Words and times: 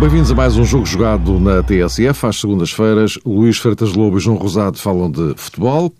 Bem-vindos 0.00 0.30
a 0.30 0.34
mais 0.34 0.56
um 0.56 0.64
jogo 0.64 0.84
jogado 0.84 1.40
na 1.40 1.62
TSF. 1.62 2.26
Às 2.26 2.40
segundas-feiras, 2.40 3.18
Luís 3.24 3.56
Freitas 3.58 3.94
Lobo 3.94 4.18
e 4.18 4.20
João 4.20 4.36
Rosado 4.36 4.78
falam 4.78 5.10
de 5.10 5.34
futebol. 5.36 5.92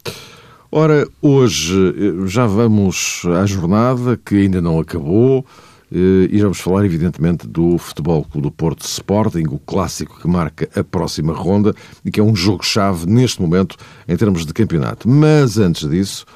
Ora, 0.70 1.08
hoje 1.22 1.74
eh, 1.96 2.26
já 2.26 2.46
vamos 2.46 3.22
à 3.40 3.46
jornada 3.46 4.20
que 4.22 4.36
ainda 4.36 4.60
não 4.60 4.78
acabou 4.78 5.46
eh, 5.92 6.28
e 6.30 6.40
vamos 6.40 6.60
falar, 6.60 6.84
evidentemente, 6.84 7.46
do 7.46 7.78
Futebol 7.78 8.24
Clube 8.24 8.48
do 8.48 8.50
Porto 8.50 8.84
Sporting, 8.84 9.44
o 9.50 9.58
clássico 9.58 10.20
que 10.20 10.28
marca 10.28 10.68
a 10.78 10.84
próxima 10.84 11.32
ronda 11.32 11.74
e 12.04 12.10
que 12.10 12.20
é 12.20 12.22
um 12.22 12.34
jogo-chave 12.34 13.06
neste 13.06 13.40
momento 13.40 13.76
em 14.06 14.16
termos 14.16 14.44
de 14.44 14.52
campeonato. 14.52 15.08
Mas 15.08 15.58
antes 15.58 15.88
disso, 15.88 16.26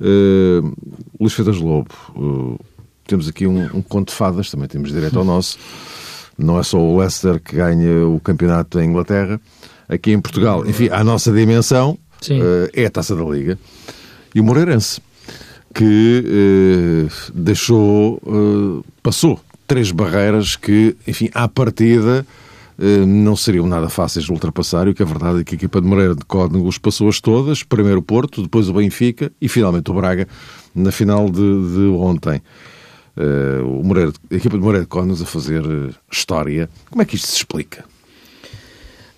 uh, 0.00 0.72
Luís 1.20 1.32
Freitas 1.32 1.58
Lobo, 1.58 1.90
uh, 2.16 2.58
temos 3.06 3.28
aqui 3.28 3.46
um, 3.46 3.64
um 3.76 3.82
conto 3.82 4.08
de 4.08 4.14
fadas, 4.14 4.50
também 4.50 4.68
temos 4.68 4.92
direito 4.92 5.18
ao 5.18 5.24
nosso. 5.24 5.58
Não 6.36 6.58
é 6.58 6.62
só 6.62 6.78
o 6.78 6.98
Leicester 6.98 7.40
que 7.40 7.56
ganha 7.56 8.06
o 8.06 8.20
campeonato 8.20 8.78
em 8.80 8.90
Inglaterra. 8.90 9.40
Aqui 9.88 10.12
em 10.12 10.20
Portugal, 10.20 10.66
enfim, 10.66 10.88
à 10.90 11.04
nossa 11.04 11.32
dimensão, 11.32 11.92
uh, 11.92 12.70
é 12.74 12.86
a 12.86 12.90
Taça 12.90 13.14
da 13.14 13.24
Liga. 13.24 13.56
E 14.34 14.40
o 14.40 14.44
Moreirense, 14.44 15.00
que 15.76 16.24
uh, 16.24 17.32
deixou, 17.34 18.14
uh, 18.24 18.82
passou 19.02 19.38
três 19.66 19.90
barreiras 19.90 20.56
que, 20.56 20.96
enfim, 21.06 21.28
à 21.34 21.46
partida 21.46 22.26
não 23.08 23.34
seriam 23.34 23.66
nada 23.66 23.88
fáceis 23.88 24.26
de 24.26 24.32
ultrapassar 24.32 24.86
e 24.86 24.90
o 24.90 24.94
que 24.94 25.02
é 25.02 25.06
verdade 25.06 25.40
é 25.40 25.44
que 25.44 25.54
a 25.54 25.56
equipa 25.56 25.80
de 25.80 25.86
Moreira 25.86 26.14
de 26.14 26.22
Códigos 26.26 26.76
passou-as 26.76 27.22
todas, 27.22 27.62
primeiro 27.62 28.00
o 28.00 28.02
Porto, 28.02 28.42
depois 28.42 28.68
o 28.68 28.74
Benfica 28.74 29.32
e 29.40 29.48
finalmente 29.48 29.90
o 29.90 29.94
Braga 29.94 30.28
na 30.74 30.92
final 30.92 31.24
de, 31.30 31.40
de 31.40 31.88
ontem 31.96 32.42
o 33.64 33.82
Moreira, 33.82 34.12
a 34.30 34.34
equipa 34.34 34.58
de 34.58 34.62
Moreira 34.62 34.84
de 34.84 34.90
Cónicos 34.90 35.22
a 35.22 35.24
fazer 35.24 35.64
história. 36.12 36.68
Como 36.90 37.00
é 37.00 37.06
que 37.06 37.16
isto 37.16 37.28
se 37.28 37.36
explica? 37.36 37.82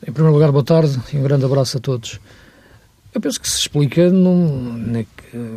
Em 0.06 0.12
primeiro 0.12 0.32
lugar, 0.32 0.52
boa 0.52 0.62
tarde 0.62 0.96
e 1.12 1.16
um 1.16 1.22
grande 1.24 1.44
abraço 1.44 1.78
a 1.78 1.80
todos. 1.80 2.20
Eu 3.14 3.20
penso 3.20 3.40
que 3.40 3.48
se 3.48 3.58
explica 3.58 4.10
num, 4.10 4.76
na, 4.78 5.04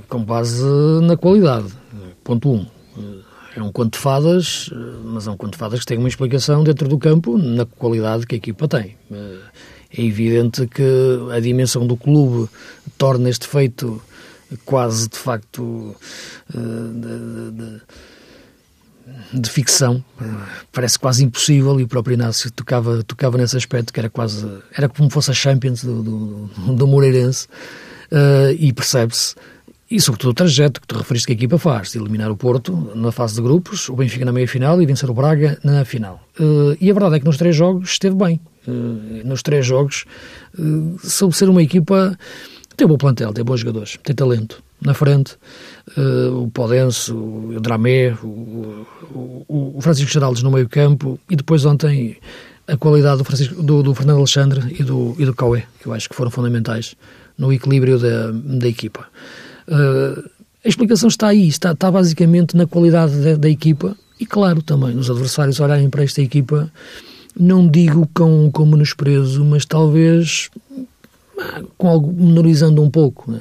com 0.07 0.23
base 0.23 0.63
na 1.03 1.17
qualidade. 1.17 1.67
Ponto 2.23 2.49
1. 2.49 2.55
Um. 2.55 3.21
É 3.55 3.61
um 3.61 3.71
conto 3.71 3.93
de 3.93 3.99
fadas, 3.99 4.69
mas 5.03 5.27
é 5.27 5.31
um 5.31 5.35
conto 5.35 5.53
de 5.53 5.57
fadas 5.57 5.81
que 5.81 5.85
tem 5.85 5.97
uma 5.97 6.07
explicação 6.07 6.63
dentro 6.63 6.87
do 6.87 6.97
campo 6.97 7.37
na 7.37 7.65
qualidade 7.65 8.25
que 8.25 8.35
a 8.35 8.37
equipa 8.37 8.67
tem. 8.67 8.95
É 9.11 10.01
evidente 10.01 10.65
que 10.67 10.83
a 11.35 11.39
dimensão 11.39 11.85
do 11.85 11.97
clube 11.97 12.49
torna 12.97 13.29
este 13.29 13.47
feito 13.47 14.01
quase 14.63 15.09
de 15.09 15.17
facto 15.17 15.95
de, 16.49 16.61
de, 17.01 17.51
de 17.51 17.81
de 19.33 19.49
ficção, 19.49 20.03
parece 20.71 20.99
quase 20.99 21.23
impossível 21.23 21.79
e 21.79 21.83
o 21.83 21.87
próprio 21.87 22.13
Inácio 22.13 22.51
tocava, 22.51 23.03
tocava 23.03 23.37
nesse 23.37 23.55
aspecto 23.57 23.93
que 23.93 23.99
era 23.99 24.09
quase, 24.09 24.45
era 24.75 24.89
como 24.89 25.09
fosse 25.09 25.31
a 25.31 25.33
Champions 25.33 25.83
do, 25.83 26.03
do, 26.03 26.49
do 26.75 26.87
Moreirense 26.87 27.47
uh, 28.11 28.51
e 28.57 28.71
percebe-se 28.73 29.35
e 29.91 29.99
sobretudo 29.99 30.29
o 30.29 30.33
trajeto 30.33 30.79
que 30.79 30.87
tu 30.87 30.97
referiste 30.97 31.27
que 31.27 31.33
a 31.33 31.35
equipa 31.35 31.57
faz, 31.57 31.91
de 31.91 31.97
eliminar 31.97 32.31
o 32.31 32.37
Porto 32.37 32.93
na 32.95 33.11
fase 33.11 33.35
de 33.35 33.41
grupos, 33.41 33.89
o 33.89 33.95
Benfica 33.95 34.23
na 34.23 34.31
meia-final 34.31 34.81
e 34.81 34.85
vencer 34.85 35.09
o 35.09 35.13
Braga 35.13 35.59
na 35.65 35.83
final. 35.83 36.25
Uh, 36.39 36.77
e 36.79 36.89
a 36.89 36.93
verdade 36.93 37.17
é 37.17 37.19
que 37.19 37.25
nos 37.25 37.35
três 37.35 37.53
jogos 37.53 37.89
esteve 37.89 38.15
bem. 38.15 38.39
Uh, 38.65 39.27
nos 39.27 39.43
três 39.43 39.65
jogos 39.65 40.05
uh, 40.57 40.97
soube 41.03 41.35
ser 41.35 41.49
uma 41.49 41.61
equipa 41.61 42.17
tem 42.77 42.85
um 42.85 42.89
bom 42.89 42.97
plantel, 42.97 43.33
tem 43.33 43.43
bons 43.43 43.59
jogadores, 43.59 43.97
tem 44.01 44.15
talento 44.15 44.63
na 44.81 44.93
frente, 44.93 45.37
uh, 45.95 46.43
o 46.43 46.49
Podense, 46.49 47.11
o 47.11 47.59
Dramé, 47.61 48.17
o, 48.23 48.85
o, 49.13 49.75
o, 49.77 49.81
Francisco 49.81 50.11
Geraldes 50.11 50.41
no 50.41 50.51
meio 50.51 50.67
campo 50.67 51.19
e 51.29 51.35
depois 51.35 51.63
ontem 51.65 52.17
a 52.67 52.75
qualidade 52.77 53.19
do, 53.19 53.23
Francisco, 53.23 53.61
do, 53.61 53.83
do, 53.83 53.93
Fernando 53.93 54.17
Alexandre 54.17 54.75
e 54.79 54.83
do, 54.83 55.15
e 55.19 55.25
do 55.25 55.33
Cauê, 55.33 55.63
que 55.79 55.87
eu 55.87 55.93
acho 55.93 56.09
que 56.09 56.15
foram 56.15 56.31
fundamentais 56.31 56.95
no 57.37 57.53
equilíbrio 57.53 57.99
da, 57.99 58.31
da 58.31 58.67
equipa. 58.67 59.05
Uh, 59.67 60.29
a 60.63 60.67
explicação 60.67 61.09
está 61.09 61.27
aí, 61.27 61.47
está, 61.47 61.71
está 61.71 61.91
basicamente 61.91 62.55
na 62.55 62.65
qualidade 62.65 63.15
da, 63.21 63.35
da 63.35 63.49
equipa 63.49 63.95
e, 64.19 64.25
claro, 64.25 64.61
também 64.61 64.93
nos 64.95 65.09
adversários 65.09 65.59
olharem 65.59 65.89
para 65.89 66.03
esta 66.03 66.21
equipa, 66.21 66.71
não 67.39 67.67
digo 67.67 68.07
com, 68.13 68.51
com 68.51 68.65
menosprezo, 68.65 69.43
mas 69.43 69.65
talvez 69.65 70.49
com 71.77 71.87
algo 71.87 72.13
menorizando 72.13 72.81
um 72.81 72.89
pouco. 72.89 73.31
Né? 73.31 73.39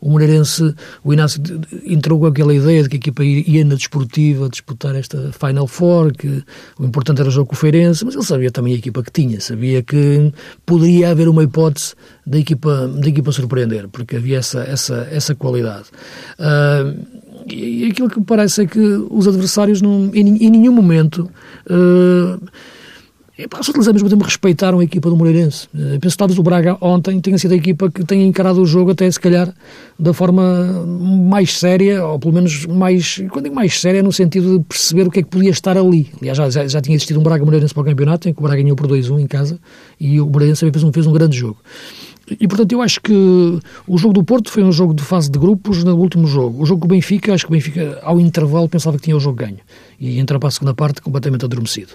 O 0.00 0.10
Moreirense, 0.10 0.74
o 1.04 1.12
Inácio 1.12 1.40
entrou 1.84 2.18
com 2.18 2.26
aquela 2.26 2.54
ideia 2.54 2.82
de 2.82 2.88
que 2.88 2.96
a 2.96 2.98
equipa 2.98 3.24
ia 3.24 3.64
na 3.64 3.74
desportiva 3.74 4.48
disputar 4.48 4.94
esta 4.94 5.30
Final 5.32 5.66
Four, 5.66 6.12
que 6.12 6.42
o 6.78 6.84
importante 6.84 7.20
era 7.20 7.28
o 7.28 7.32
jogo 7.32 7.48
com 7.48 7.54
o 7.54 7.58
Feirense, 7.58 8.04
mas 8.04 8.14
ele 8.14 8.24
sabia 8.24 8.50
também 8.50 8.74
a 8.74 8.76
equipa 8.76 9.02
que 9.02 9.10
tinha, 9.10 9.40
sabia 9.40 9.82
que 9.82 10.32
poderia 10.64 11.10
haver 11.10 11.28
uma 11.28 11.42
hipótese 11.42 11.94
da 12.26 12.38
equipa, 12.38 12.88
da 12.88 13.08
equipa 13.08 13.32
surpreender, 13.32 13.88
porque 13.88 14.16
havia 14.16 14.38
essa, 14.38 14.60
essa, 14.60 15.08
essa 15.10 15.34
qualidade. 15.34 15.86
Uh, 16.38 17.20
e 17.48 17.86
aquilo 17.86 18.08
que 18.08 18.18
me 18.18 18.24
parece 18.24 18.62
é 18.62 18.66
que 18.66 18.78
os 18.78 19.26
adversários 19.26 19.82
não, 19.82 20.10
em, 20.14 20.44
em 20.44 20.50
nenhum 20.50 20.72
momento 20.72 21.30
uh, 21.66 22.40
os 23.46 23.68
atletas 23.68 23.88
ao 23.88 23.94
mesmo 23.94 24.08
tempo 24.08 24.24
respeitaram 24.24 24.80
a 24.80 24.84
equipa 24.84 25.08
do 25.08 25.16
Moreirense. 25.16 25.68
Eh, 25.74 25.98
penso 26.00 26.14
que 26.14 26.18
talvez 26.18 26.38
o 26.38 26.42
Braga 26.42 26.76
ontem 26.80 27.20
tenha 27.20 27.38
sido 27.38 27.52
a 27.52 27.56
equipa 27.56 27.90
que 27.90 28.04
tenha 28.04 28.24
encarado 28.24 28.60
o 28.60 28.66
jogo 28.66 28.90
até 28.90 29.10
se 29.10 29.20
calhar 29.20 29.52
da 29.98 30.12
forma 30.12 30.84
mais 30.86 31.56
séria, 31.58 32.04
ou 32.04 32.18
pelo 32.18 32.34
menos 32.34 32.66
mais, 32.66 33.22
quando 33.30 33.44
digo 33.44 33.54
mais 33.54 33.80
séria, 33.80 34.02
no 34.02 34.12
sentido 34.12 34.58
de 34.58 34.64
perceber 34.64 35.06
o 35.06 35.10
que 35.10 35.20
é 35.20 35.22
que 35.22 35.28
podia 35.28 35.50
estar 35.50 35.76
ali. 35.76 36.10
Aliás, 36.20 36.36
já, 36.36 36.66
já, 36.66 36.80
tinha 36.80 36.96
existido 36.96 37.20
um 37.20 37.22
Braga 37.22 37.44
Moreirense 37.44 37.72
para 37.72 37.82
o 37.82 37.84
campeonato, 37.84 38.28
em 38.28 38.34
que 38.34 38.40
o 38.40 38.42
Braga 38.42 38.62
ganhou 38.62 38.76
por 38.76 38.86
2-1 38.86 39.20
em 39.20 39.26
casa, 39.26 39.58
e 39.98 40.20
o 40.20 40.26
Moreirense 40.26 40.60
também 40.60 40.72
fez 40.72 40.84
um, 40.84 40.92
fez 40.92 41.06
um 41.06 41.12
grande 41.12 41.36
jogo. 41.36 41.58
E, 42.38 42.46
portanto, 42.46 42.72
eu 42.72 42.80
acho 42.80 43.00
que 43.00 43.12
o 43.88 43.98
jogo 43.98 44.14
do 44.14 44.22
Porto 44.22 44.50
foi 44.50 44.62
um 44.62 44.70
jogo 44.70 44.94
de 44.94 45.02
fase 45.02 45.30
de 45.30 45.38
grupos 45.38 45.82
no 45.82 45.96
último 45.96 46.26
jogo. 46.26 46.62
O 46.62 46.66
jogo 46.66 46.82
com 46.82 46.86
o 46.86 46.90
Benfica, 46.90 47.34
acho 47.34 47.44
que 47.46 47.50
o 47.50 47.54
Benfica, 47.54 47.98
ao 48.02 48.20
intervalo, 48.20 48.68
pensava 48.68 48.96
que 48.96 49.04
tinha 49.04 49.16
o 49.16 49.20
jogo 49.20 49.36
ganho. 49.36 49.58
E 50.00 50.18
entra 50.18 50.38
para 50.38 50.48
a 50.48 50.50
segunda 50.50 50.72
parte 50.72 51.02
completamente 51.02 51.44
adormecido. 51.44 51.92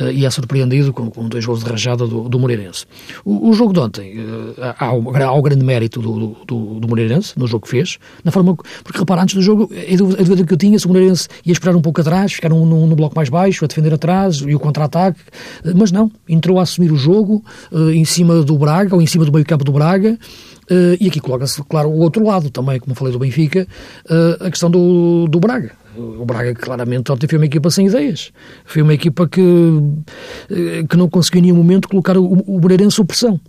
Uh, 0.00 0.10
e 0.10 0.26
é 0.26 0.30
surpreendido 0.30 0.92
com, 0.92 1.08
com 1.08 1.28
dois 1.28 1.46
gols 1.46 1.62
de 1.62 1.70
rajada 1.70 2.06
do, 2.06 2.28
do 2.28 2.38
Moreirense. 2.38 2.84
O, 3.24 3.48
o, 3.48 3.52
jogo 3.52 3.72
de 3.72 3.78
ontem, 3.78 4.18
uh, 4.18 4.54
há, 4.60 4.86
há, 4.86 5.32
o 5.32 5.42
grande 5.42 5.64
mérito 5.64 6.00
do, 6.00 6.36
do, 6.44 6.80
do, 6.80 6.88
Moreirense, 6.88 7.38
no 7.38 7.46
jogo 7.46 7.64
que 7.64 7.70
fez, 7.70 7.98
na 8.24 8.32
forma... 8.32 8.56
Porque, 8.82 8.98
repara, 8.98 9.22
antes 9.22 9.36
do 9.36 9.42
jogo, 9.42 9.70
a 9.72 9.96
dúvida 9.96 10.44
que 10.44 10.52
eu 10.52 10.58
tinha, 10.58 10.78
se 10.78 10.86
o 10.86 10.88
Moreirense 10.88 11.28
ia 11.46 11.52
esperar 11.52 11.76
um 11.76 11.80
pouco 11.80 12.00
atrás, 12.00 12.32
ficar 12.32 12.48
no, 12.48 12.66
no, 12.66 12.86
no 12.86 12.96
bloco 12.96 13.14
mais 13.14 13.28
baixo, 13.28 13.64
a 13.64 13.68
defender 13.68 13.94
atrás, 13.94 14.36
e 14.38 14.54
o 14.54 14.58
contra-ataque. 14.58 15.20
Uh, 15.64 15.72
mas 15.76 15.92
não, 15.92 16.10
entrou 16.28 16.58
a 16.58 16.62
assumir 16.62 16.90
o 16.90 16.96
jogo 16.96 17.44
em 17.72 18.04
cima 18.04 18.42
do 18.42 18.58
Braga, 18.58 18.94
ou 18.94 19.02
em 19.02 19.06
cima 19.06 19.24
do 19.24 19.32
meio 19.32 19.44
campo 19.44 19.64
do 19.64 19.72
Braga, 19.72 20.18
Uh, 20.70 20.96
e 20.98 21.08
aqui 21.08 21.20
coloca-se, 21.20 21.62
claro, 21.64 21.90
o 21.90 21.98
outro 21.98 22.24
lado 22.24 22.48
também, 22.48 22.80
como 22.80 22.94
falei 22.94 23.12
do 23.12 23.18
Benfica, 23.18 23.66
uh, 24.06 24.46
a 24.46 24.50
questão 24.50 24.70
do, 24.70 25.26
do 25.28 25.38
Braga. 25.38 25.72
O 25.96 26.24
Braga, 26.24 26.54
claramente, 26.54 27.10
ontem 27.12 27.28
foi 27.28 27.38
uma 27.38 27.46
equipa 27.46 27.70
sem 27.70 27.86
ideias. 27.86 28.32
Foi 28.64 28.82
uma 28.82 28.94
equipa 28.94 29.28
que, 29.28 29.40
uh, 29.40 30.86
que 30.88 30.96
não 30.96 31.08
conseguiu 31.08 31.38
em 31.38 31.42
nenhum 31.42 31.56
momento 31.56 31.88
colocar 31.88 32.16
o, 32.16 32.58
Moreirense 32.60 32.96
sob 32.96 33.08
pressão. 33.08 33.40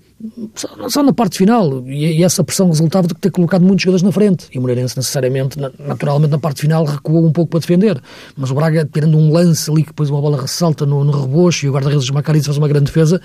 Só, 0.56 0.90
só, 0.90 1.04
na 1.04 1.12
parte 1.12 1.38
final, 1.38 1.84
e, 1.86 2.20
e, 2.20 2.24
essa 2.24 2.44
pressão 2.44 2.68
resultava 2.68 3.08
de 3.08 3.14
ter 3.16 3.30
colocado 3.32 3.64
muitos 3.64 3.84
jogadores 3.84 4.02
na 4.02 4.12
frente. 4.12 4.48
E 4.54 4.58
o 4.58 4.62
Moreirense, 4.62 4.96
necessariamente, 4.96 5.58
naturalmente, 5.80 6.32
na 6.32 6.40
parte 6.40 6.62
final, 6.62 6.86
recuou 6.86 7.26
um 7.26 7.32
pouco 7.32 7.52
para 7.52 7.60
defender. 7.60 8.02
Mas 8.38 8.50
o 8.50 8.56
Braga, 8.56 8.88
tirando 8.92 9.18
um 9.18 9.32
lance 9.34 9.70
ali, 9.70 9.82
que 9.82 9.90
depois 9.90 10.10
uma 10.10 10.22
bola 10.22 10.42
ressalta 10.42 10.86
no, 10.86 11.04
no 11.04 11.52
e 11.62 11.68
o 11.68 11.74
guarda-redes 11.74 12.10
Macariz 12.12 12.46
faz 12.46 12.58
uma 12.58 12.68
grande 12.68 12.86
defesa, 12.86 13.20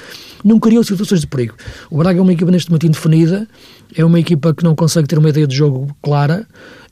não 0.45 0.59
criou 0.59 0.83
situações 0.83 1.21
de 1.21 1.27
perigo. 1.27 1.55
O 1.91 1.99
Braga 1.99 2.19
é 2.19 2.23
uma 2.23 2.33
equipa 2.33 2.51
neste 2.51 2.71
momento 2.71 2.87
indefinida, 2.87 3.47
é 3.95 4.05
uma 4.05 4.19
equipa 4.19 4.53
que 4.53 4.65
não 4.65 4.75
consegue 4.75 5.07
ter 5.07 5.19
uma 5.19 5.29
ideia 5.29 5.47
de 5.47 5.55
jogo 5.55 5.95
clara, 6.03 6.47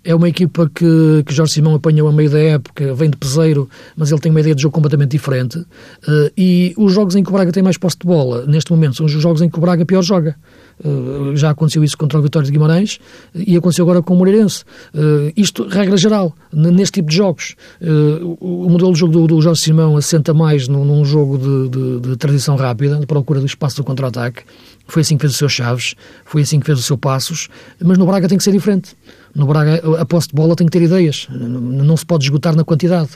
é 0.05 0.15
uma 0.15 0.29
equipa 0.29 0.71
que, 0.75 1.23
que 1.27 1.35
Jorge 1.35 1.55
Simão 1.55 1.75
apanhou 1.75 2.09
a 2.09 2.13
meio 2.13 2.31
da 2.31 2.39
época, 2.39 2.95
vem 2.95 3.11
de 3.11 3.17
peseiro, 3.17 3.69
mas 3.97 4.11
ele 4.11 4.21
tem 4.21 4.31
uma 4.31 4.41
ideia 4.41 4.55
de 4.55 4.63
jogo 4.63 4.75
completamente 4.75 5.11
diferente. 5.11 5.59
Uh, 5.59 6.31
e 6.37 6.75
os 6.77 6.93
jogos 6.93 7.15
em 7.17 7.23
que 7.23 7.31
o 7.31 7.33
Braga 7.33 7.53
tem 7.53 7.63
mais 7.63 7.77
posse 7.77 7.99
de 7.99 8.07
bola, 8.07 8.47
neste 8.47 8.71
momento, 8.71 8.97
são 8.97 9.07
os 9.07 9.13
jogos 9.13 9.43
em 9.43 9.49
que 9.49 9.59
o 9.59 9.61
Braga 9.61 9.85
pior 9.85 10.03
joga. 10.03 10.37
Uh, 10.85 11.37
já 11.37 11.51
aconteceu 11.51 11.83
isso 11.83 11.97
contra 11.99 12.19
o 12.19 12.23
Vitória 12.23 12.47
de 12.47 12.53
Guimarães 12.53 12.99
e 13.35 13.57
aconteceu 13.57 13.85
agora 13.85 14.03
com 14.03 14.15
o 14.15 14.17
Moreirense. 14.17 14.65
Uh, 14.95 15.33
isto, 15.37 15.67
regra 15.67 15.97
geral, 15.97 16.35
neste 16.53 16.95
tipo 16.95 17.09
de 17.09 17.17
jogos. 17.17 17.57
Uh, 17.81 18.37
o 18.41 18.69
modelo 18.71 18.93
de 18.93 18.99
jogo 18.99 19.27
do, 19.27 19.41
Jorge 19.41 19.61
Simão 19.61 19.97
assenta 19.97 20.33
mais 20.33 20.69
num, 20.69 20.85
num 20.85 21.05
jogo 21.05 21.39
de, 21.39 21.69
de, 21.69 22.01
de, 22.01 22.17
transição 22.17 22.57
rápida, 22.57 22.97
de 22.97 23.07
procura 23.07 23.41
do 23.41 23.47
espaço 23.47 23.77
do 23.77 23.85
contra-ataque. 23.85 24.43
Foi 24.87 25.03
assim 25.03 25.17
que 25.17 25.23
fez 25.23 25.35
o 25.35 25.37
seu 25.37 25.49
Chaves, 25.49 25.95
foi 26.25 26.43
assim 26.43 26.61
que 26.61 26.67
fez 26.67 26.79
o 26.79 26.83
seu 26.83 26.97
Passos, 26.97 27.49
mas 27.83 27.99
no 27.99 28.07
Braga 28.07 28.29
tem 28.29 28.39
que 28.39 28.45
ser 28.45 28.53
diferente. 28.53 28.97
No 29.35 29.47
Braga, 29.47 29.83
a 30.01 30.07
posse 30.07 30.29
de 30.29 30.35
bola 30.35 30.57
tem 30.57 30.67
que 30.67 30.73
ter 30.73 30.83
ideias, 30.83 31.29
não 31.31 31.97
se 31.97 32.07
pode 32.07 32.25
esgotar 32.25 32.57
na 32.57 32.65
quantidade. 32.65 33.11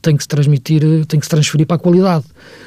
Tem 0.00 0.16
que 0.16 0.22
se 0.22 0.28
transmitir, 0.28 0.82
tem 1.06 1.18
que 1.20 1.26
se 1.26 1.30
transferir 1.30 1.66
para 1.66 1.76
a 1.76 1.78
qualidade. 1.78 2.24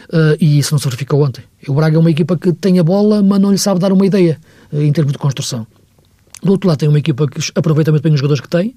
Uh, 0.10 0.36
e 0.40 0.60
isso 0.60 0.74
não 0.74 0.80
se 0.80 0.86
verificou 0.86 1.24
ontem. 1.24 1.44
O 1.68 1.74
Braga 1.74 1.96
é 1.96 2.00
uma 2.00 2.12
equipa 2.12 2.38
que 2.38 2.52
tem 2.54 2.80
a 2.80 2.84
bola, 2.84 3.24
mas 3.24 3.40
não 3.40 3.52
lhe 3.52 3.58
sabe 3.58 3.80
dar 3.80 3.92
uma 3.92 4.06
ideia 4.06 4.40
uh, 4.72 4.82
em 4.82 4.92
termos 4.92 5.14
de 5.14 5.18
construção. 5.18 5.66
Do 6.44 6.52
outro 6.52 6.68
lado, 6.68 6.80
tem 6.80 6.90
uma 6.90 7.00
equipa 7.00 7.28
que 7.28 7.40
aproveita 7.56 7.92
muito 7.92 8.04
bem 8.04 8.14
os 8.14 8.20
jogadores 8.20 8.42
que 8.42 8.50
tem, 8.50 8.76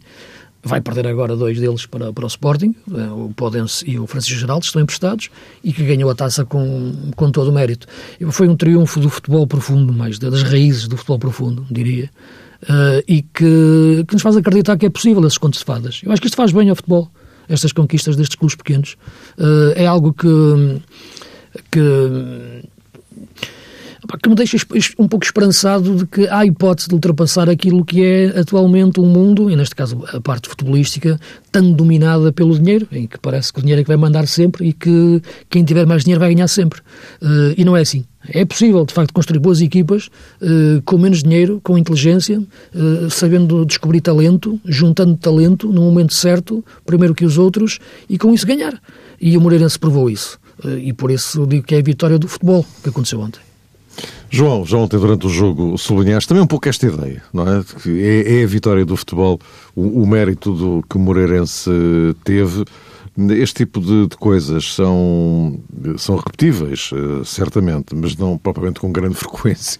vai 0.64 0.80
perder 0.80 1.06
agora 1.06 1.36
dois 1.36 1.60
deles 1.60 1.84
para, 1.86 2.12
para 2.12 2.24
o 2.24 2.26
Sporting, 2.26 2.74
eh, 2.90 3.10
o 3.10 3.30
Podense 3.36 3.84
e 3.88 3.98
o 3.98 4.06
Francisco 4.06 4.38
Geraldo, 4.38 4.64
estão 4.64 4.80
emprestados, 4.80 5.28
e 5.62 5.72
que 5.72 5.84
ganhou 5.84 6.10
a 6.10 6.14
taça 6.14 6.44
com, 6.44 7.10
com 7.14 7.30
todo 7.30 7.50
o 7.50 7.52
mérito. 7.52 7.86
Foi 8.30 8.48
um 8.48 8.56
triunfo 8.56 8.98
do 8.98 9.10
futebol 9.10 9.46
profundo, 9.46 9.92
mais 9.92 10.18
das 10.18 10.42
raízes 10.42 10.88
do 10.88 10.96
futebol 10.96 11.18
profundo, 11.18 11.66
diria, 11.70 12.10
uh, 12.62 13.04
e 13.06 13.22
que, 13.22 14.04
que 14.08 14.14
nos 14.14 14.22
faz 14.22 14.36
acreditar 14.36 14.78
que 14.78 14.86
é 14.86 14.90
possível 14.90 15.24
esses 15.26 15.38
contos 15.38 15.60
de 15.60 15.66
fadas. 15.66 16.00
Eu 16.02 16.12
acho 16.12 16.20
que 16.20 16.28
isto 16.28 16.36
faz 16.36 16.50
bem 16.50 16.70
ao 16.70 16.76
futebol, 16.76 17.10
estas 17.48 17.72
conquistas 17.72 18.16
destes 18.16 18.36
clubes 18.36 18.56
pequenos. 18.56 18.96
Uh, 19.38 19.72
é 19.76 19.86
algo 19.86 20.12
que, 20.12 20.80
que 21.70 22.68
que 24.22 24.28
me 24.28 24.34
deixa 24.34 24.56
um 24.98 25.08
pouco 25.08 25.24
esperançado 25.24 25.96
de 25.96 26.06
que 26.06 26.28
há 26.28 26.44
hipótese 26.44 26.88
de 26.88 26.94
ultrapassar 26.94 27.48
aquilo 27.48 27.84
que 27.84 28.04
é 28.04 28.38
atualmente 28.38 29.00
um 29.00 29.06
mundo, 29.06 29.50
e 29.50 29.56
neste 29.56 29.74
caso 29.74 30.04
a 30.12 30.20
parte 30.20 30.48
futebolística, 30.48 31.18
tão 31.50 31.72
dominada 31.72 32.32
pelo 32.32 32.58
dinheiro, 32.58 32.86
em 32.92 33.06
que 33.06 33.18
parece 33.18 33.52
que 33.52 33.58
o 33.58 33.62
dinheiro 33.62 33.80
é 33.80 33.84
que 33.84 33.88
vai 33.88 33.96
mandar 33.96 34.26
sempre 34.26 34.68
e 34.68 34.72
que 34.72 35.22
quem 35.48 35.64
tiver 35.64 35.86
mais 35.86 36.02
dinheiro 36.02 36.20
vai 36.20 36.34
ganhar 36.34 36.48
sempre. 36.48 36.80
Uh, 37.22 37.54
e 37.56 37.64
não 37.64 37.76
é 37.76 37.80
assim. 37.80 38.04
É 38.28 38.44
possível, 38.44 38.84
de 38.84 38.92
facto, 38.94 39.12
construir 39.12 39.38
boas 39.38 39.60
equipas 39.60 40.08
uh, 40.40 40.82
com 40.84 40.98
menos 40.98 41.22
dinheiro, 41.22 41.60
com 41.62 41.76
inteligência, 41.76 42.40
uh, 42.40 43.10
sabendo 43.10 43.64
descobrir 43.64 44.00
talento, 44.00 44.60
juntando 44.64 45.16
talento 45.16 45.68
no 45.68 45.82
momento 45.82 46.14
certo, 46.14 46.64
primeiro 46.84 47.14
que 47.14 47.24
os 47.24 47.38
outros, 47.38 47.78
e 48.08 48.18
com 48.18 48.32
isso 48.32 48.46
ganhar. 48.46 48.80
E 49.20 49.36
o 49.36 49.40
Moreirense 49.40 49.78
provou 49.78 50.10
isso. 50.10 50.38
e 50.80 50.92
por 50.92 51.10
isso 51.10 51.46
digo 51.46 51.64
que 51.64 51.74
é 51.74 51.78
a 51.78 51.82
vitória 51.82 52.18
do 52.18 52.28
futebol 52.28 52.64
que 52.82 52.88
aconteceu 52.88 53.20
ontem. 53.20 53.40
João, 54.34 54.66
já 54.66 54.76
ontem 54.76 54.98
durante 54.98 55.28
o 55.28 55.30
jogo 55.30 55.78
sublinhaste 55.78 56.28
também 56.28 56.42
um 56.42 56.46
pouco 56.46 56.68
esta 56.68 56.86
ideia, 56.86 57.22
não 57.32 57.44
é? 57.46 57.64
É, 57.86 58.40
é 58.40 58.42
a 58.42 58.46
vitória 58.48 58.84
do 58.84 58.96
futebol, 58.96 59.38
o, 59.76 60.02
o, 60.02 60.06
mérito 60.06 60.52
do 60.52 60.84
que 60.90 60.96
o 60.96 60.98
Moreirense 60.98 61.70
teve. 62.24 62.64
Este 63.16 63.64
tipo 63.64 63.80
de, 63.80 64.08
de, 64.08 64.16
coisas 64.16 64.74
são, 64.74 65.60
são 65.98 66.16
repetíveis, 66.16 66.90
eh, 66.92 67.22
certamente, 67.24 67.94
mas 67.94 68.16
não 68.16 68.36
propriamente 68.36 68.80
com 68.80 68.90
grande 68.90 69.14
frequência. 69.14 69.78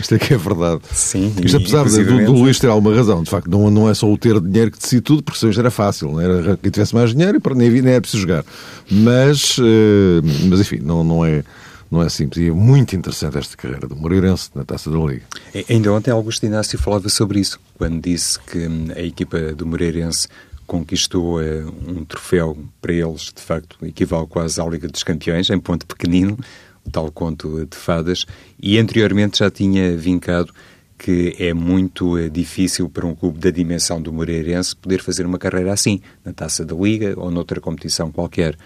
Isto 0.00 0.14
é 0.14 0.18
que 0.18 0.32
é 0.32 0.38
verdade. 0.38 0.80
Sim. 0.90 1.30
Isto 1.44 1.58
apesar 1.58 1.84
de, 1.84 2.02
do, 2.02 2.24
do 2.24 2.32
Luís 2.32 2.58
ter 2.58 2.68
alguma 2.68 2.96
razão, 2.96 3.22
de 3.22 3.28
facto, 3.28 3.50
não, 3.50 3.70
não 3.70 3.86
é 3.86 3.92
só 3.92 4.10
o 4.10 4.16
ter 4.16 4.40
dinheiro 4.40 4.70
que 4.70 4.78
decide 4.78 5.02
tudo, 5.02 5.22
porque 5.22 5.46
isso 5.46 5.60
era 5.60 5.70
fácil, 5.70 6.12
não 6.12 6.20
era 6.20 6.56
quem 6.56 6.70
tivesse 6.70 6.94
mais 6.94 7.10
dinheiro 7.10 7.38
e 7.38 7.54
nem, 7.54 7.82
nem 7.82 7.92
é 7.92 8.00
preciso 8.00 8.22
jogar. 8.22 8.46
Mas, 8.90 9.58
eh, 9.58 10.22
mas 10.48 10.60
enfim, 10.60 10.78
não, 10.82 11.04
não 11.04 11.22
é 11.22 11.44
não 11.90 12.02
é 12.02 12.08
simples. 12.08 12.44
E 12.44 12.48
é 12.48 12.52
muito 12.52 12.94
interessante 12.94 13.36
esta 13.36 13.56
carreira 13.56 13.88
do 13.88 13.96
Moreirense 13.96 14.50
na 14.54 14.64
Taça 14.64 14.90
da 14.90 14.98
Liga. 14.98 15.24
Ainda 15.68 15.92
ontem 15.92 16.10
Augusto 16.10 16.46
Inácio 16.46 16.78
falava 16.78 17.08
sobre 17.08 17.40
isso, 17.40 17.58
quando 17.76 18.00
disse 18.00 18.38
que 18.40 18.58
hum, 18.58 18.88
a 18.94 19.00
equipa 19.00 19.52
do 19.52 19.66
Moreirense 19.66 20.28
conquistou 20.66 21.40
uh, 21.40 21.74
um 21.88 22.04
troféu 22.04 22.56
para 22.80 22.92
eles, 22.92 23.32
de 23.34 23.42
facto, 23.42 23.76
equivale 23.84 24.28
quase 24.28 24.60
à 24.60 24.64
Liga 24.64 24.86
dos 24.86 25.02
Campeões, 25.02 25.50
em 25.50 25.58
ponto 25.58 25.84
pequenino, 25.84 26.38
o 26.86 26.90
tal 26.90 27.10
conto 27.10 27.66
de 27.66 27.76
fadas, 27.76 28.24
e 28.62 28.78
anteriormente 28.78 29.40
já 29.40 29.50
tinha 29.50 29.96
vincado 29.96 30.54
que 30.96 31.34
é 31.40 31.52
muito 31.52 32.16
uh, 32.16 32.30
difícil 32.30 32.88
para 32.88 33.04
um 33.04 33.16
clube 33.16 33.40
da 33.40 33.50
dimensão 33.50 34.00
do 34.00 34.12
Moreirense 34.12 34.76
poder 34.76 35.02
fazer 35.02 35.26
uma 35.26 35.38
carreira 35.38 35.72
assim, 35.72 36.00
na 36.24 36.32
Taça 36.32 36.64
da 36.64 36.76
Liga 36.76 37.18
ou 37.18 37.32
noutra 37.32 37.60
competição 37.60 38.12
qualquer. 38.12 38.56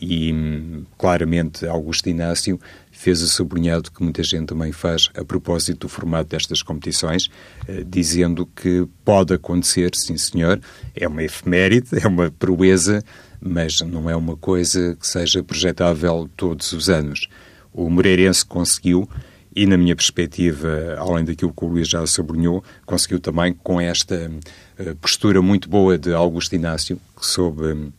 E 0.00 0.84
claramente 0.96 1.66
Augusto 1.66 2.08
Inácio 2.08 2.60
fez 2.90 3.22
o 3.22 3.28
sublinhado 3.28 3.90
que 3.90 4.02
muita 4.02 4.22
gente 4.22 4.46
também 4.46 4.72
faz 4.72 5.08
a 5.16 5.24
propósito 5.24 5.80
do 5.80 5.88
formato 5.88 6.30
destas 6.30 6.62
competições, 6.62 7.28
eh, 7.66 7.84
dizendo 7.86 8.46
que 8.46 8.86
pode 9.04 9.34
acontecer, 9.34 9.90
sim 9.94 10.16
senhor, 10.16 10.60
é 10.94 11.06
uma 11.06 11.22
efeméride, 11.22 11.88
é 12.00 12.06
uma 12.06 12.30
proeza, 12.30 13.04
mas 13.40 13.80
não 13.80 14.10
é 14.10 14.16
uma 14.16 14.36
coisa 14.36 14.96
que 14.98 15.06
seja 15.06 15.42
projetável 15.42 16.28
todos 16.36 16.72
os 16.72 16.88
anos. 16.88 17.28
O 17.72 17.88
Moreirense 17.88 18.44
conseguiu, 18.44 19.08
e 19.54 19.66
na 19.66 19.76
minha 19.76 19.94
perspectiva, 19.94 20.96
além 20.98 21.24
daquilo 21.24 21.52
que 21.52 21.64
o 21.64 21.68
Luís 21.68 21.88
já 21.88 22.04
sublinhou, 22.06 22.62
conseguiu 22.84 23.18
também 23.20 23.52
com 23.52 23.80
esta 23.80 24.30
eh, 24.78 24.94
postura 25.00 25.40
muito 25.42 25.68
boa 25.68 25.96
de 25.98 26.12
Augusto 26.12 26.54
Inácio, 26.54 27.00
que 27.16 27.26
soube 27.26 27.92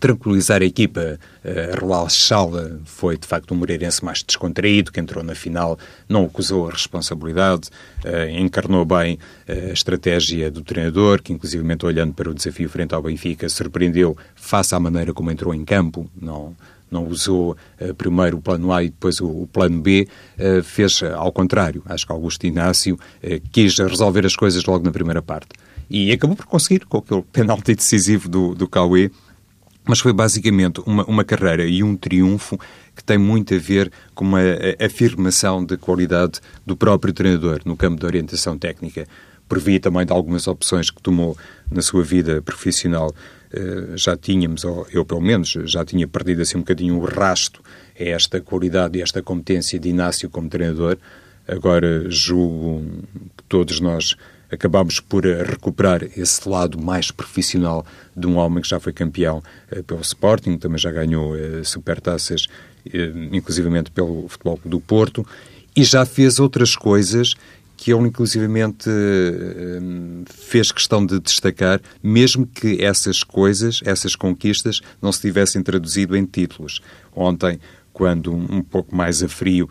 tranquilizar 0.00 0.62
a 0.62 0.64
equipa, 0.64 1.18
uh, 1.44 1.80
relaxá-la, 1.80 2.78
foi 2.84 3.16
de 3.16 3.26
facto 3.26 3.52
um 3.52 3.56
Moreirense 3.56 4.04
mais 4.04 4.22
descontraído, 4.22 4.90
que 4.90 5.00
entrou 5.00 5.22
na 5.22 5.34
final, 5.34 5.78
não 6.08 6.24
acusou 6.24 6.68
a 6.68 6.72
responsabilidade, 6.72 7.68
uh, 8.04 8.38
encarnou 8.38 8.84
bem 8.84 9.18
uh, 9.48 9.70
a 9.70 9.72
estratégia 9.72 10.50
do 10.50 10.62
treinador, 10.62 11.22
que 11.22 11.32
inclusivamente 11.32 11.86
olhando 11.86 12.12
para 12.14 12.30
o 12.30 12.34
desafio 12.34 12.68
frente 12.68 12.94
ao 12.94 13.02
Benfica, 13.02 13.48
surpreendeu 13.48 14.16
face 14.34 14.74
à 14.74 14.80
maneira 14.80 15.12
como 15.12 15.30
entrou 15.30 15.54
em 15.54 15.64
campo, 15.64 16.10
não 16.20 16.54
não 16.90 17.06
usou 17.06 17.56
uh, 17.80 17.94
primeiro 17.94 18.38
o 18.38 18.42
plano 18.42 18.72
A 18.72 18.82
e 18.82 18.88
depois 18.88 19.20
o, 19.20 19.26
o 19.26 19.46
plano 19.46 19.80
B, 19.80 20.08
uh, 20.38 20.62
fez 20.62 21.00
uh, 21.02 21.14
ao 21.16 21.32
contrário. 21.32 21.82
Acho 21.86 22.06
que 22.06 22.12
Augusto 22.12 22.46
Inácio 22.46 22.98
quis 23.50 23.78
resolver 23.78 24.24
as 24.24 24.36
coisas 24.36 24.64
logo 24.64 24.84
na 24.84 24.92
primeira 24.92 25.20
parte. 25.20 25.48
E 25.88 26.10
acabou 26.10 26.36
por 26.36 26.46
conseguir, 26.46 26.84
com 26.86 26.98
aquele 26.98 27.22
penalti 27.22 27.74
decisivo 27.74 28.28
do, 28.28 28.54
do 28.54 28.68
Cauê, 28.68 29.10
mas 29.86 30.00
foi 30.00 30.12
basicamente 30.12 30.80
uma, 30.84 31.04
uma 31.04 31.24
carreira 31.24 31.64
e 31.64 31.82
um 31.82 31.96
triunfo 31.96 32.58
que 32.94 33.04
tem 33.04 33.16
muito 33.16 33.54
a 33.54 33.58
ver 33.58 33.90
com 34.14 34.24
uma 34.24 34.40
afirmação 34.84 35.64
de 35.64 35.76
qualidade 35.76 36.40
do 36.64 36.76
próprio 36.76 37.12
treinador 37.12 37.60
no 37.64 37.76
campo 37.76 38.00
da 38.00 38.06
orientação 38.06 38.58
técnica. 38.58 39.06
Por 39.48 39.60
via 39.60 39.78
também 39.78 40.04
de 40.04 40.12
algumas 40.12 40.48
opções 40.48 40.90
que 40.90 41.00
tomou 41.00 41.36
na 41.70 41.80
sua 41.80 42.02
vida 42.02 42.42
profissional. 42.42 43.14
Eh, 43.52 43.92
já 43.94 44.16
tínhamos, 44.16 44.64
ou 44.64 44.86
eu 44.90 45.04
pelo 45.04 45.20
menos, 45.20 45.56
já 45.64 45.84
tinha 45.84 46.08
perdido 46.08 46.42
assim 46.42 46.58
um 46.58 46.62
bocadinho 46.62 46.98
o 46.98 47.04
rasto 47.04 47.62
a 47.98 48.02
esta 48.02 48.40
qualidade 48.40 48.98
e 48.98 49.02
esta 49.02 49.22
competência 49.22 49.78
de 49.78 49.88
Inácio 49.88 50.28
como 50.28 50.48
treinador. 50.48 50.98
Agora 51.46 52.10
julgo 52.10 52.84
que 53.36 53.44
todos 53.44 53.78
nós 53.78 54.16
acabámos 54.50 55.00
por 55.00 55.26
eh, 55.26 55.42
recuperar 55.42 56.02
esse 56.16 56.48
lado 56.48 56.80
mais 56.80 57.10
profissional 57.10 57.84
de 58.16 58.26
um 58.26 58.36
homem 58.36 58.62
que 58.62 58.68
já 58.68 58.78
foi 58.80 58.92
campeão 58.92 59.42
uh, 59.70 59.82
pelo 59.82 60.00
Sporting, 60.00 60.56
também 60.56 60.78
já 60.78 60.90
ganhou 60.90 61.34
uh, 61.34 61.64
supertaças, 61.64 62.46
inclusivamente 63.32 63.90
pelo 63.90 64.28
Futebol 64.28 64.60
do 64.64 64.80
Porto, 64.80 65.26
e 65.74 65.82
já 65.82 66.06
fez 66.06 66.38
outras 66.38 66.76
coisas 66.76 67.34
que 67.76 67.92
ele 67.92 68.06
inclusivamente 68.06 68.88
fez 70.24 70.70
questão 70.70 71.04
de 71.04 71.18
destacar, 71.20 71.80
mesmo 72.00 72.46
que 72.46 72.82
essas 72.82 73.24
coisas, 73.24 73.80
essas 73.84 74.14
conquistas, 74.14 74.80
não 75.02 75.10
se 75.10 75.20
tivessem 75.20 75.62
traduzido 75.62 76.16
em 76.16 76.24
títulos. 76.24 76.80
Ontem, 77.14 77.60
quando 77.92 78.30
um 78.32 78.62
pouco 78.62 78.94
mais 78.94 79.22
a 79.22 79.28
frio 79.28 79.68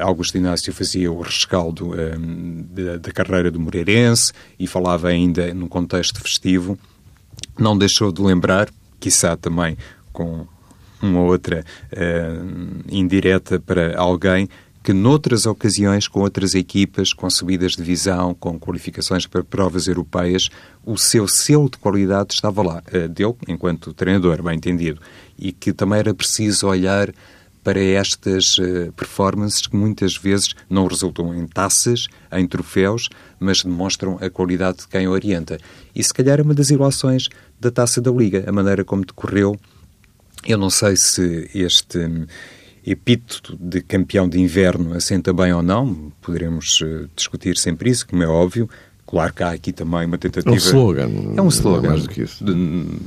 Augusto 0.00 0.36
Inácio 0.38 0.72
fazia 0.72 1.10
o 1.10 1.20
rescaldo 1.20 1.92
um, 1.94 2.64
da, 2.70 2.96
da, 2.96 3.12
carreira 3.12 3.50
do 3.50 3.58
Moreirense 3.58 4.32
e 4.58 4.66
falava 4.66 5.08
ainda 5.08 5.52
num 5.52 5.68
contexto 5.68 6.20
festivo, 6.20 6.78
não 7.58 7.76
deixou 7.76 8.12
de 8.12 8.22
lembrar, 8.22 8.68
quiçá 9.00 9.36
também 9.36 9.76
com 10.12 10.46
uma 11.02 11.20
outra 11.20 11.64
uh, 11.92 12.84
indireta 12.88 13.60
para 13.60 13.96
alguém, 13.98 14.48
que 14.82 14.92
noutras 14.92 15.46
ocasiões, 15.46 16.06
com 16.06 16.20
outras 16.20 16.54
equipas, 16.54 17.12
com 17.12 17.28
subidas 17.30 17.72
de 17.72 17.78
divisão, 17.78 18.34
com 18.34 18.58
qualificações 18.58 19.26
para 19.26 19.42
provas 19.42 19.86
europeias, 19.86 20.50
o 20.84 20.98
seu 20.98 21.26
selo 21.26 21.70
de 21.70 21.78
qualidade 21.78 22.34
estava 22.34 22.62
lá, 22.62 22.82
uh, 22.92 23.08
dele, 23.08 23.34
enquanto 23.48 23.92
treinador, 23.92 24.42
bem 24.42 24.56
entendido, 24.56 25.00
e 25.38 25.52
que 25.52 25.72
também 25.72 25.98
era 25.98 26.14
preciso 26.14 26.66
olhar 26.68 27.12
para 27.64 27.80
estas 27.80 28.58
uh, 28.58 28.92
performances 28.92 29.66
que 29.66 29.74
muitas 29.74 30.16
vezes 30.16 30.54
não 30.68 30.86
resultam 30.86 31.34
em 31.34 31.46
taças, 31.46 32.06
em 32.30 32.46
troféus, 32.46 33.08
mas 33.40 33.62
demonstram 33.62 34.18
a 34.20 34.28
qualidade 34.28 34.78
de 34.78 34.88
quem 34.88 35.08
orienta. 35.08 35.58
E 35.94 36.04
se 36.04 36.12
calhar 36.12 36.38
é 36.38 36.42
uma 36.42 36.54
das 36.54 36.68
ilações 36.68 37.28
da 37.58 37.70
taça 37.70 38.02
da 38.02 38.12
Liga, 38.12 38.44
a 38.46 38.52
maneira 38.52 38.84
como 38.84 39.04
decorreu. 39.04 39.58
Eu 40.46 40.58
não 40.58 40.68
sei 40.68 40.94
se 40.94 41.50
este 41.54 41.98
hum, 41.98 42.26
epíteto 42.86 43.56
de 43.58 43.80
campeão 43.80 44.28
de 44.28 44.38
inverno 44.38 44.94
assenta 44.94 45.32
bem 45.32 45.52
ou 45.54 45.62
não, 45.62 46.12
poderemos 46.20 46.82
uh, 46.82 47.08
discutir 47.16 47.56
sempre 47.56 47.88
isso, 47.88 48.06
como 48.06 48.22
é 48.22 48.28
óbvio, 48.28 48.68
Claro 49.06 49.32
que 49.34 49.42
há 49.42 49.50
aqui 49.50 49.72
também 49.72 50.06
uma 50.06 50.16
tentativa. 50.16 50.50
É 50.50 50.54
um 50.54 50.56
slogan. 50.56 51.10
É 51.36 51.42
um 51.42 51.48
slogan. 51.48 51.88
mais 51.90 52.02
do 52.04 52.08
que 52.08 52.22
isso. 52.22 52.42
De, 52.44 52.54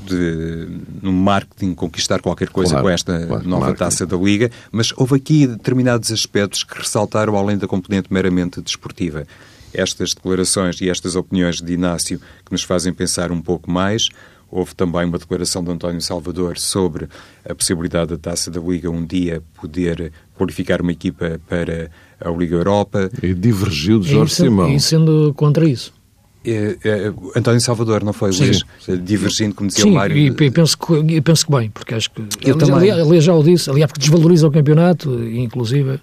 de, 0.06 0.68
no 1.02 1.12
marketing, 1.12 1.74
conquistar 1.74 2.22
qualquer 2.22 2.50
coisa 2.50 2.72
claro, 2.72 2.86
com 2.86 2.90
esta 2.90 3.26
claro, 3.26 3.48
nova 3.48 3.66
marketing. 3.66 3.80
taça 3.80 4.06
da 4.06 4.16
Liga, 4.16 4.52
mas 4.72 4.94
houve 4.96 5.16
aqui 5.16 5.48
determinados 5.48 6.12
aspectos 6.12 6.64
que 6.64 6.78
ressaltaram 6.78 7.36
além 7.36 7.58
da 7.58 7.68
componente 7.68 8.14
meramente 8.14 8.62
desportiva. 8.62 9.26
Estas 9.74 10.14
declarações 10.14 10.80
e 10.82 10.90
estas 10.90 11.16
opiniões 11.16 11.62
de 11.62 11.74
Inácio 11.74 12.20
que 12.46 12.52
nos 12.52 12.64
fazem 12.64 12.94
pensar 12.94 13.32
um 13.32 13.42
pouco 13.42 13.70
mais. 13.70 14.10
houve 14.50 14.74
também 14.76 15.04
uma 15.04 15.18
declaração 15.18 15.64
de 15.64 15.72
António 15.72 16.00
Salvador 16.00 16.58
sobre 16.58 17.10
a 17.44 17.54
possibilidade 17.54 18.12
da 18.12 18.18
Taça 18.18 18.50
da 18.50 18.62
Liga 18.62 18.90
um 18.90 19.06
dia 19.06 19.44
poder 19.60 20.12
qualificar 20.36 20.82
uma 20.82 20.92
equipa 20.92 21.40
para 21.50 21.92
a 22.20 22.30
Liga 22.30 22.56
Europa. 22.56 23.10
E 23.22 23.34
divergiu 23.34 24.00
de 24.00 24.10
Jorge 24.10 24.34
e, 24.34 24.36
Simão. 24.36 24.72
E 24.72 24.80
sendo 24.80 25.34
contra 25.36 25.68
isso. 25.68 25.94
É, 26.46 26.78
é, 26.84 27.14
António 27.36 27.60
Salvador, 27.60 28.04
não 28.04 28.14
foi, 28.14 28.32
Luís? 28.32 28.64
Divergindo, 29.04 29.54
como 29.54 29.68
dizia 29.68 29.84
Sim, 29.84 29.92
o 29.92 29.94
Mário. 29.96 30.16
E, 30.16 30.52
penso 30.52 30.78
que, 30.78 30.94
e 30.94 31.20
penso 31.20 31.46
que 31.46 31.52
bem, 31.52 31.70
porque 31.70 31.94
acho 31.94 32.10
que. 32.10 32.22
Eu 32.22 32.56
aliás, 32.56 32.70
também. 32.70 32.92
aliás, 32.92 33.24
já 33.24 33.34
o 33.34 33.44
disse, 33.44 33.70
aliás, 33.70 33.92
porque 33.92 34.00
desvaloriza 34.00 34.48
o 34.48 34.52
campeonato, 34.52 35.24
inclusive. 35.24 36.00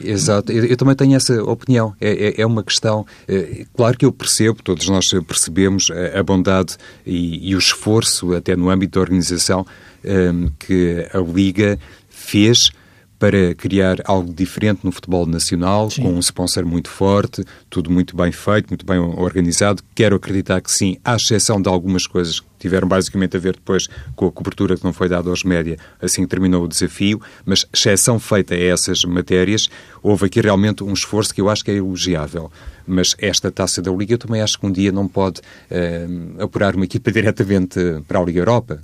Exato, 0.00 0.52
eu, 0.52 0.64
eu, 0.64 0.76
também 0.76 0.94
tenho 0.94 1.14
essa 1.14 1.42
opinião. 1.44 1.94
É, 2.00 2.28
é, 2.28 2.40
é 2.40 2.46
uma 2.46 2.62
questão. 2.62 3.06
É, 3.26 3.64
claro 3.74 3.96
que 3.96 4.04
eu 4.04 4.12
percebo, 4.12 4.62
todos 4.62 4.88
nós 4.88 5.10
percebemos 5.26 5.90
a, 5.90 6.18
a 6.18 6.22
bondade 6.22 6.76
e, 7.06 7.50
e, 7.50 7.54
o 7.54 7.58
esforço, 7.58 8.34
até 8.34 8.56
no 8.56 8.70
âmbito 8.70 8.98
da 8.98 9.00
organização, 9.00 9.66
um, 10.04 10.50
que 10.58 11.06
a 11.12 11.18
Liga 11.18 11.78
fez 12.08 12.70
para 13.18 13.54
criar 13.54 13.96
algo 14.04 14.32
diferente 14.32 14.80
no 14.84 14.92
futebol 14.92 15.26
nacional, 15.26 15.90
sim. 15.90 16.02
com 16.02 16.12
um 16.12 16.20
sponsor 16.20 16.64
muito 16.64 16.88
forte, 16.88 17.44
tudo 17.68 17.90
muito 17.90 18.16
bem 18.16 18.30
feito, 18.30 18.68
muito 18.68 18.86
bem 18.86 18.98
organizado. 18.98 19.82
Quero 19.94 20.16
acreditar 20.16 20.60
que 20.60 20.70
sim, 20.70 20.98
à 21.04 21.16
exceção 21.16 21.60
de 21.60 21.68
algumas 21.68 22.06
coisas 22.06 22.38
que 22.38 22.46
tiveram 22.58 22.86
basicamente 22.86 23.36
a 23.36 23.40
ver 23.40 23.54
depois 23.54 23.88
com 24.14 24.26
a 24.26 24.32
cobertura 24.32 24.76
que 24.76 24.84
não 24.84 24.92
foi 24.92 25.08
dada 25.08 25.28
aos 25.28 25.42
média, 25.42 25.76
assim 26.00 26.26
terminou 26.26 26.64
o 26.64 26.68
desafio, 26.68 27.20
mas 27.44 27.66
exceção 27.72 28.18
feita 28.20 28.54
a 28.54 28.58
essas 28.58 29.04
matérias, 29.04 29.68
houve 30.02 30.26
aqui 30.26 30.40
realmente 30.40 30.84
um 30.84 30.92
esforço 30.92 31.34
que 31.34 31.40
eu 31.40 31.48
acho 31.48 31.64
que 31.64 31.70
é 31.70 31.74
elogiável. 31.74 32.52
Mas 32.86 33.14
esta 33.18 33.50
taça 33.50 33.82
da 33.82 33.90
Liga 33.90 34.14
eu 34.14 34.18
também 34.18 34.40
acho 34.40 34.58
que 34.58 34.66
um 34.66 34.72
dia 34.72 34.90
não 34.92 35.06
pode 35.06 35.40
uh, 35.40 36.42
apurar 36.42 36.74
uma 36.74 36.84
equipa 36.84 37.10
diretamente 37.12 37.78
para 38.06 38.20
a 38.20 38.24
Liga 38.24 38.40
Europa, 38.40 38.80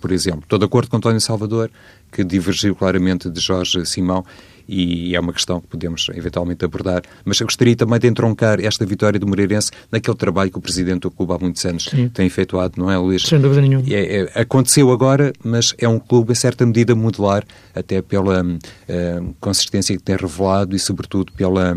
por 0.00 0.12
exemplo. 0.12 0.40
Estou 0.42 0.58
de 0.58 0.64
acordo 0.64 0.90
com 0.90 0.96
António 0.96 1.20
Salvador, 1.20 1.70
que 2.12 2.22
divergiu 2.22 2.74
claramente 2.74 3.28
de 3.30 3.40
Jorge 3.40 3.84
Simão 3.86 4.24
e 4.68 5.14
é 5.14 5.20
uma 5.20 5.32
questão 5.32 5.60
que 5.60 5.66
podemos 5.66 6.08
eventualmente 6.14 6.64
abordar. 6.64 7.02
Mas 7.24 7.40
eu 7.40 7.46
gostaria 7.46 7.76
também 7.76 7.98
de 7.98 8.06
entroncar 8.06 8.60
esta 8.60 8.84
vitória 8.84 9.18
do 9.18 9.26
Moreirense 9.26 9.70
naquele 9.90 10.16
trabalho 10.16 10.50
que 10.50 10.58
o 10.58 10.60
Presidente 10.60 11.02
do 11.02 11.10
clube 11.10 11.32
há 11.34 11.38
muitos 11.38 11.64
anos 11.64 11.84
Sim. 11.84 12.08
tem 12.08 12.26
efetuado, 12.26 12.74
não 12.78 12.90
é, 12.90 12.96
Luís? 12.96 13.22
Sem 13.22 13.40
dúvida 13.40 13.60
nenhuma. 13.60 13.84
É, 13.88 14.22
é, 14.22 14.40
aconteceu 14.40 14.90
agora, 14.90 15.32
mas 15.42 15.74
é 15.78 15.88
um 15.88 15.98
clube, 15.98 16.32
em 16.32 16.34
certa 16.34 16.64
medida, 16.64 16.94
modular, 16.94 17.44
até 17.74 18.00
pela 18.00 18.42
uh, 18.42 19.34
consistência 19.40 19.96
que 19.96 20.02
tem 20.02 20.16
revelado 20.16 20.74
e, 20.74 20.78
sobretudo, 20.78 21.32
pela 21.32 21.76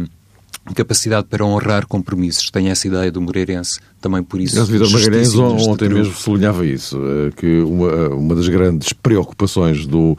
capacidade 0.74 1.28
para 1.28 1.46
honrar 1.46 1.86
compromissos. 1.88 2.50
Tenho 2.50 2.70
essa 2.70 2.88
ideia 2.88 3.12
do 3.12 3.22
Moreirense, 3.22 3.80
também 4.02 4.24
por 4.24 4.40
isso. 4.40 4.62
O 4.62 4.66
Vitor 4.66 4.90
Magalhães 4.92 5.36
ontem 5.36 5.90
mesmo 5.90 6.14
sublinhava 6.14 6.66
isso, 6.66 7.00
que 7.36 7.60
uma, 7.62 8.10
uma 8.10 8.36
das 8.36 8.48
grandes 8.48 8.94
preocupações 8.94 9.86
do, 9.86 10.18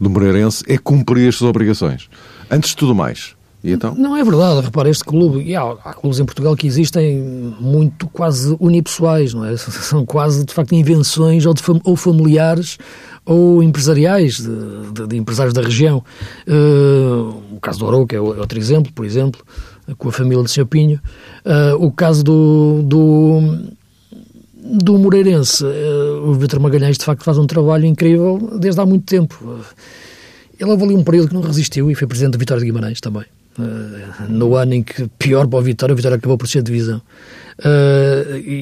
do 0.00 0.10
Moreirense 0.10 0.64
é 0.68 0.78
cumprir 0.78 1.28
as 1.28 1.36
suas 1.36 1.50
obrigações. 1.50 2.08
Antes 2.50 2.70
de 2.70 2.76
tudo 2.76 2.94
mais. 2.94 3.36
E 3.62 3.72
então? 3.72 3.92
Não 3.96 4.16
é 4.16 4.22
verdade, 4.22 4.60
repara, 4.60 4.88
este 4.88 5.04
clube, 5.04 5.42
e 5.42 5.56
há, 5.56 5.62
há, 5.62 5.92
clubes 5.92 6.20
em 6.20 6.24
Portugal 6.24 6.54
que 6.54 6.66
existem 6.66 7.18
muito 7.58 8.06
quase 8.08 8.56
unipessoais, 8.60 9.34
não 9.34 9.44
é? 9.44 9.56
São 9.58 10.06
quase, 10.06 10.44
de 10.44 10.54
facto, 10.54 10.74
invenções 10.74 11.44
ou, 11.44 11.52
de, 11.52 11.62
ou 11.84 11.96
familiares 11.96 12.78
ou 13.26 13.62
empresariais, 13.62 14.36
de, 14.36 14.92
de, 14.92 15.06
de 15.08 15.16
empresários 15.16 15.52
da 15.52 15.60
região. 15.60 16.02
Uh, 16.46 17.56
o 17.56 17.60
caso 17.60 17.80
do 17.80 17.86
Arouca 17.86 18.16
é 18.16 18.20
outro 18.20 18.58
exemplo, 18.58 18.92
por 18.92 19.04
exemplo, 19.04 19.44
com 19.96 20.08
a 20.08 20.12
família 20.12 20.44
de 20.44 20.50
Sr. 20.50 20.66
Pinho. 20.66 21.00
Uh, 21.44 21.84
o 21.84 21.90
caso 21.90 22.22
do, 22.22 22.82
do, 22.82 23.58
do 24.62 24.98
Moreirense, 24.98 25.64
uh, 25.64 26.28
o 26.28 26.34
Vitor 26.34 26.60
Magalhães, 26.60 26.98
de 26.98 27.04
facto, 27.04 27.24
faz 27.24 27.38
um 27.38 27.46
trabalho 27.46 27.86
incrível 27.86 28.58
desde 28.60 28.80
há 28.80 28.86
muito 28.86 29.04
tempo. 29.04 29.60
ele 30.58 30.70
ali 30.70 30.94
um 30.94 31.04
período 31.04 31.28
que 31.28 31.34
não 31.34 31.40
resistiu 31.40 31.90
e 31.90 31.94
foi 31.94 32.06
presidente 32.06 32.32
do 32.32 32.38
Vitória 32.38 32.60
de 32.60 32.66
Guimarães 32.66 33.00
também. 33.00 33.24
Uh, 33.58 34.30
no 34.30 34.54
ano 34.54 34.74
em 34.74 34.82
que, 34.82 35.08
pior 35.18 35.46
para 35.46 35.58
o 35.58 35.62
Vitória, 35.62 35.92
o 35.92 35.96
Vitória 35.96 36.16
acabou 36.16 36.36
por 36.36 36.46
ser 36.46 36.62
divisão. 36.62 37.00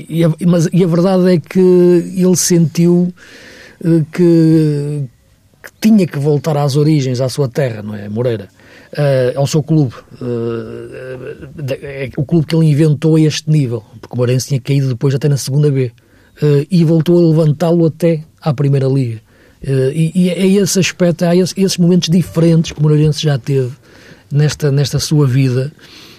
E, 0.09 0.25
a, 0.25 0.47
mas, 0.47 0.71
e 0.73 0.83
a 0.83 0.87
verdade 0.87 1.35
é 1.35 1.39
que 1.39 1.61
ele 1.61 2.35
sentiu 2.35 3.13
que, 4.11 5.03
que, 5.63 5.71
tinha 5.83 6.07
que 6.07 6.19
voltar 6.19 6.57
às 6.57 6.77
origens, 6.77 7.21
à 7.21 7.29
sua 7.29 7.47
terra, 7.47 7.83
não 7.83 7.95
é? 7.95 8.09
Moreira. 8.09 8.49
Ao 9.35 9.47
seu 9.47 9.63
clube. 9.63 9.95
é 11.83 12.11
o 12.17 12.25
clube 12.25 12.47
que 12.47 12.55
ele 12.55 12.67
inventou 12.67 13.17
a 13.17 13.21
este 13.21 13.51
nível, 13.51 13.85
porque 14.01 14.15
o 14.15 14.17
Moreirense 14.19 14.49
tinha 14.49 14.61
caído 14.61 14.89
depois 14.89 15.15
até 15.15 15.29
na 15.29 15.37
segunda 15.37 15.71
B. 15.71 15.93
e 16.71 16.85
voltou 16.85 17.19
a 17.19 17.29
levantá-lo 17.29 17.87
até 17.87 18.23
à 18.41 18.55
Primeira 18.55 18.87
Liga. 18.87 19.21
e, 19.63 20.13
e 20.15 20.31
é 20.31 20.47
esse 20.47 20.79
aspecto, 20.79 21.25
há 21.25 21.37
esses, 21.37 21.55
esses 21.57 21.79
momentos 21.79 22.09
diferentes 22.09 22.73
que 22.73 22.79
o 22.79 22.83
Moreirense 22.83 23.23
já 23.23 23.39
teve 23.39 23.73
nesta, 24.31 24.71
nesta 24.71 24.99
sua 24.99 25.27
vida 25.27 25.73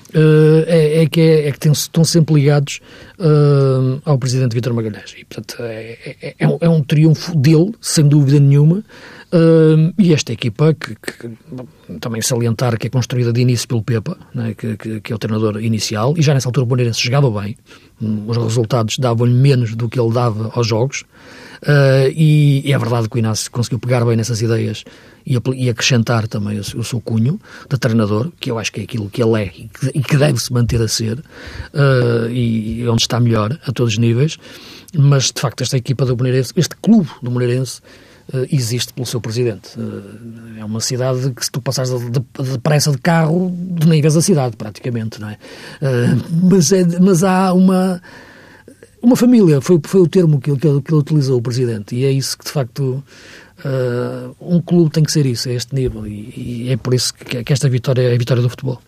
uh, 0.10 0.64
é, 0.68 1.04
é, 1.04 1.08
que, 1.08 1.22
é, 1.22 1.48
é 1.48 1.52
que 1.52 1.60
tem, 1.60 1.72
estão 1.72 2.04
sempre 2.04 2.36
ligados 2.36 2.80
uh, 3.20 4.02
ao 4.06 4.18
Presidente 4.18 4.54
Vítor 4.54 4.74
Magalhães. 4.74 5.16
E, 5.18 5.26
portanto, 5.26 5.56
é, 5.62 6.16
é, 6.22 6.36
é, 6.40 6.48
um, 6.48 6.58
é 6.62 6.70
um 6.70 6.84
triunfo 6.84 7.36
dele, 7.36 7.74
sem 7.82 8.08
dúvida 8.08 8.40
nenhuma, 8.40 8.84
uh, 9.34 9.94
e 9.98 10.14
esta 10.14 10.34
equipa, 10.34 10.74
que, 10.74 10.96
que, 10.96 11.30
também 12.00 12.22
salientar 12.22 12.78
que 12.78 12.88
é 12.88 12.90
construída 12.90 13.32
de 13.32 13.42
início 13.42 13.68
pelo 13.68 13.84
Pepa, 13.84 14.18
né, 14.34 14.54
que, 14.58 14.78
que, 14.78 15.02
que, 15.02 15.12
é 15.12 15.16
o 15.16 15.20
treinador 15.20 15.62
inicial, 15.62 16.14
e 16.18 16.22
já 16.22 16.34
nessa 16.34 16.48
altura 16.48 16.64
o 16.64 16.68
Boneirense 16.68 17.02
jogava 17.02 17.30
bem, 17.42 17.58
os 18.00 18.38
resultados 18.38 18.98
davam-lhe 18.98 19.34
menos 19.34 19.76
do 19.76 19.90
que 19.90 20.00
ele 20.00 20.14
dava 20.14 20.52
aos 20.54 20.68
jogos, 20.68 21.04
Uh, 21.64 22.14
e, 22.14 22.62
e, 22.64 22.72
é 22.72 22.78
verdade 22.78 23.10
que 23.10 23.16
o 23.16 23.20
Inácio 23.20 23.50
conseguiu 23.50 23.80
pegar 23.80 24.06
bem 24.06 24.16
nessas 24.16 24.44
ideias 24.44 24.84
e, 25.26 25.38
e 25.56 25.70
acrescentar 25.70 26.28
também 26.28 26.60
o, 26.60 26.62
o, 26.62 26.84
seu 26.84 27.02
cunho 27.02 27.40
de 27.68 27.78
treinador, 27.80 28.32
que 28.40 28.52
eu 28.52 28.60
acho 28.60 28.72
que 28.72 28.82
é 28.82 28.84
aquilo 28.84 29.10
que 29.10 29.24
ele 29.24 29.42
é 29.42 29.48
e 29.48 29.68
que, 29.68 29.92
e 29.96 30.04
que 30.04 30.18
deve 30.18 30.38
se 30.40 30.54
manter 30.54 30.80
a 30.80 30.88
ser, 30.88 31.18
uh, 31.18 32.30
e, 32.30 32.82
e 32.82 32.88
onde 32.88 33.02
está 33.02 33.20
melhor 33.20 33.58
a 33.66 33.72
todos 33.72 33.94
os 33.94 33.98
níveis. 33.98 34.38
Mas 34.96 35.32
de 35.32 35.42
facto, 35.42 35.64
esta 35.64 35.78
equipa 35.78 36.06
do 36.06 36.16
Moreirense, 36.16 36.54
este 36.56 36.76
clube 36.76 37.10
do 37.24 37.32
Moreirense, 37.32 37.82
Uh, 37.82 38.07
existe 38.52 38.94
pelo 38.94 39.06
seu 39.06 39.22
presidente. 39.22 39.80
Uh, 39.80 40.60
é 40.60 40.66
uma 40.66 40.82
cidade 40.82 41.32
que 41.32 41.46
se 41.46 41.52
tu 41.52 41.62
passares 41.62 41.92
depressa 42.52 42.92
de, 42.92 42.96
de, 42.96 42.98
de 42.98 43.04
carro, 43.04 43.56
nem 43.86 44.02
vês 44.02 44.18
a 44.18 44.22
cidade, 44.22 44.56
praticamente, 44.58 45.20
não 45.22 45.30
é? 45.30 45.38
Uh, 45.82 46.50
mas, 46.50 46.72
é, 46.72 46.84
mas 47.00 47.24
há 47.24 47.54
uma 47.54 48.02
uma 49.02 49.16
família, 49.16 49.62
foi, 49.62 49.80
foi 49.84 50.02
o 50.02 50.08
termo 50.08 50.40
que, 50.40 50.52
que, 50.54 50.60
que 50.60 50.68
ele 50.68 51.00
utilizou, 51.00 51.38
o 51.38 51.42
Presidente, 51.42 51.96
e 51.96 52.04
é 52.04 52.12
isso 52.12 52.38
que, 52.38 52.46
de 52.46 52.52
facto, 52.52 53.04
uh, 53.60 54.36
um 54.42 54.62
clube 54.62 54.92
tem 54.92 55.04
que 55.04 55.12
ser 55.12 55.26
isso, 55.26 55.50
a 55.50 55.54
este 55.54 55.74
nível, 55.74 56.06
e, 56.06 56.34
e 56.36 56.70
é 56.72 56.78
por 56.78 56.94
isso 56.94 57.14
que, 57.14 57.44
que, 57.44 57.54
esta 57.54 57.70
vitória 57.70 58.02
é 58.02 58.14
a 58.14 58.18
vitória 58.18 58.42
do 58.42 58.50
futebol. 58.50 58.82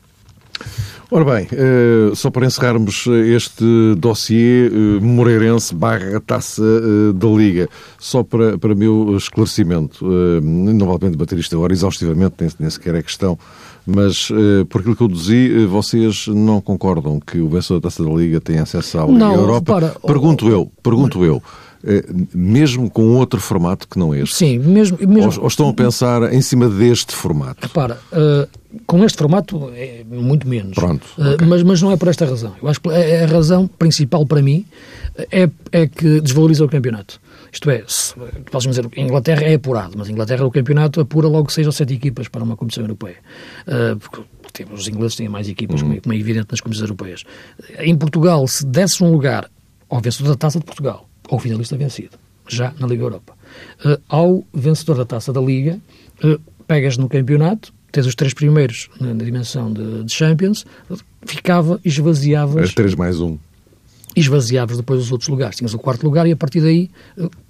Ora 1.11 1.25
bem, 1.25 1.47
uh, 1.47 2.15
só 2.15 2.29
para 2.29 2.45
encerrarmos 2.45 3.07
este 3.07 3.65
dossiê 3.97 4.67
uh, 4.67 5.03
Moreirense 5.03 5.73
barra 5.73 6.19
taça 6.19 6.61
da 7.15 7.27
Liga, 7.27 7.67
só 7.97 8.23
para, 8.23 8.59
para 8.59 8.75
meu 8.75 9.17
esclarecimento, 9.17 10.05
não 10.43 10.85
vale 10.85 10.97
a 10.97 10.99
pena 10.99 11.11
debater 11.11 11.39
isto 11.39 11.55
agora 11.55 11.73
exaustivamente, 11.73 12.35
nem, 12.39 12.49
nem 12.59 12.69
sequer 12.69 12.93
é 12.95 13.01
questão 13.01 13.37
mas, 13.91 14.29
por 14.69 14.81
aquilo 14.81 14.95
que 14.95 15.01
eu 15.01 15.07
deduzi, 15.07 15.65
vocês 15.65 16.27
não 16.27 16.61
concordam 16.61 17.19
que 17.19 17.39
o 17.39 17.49
vencedor 17.49 17.79
da 17.79 17.89
Taça 17.89 18.03
da 18.03 18.11
Liga 18.11 18.39
tem 18.39 18.59
acesso 18.59 18.99
à 18.99 19.05
Liga 19.05 19.17
não, 19.17 19.33
Europa? 19.33 19.73
Para, 19.73 19.87
pergunto 20.05 20.47
eu, 20.47 20.71
pergunto 20.83 21.25
eu. 21.25 21.41
Uh, 21.83 22.27
mesmo 22.33 22.89
com 22.89 23.15
outro 23.15 23.39
formato 23.39 23.87
que 23.87 23.97
não 23.97 24.13
este? 24.13 24.35
Sim, 24.35 24.59
mesmo... 24.59 24.97
mesmo 24.99 25.31
ou, 25.37 25.41
ou 25.43 25.47
estão 25.47 25.69
a 25.69 25.73
pensar 25.73 26.33
em 26.33 26.41
cima 26.41 26.67
deste 26.67 27.15
formato? 27.15 27.59
Repara, 27.61 27.99
com 28.85 29.03
este 29.03 29.17
formato 29.17 29.71
é 29.73 30.03
muito 30.09 30.47
menos. 30.47 30.75
Pronto. 30.75 31.07
Okay. 31.17 31.47
Mas, 31.47 31.63
mas 31.63 31.81
não 31.81 31.91
é 31.91 31.97
por 31.97 32.07
esta 32.07 32.25
razão. 32.25 32.53
Eu 32.61 32.67
acho 32.67 32.81
que 32.81 32.89
a, 32.89 33.23
a 33.23 33.25
razão 33.27 33.67
principal 33.67 34.25
para 34.25 34.41
mim 34.41 34.65
é, 35.31 35.49
é 35.71 35.87
que 35.87 36.21
desvaloriza 36.21 36.63
o 36.65 36.69
campeonato. 36.69 37.19
Isto 37.51 37.69
é, 37.71 37.83
se, 37.87 38.13
podes 38.51 38.67
dizer, 38.67 38.87
a 38.95 38.99
Inglaterra 38.99 39.43
é 39.43 39.55
apurado, 39.55 39.95
mas 39.97 40.07
a 40.07 40.11
Inglaterra 40.11 40.45
o 40.45 40.51
campeonato 40.51 41.01
apura 41.01 41.27
logo 41.27 41.51
seis 41.51 41.65
ou 41.65 41.73
sete 41.73 41.93
equipas 41.93 42.27
para 42.27 42.43
uma 42.43 42.55
competição 42.55 42.83
europeia. 42.83 43.17
Uh, 43.67 43.97
porque 43.97 44.21
os 44.71 44.87
ingleses 44.87 45.15
têm 45.15 45.29
mais 45.29 45.47
equipas, 45.47 45.81
uhum. 45.81 45.99
como, 45.99 46.13
é, 46.13 46.17
evidente 46.17 46.47
nas 46.51 46.61
competições 46.61 46.89
europeias. 46.89 47.23
Em 47.79 47.95
Portugal, 47.95 48.47
se 48.47 48.65
desse 48.65 49.03
um 49.03 49.11
lugar 49.11 49.49
ao 49.89 49.99
vencedor 49.99 50.29
da 50.29 50.35
Taça 50.35 50.59
de 50.59 50.65
Portugal, 50.65 51.08
ou 51.29 51.39
finalista 51.39 51.77
vencido, 51.77 52.17
já 52.47 52.73
na 52.79 52.87
Liga 52.87 53.03
Europa, 53.03 53.33
uh, 53.85 54.01
ao 54.09 54.43
vencedor 54.53 54.97
da 54.97 55.05
Taça 55.05 55.31
da 55.31 55.41
Liga, 55.41 55.79
uh, 56.23 56.39
pegas 56.67 56.97
no 56.97 57.07
campeonato, 57.07 57.73
tens 57.91 58.05
os 58.05 58.15
três 58.15 58.33
primeiros 58.33 58.89
na, 58.99 59.13
na 59.13 59.23
dimensão 59.23 59.71
de, 59.71 60.03
de, 60.03 60.11
Champions, 60.11 60.65
ficava, 61.25 61.79
esvaziavas... 61.85 62.63
As 62.63 62.73
três 62.73 62.95
mais 62.95 63.19
um 63.19 63.37
e 64.15 64.21
esvaziavas 64.21 64.77
depois 64.77 64.99
os 64.99 65.11
outros 65.11 65.29
lugares. 65.29 65.55
Tinhas 65.55 65.73
o 65.73 65.79
quarto 65.79 66.03
lugar 66.03 66.27
e 66.27 66.31
a 66.31 66.35
partir 66.35 66.61
daí, 66.61 66.89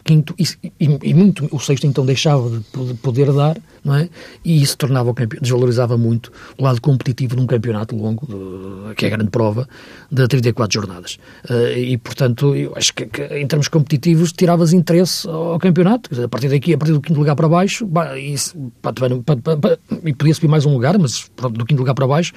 quinto 0.10 0.34
e, 0.40 0.44
e, 0.80 1.00
e, 1.04 1.14
muito, 1.14 1.48
o 1.52 1.60
sexto 1.60 1.86
então 1.86 2.04
deixava 2.04 2.50
de 2.50 2.94
poder 2.96 3.32
dar, 3.32 3.56
não 3.86 3.94
é? 3.94 4.10
E 4.44 4.60
isso 4.60 4.76
tornava 4.76 5.12
o 5.12 5.14
campeão, 5.14 5.40
desvalorizava 5.40 6.00
muito 6.00 6.32
o 6.58 6.64
lado 6.64 6.82
competitivo 6.82 7.36
de 7.36 7.42
um 7.44 7.46
campeonato 7.46 7.96
longo, 7.96 8.26
de, 8.26 8.96
que 8.96 9.06
é 9.06 9.08
a 9.10 9.12
grande 9.12 9.30
prova, 9.30 9.70
de 10.12 10.28
34 10.28 10.82
jornadas. 10.82 11.20
Uh, 11.48 11.78
e, 11.78 11.98
portanto, 12.00 12.56
eu 12.56 12.74
acho 12.76 12.92
que, 12.96 13.06
que, 13.06 13.22
em 13.22 13.46
termos 13.46 13.68
competitivos 13.68 14.32
tiravas 14.32 14.74
interesse 14.74 15.30
ao 15.30 15.60
campeonato. 15.60 16.10
Dizer, 16.10 16.24
a 16.24 16.30
partir 16.30 16.50
daqui, 16.50 16.74
a 16.74 16.78
partir 16.78 16.94
do 16.94 17.02
quinto 17.02 17.20
lugar 17.20 17.36
para 17.36 17.48
baixo, 17.48 17.88
e, 18.18 20.14
podia 20.14 20.34
subir 20.34 20.48
mais 20.48 20.66
um 20.66 20.74
lugar, 20.74 20.98
mas 20.98 21.30
do 21.52 21.66
quinto 21.66 21.80
lugar 21.80 21.94
para 21.94 22.08
baixo, 22.08 22.34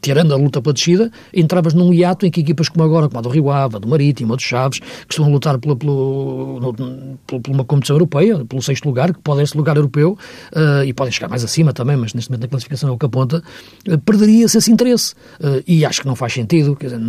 tirando 0.00 0.32
a 0.32 0.36
luta 0.36 0.60
pela 0.60 0.72
descida, 0.72 1.10
entravas 1.32 1.74
num 1.74 1.92
hiato 1.92 2.26
em 2.26 2.30
que 2.30 2.40
equipas 2.40 2.68
como 2.68 2.84
agora, 2.84 3.08
como 3.08 3.18
a 3.18 3.22
do 3.22 3.28
Rio 3.28 3.50
Ave, 3.50 3.76
a 3.76 3.78
do 3.78 3.88
Marítimo, 3.88 4.32
a 4.32 4.36
do 4.36 4.42
Chaves, 4.42 4.78
que 4.78 5.12
estão 5.12 5.24
a 5.24 5.28
lutar 5.28 5.58
pela, 5.58 5.76
pela, 5.76 6.65
por 6.72 7.40
uma 7.48 7.64
competição 7.64 7.96
europeia, 7.96 8.44
pelo 8.44 8.62
sexto 8.62 8.86
lugar, 8.86 9.12
que 9.12 9.20
podem 9.20 9.44
ser 9.44 9.56
lugar 9.56 9.76
europeu, 9.76 10.18
uh, 10.52 10.84
e 10.84 10.92
podem 10.92 11.12
chegar 11.12 11.28
mais 11.28 11.44
acima 11.44 11.72
também, 11.72 11.96
mas 11.96 12.14
neste 12.14 12.30
momento 12.30 12.42
na 12.42 12.48
classificação 12.48 12.88
é 12.88 12.92
o 12.92 12.98
que 12.98 13.06
aponta, 13.06 13.42
uh, 13.88 13.98
perderia-se 13.98 14.58
esse 14.58 14.70
interesse. 14.70 15.14
Uh, 15.40 15.62
e 15.66 15.84
acho 15.84 16.00
que 16.00 16.06
não 16.06 16.16
faz 16.16 16.32
sentido. 16.32 16.76
Quer 16.76 16.86
dizer, 16.86 17.00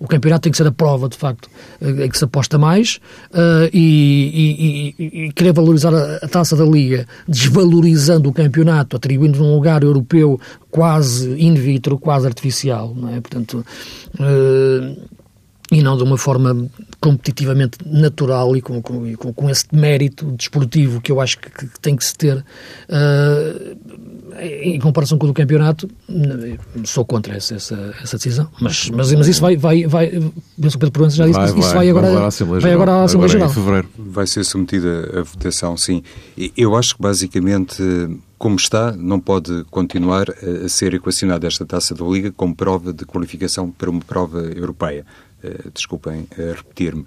o 0.00 0.06
campeonato 0.06 0.42
tem 0.42 0.52
que 0.52 0.58
ser 0.58 0.66
a 0.66 0.72
prova, 0.72 1.08
de 1.08 1.16
facto, 1.16 1.48
em 1.80 2.08
que 2.08 2.18
se 2.18 2.24
aposta 2.24 2.58
mais, 2.58 3.00
e, 3.72 4.94
e, 4.98 5.26
e, 5.26 5.32
querer 5.32 5.52
valorizar 5.52 5.92
a, 5.94 6.28
taça 6.28 6.56
da 6.56 6.64
Liga, 6.64 7.06
desvalorizando 7.26 8.28
o 8.28 8.32
campeonato, 8.32 8.96
atribuindo 8.96 9.42
um 9.42 9.54
lugar 9.54 9.82
europeu 9.82 10.40
quase 10.70 11.30
in 11.40 11.54
vitro, 11.54 11.98
quase 11.98 12.26
artificial, 12.26 12.94
não 12.96 13.08
é? 13.08 13.20
Portanto, 13.20 13.64
e 15.70 15.82
não 15.82 15.96
de 15.96 16.02
uma 16.02 16.18
forma 16.18 16.68
competitivamente 17.02 17.78
natural 17.84 18.56
e 18.56 18.62
com, 18.62 18.80
com, 18.80 19.12
com, 19.16 19.50
esse 19.50 19.64
mérito 19.72 20.24
desportivo 20.30 21.00
que 21.00 21.10
eu 21.10 21.20
acho 21.20 21.36
que, 21.36 21.50
que 21.50 21.80
tem 21.80 21.96
que 21.96 22.04
se 22.04 22.16
ter 22.16 22.36
uh, 22.36 23.76
em 24.40 24.78
comparação 24.78 25.18
com 25.18 25.26
o 25.26 25.28
do 25.28 25.34
campeonato, 25.34 25.90
sou 26.84 27.04
contra 27.04 27.34
essa, 27.34 27.56
essa, 27.56 27.94
essa 28.00 28.16
decisão. 28.16 28.48
Mas, 28.60 28.88
mas, 28.88 29.12
mas 29.12 29.26
isso 29.26 29.40
vai, 29.40 29.56
vai, 29.56 29.84
vai 29.84 30.10
penso 30.10 30.30
que 30.70 30.76
o 30.76 30.78
Pedro 30.78 30.92
Proença 30.92 31.16
já 31.16 31.26
disse, 31.26 31.38
vai, 31.38 31.48
isso 31.48 31.60
vai, 31.60 31.72
vai 31.72 31.90
agora, 31.90 32.30
vai, 32.30 32.60
vai 32.60 32.72
agora 32.72 32.92
à 32.92 33.04
Assembleia 33.04 33.32
Geral. 33.32 33.52
Geral. 33.52 33.84
Vai 33.98 34.26
ser 34.28 34.44
submetida 34.44 35.20
a 35.20 35.22
votação, 35.22 35.76
sim. 35.76 36.04
Eu 36.56 36.76
acho 36.76 36.94
que 36.94 37.02
basicamente 37.02 37.82
como 38.38 38.56
está, 38.56 38.90
não 38.96 39.20
pode 39.20 39.64
continuar 39.70 40.26
a 40.30 40.68
ser 40.68 40.94
equacionada 40.94 41.46
esta 41.46 41.64
taça 41.64 41.94
da 41.94 42.04
Liga 42.04 42.32
como 42.32 42.56
prova 42.56 42.92
de 42.92 43.04
qualificação 43.04 43.70
para 43.70 43.88
uma 43.88 44.00
prova 44.00 44.40
europeia. 44.40 45.04
Uh, 45.42 45.70
desculpem 45.72 46.28
uh, 46.38 46.54
repetir-me, 46.56 47.06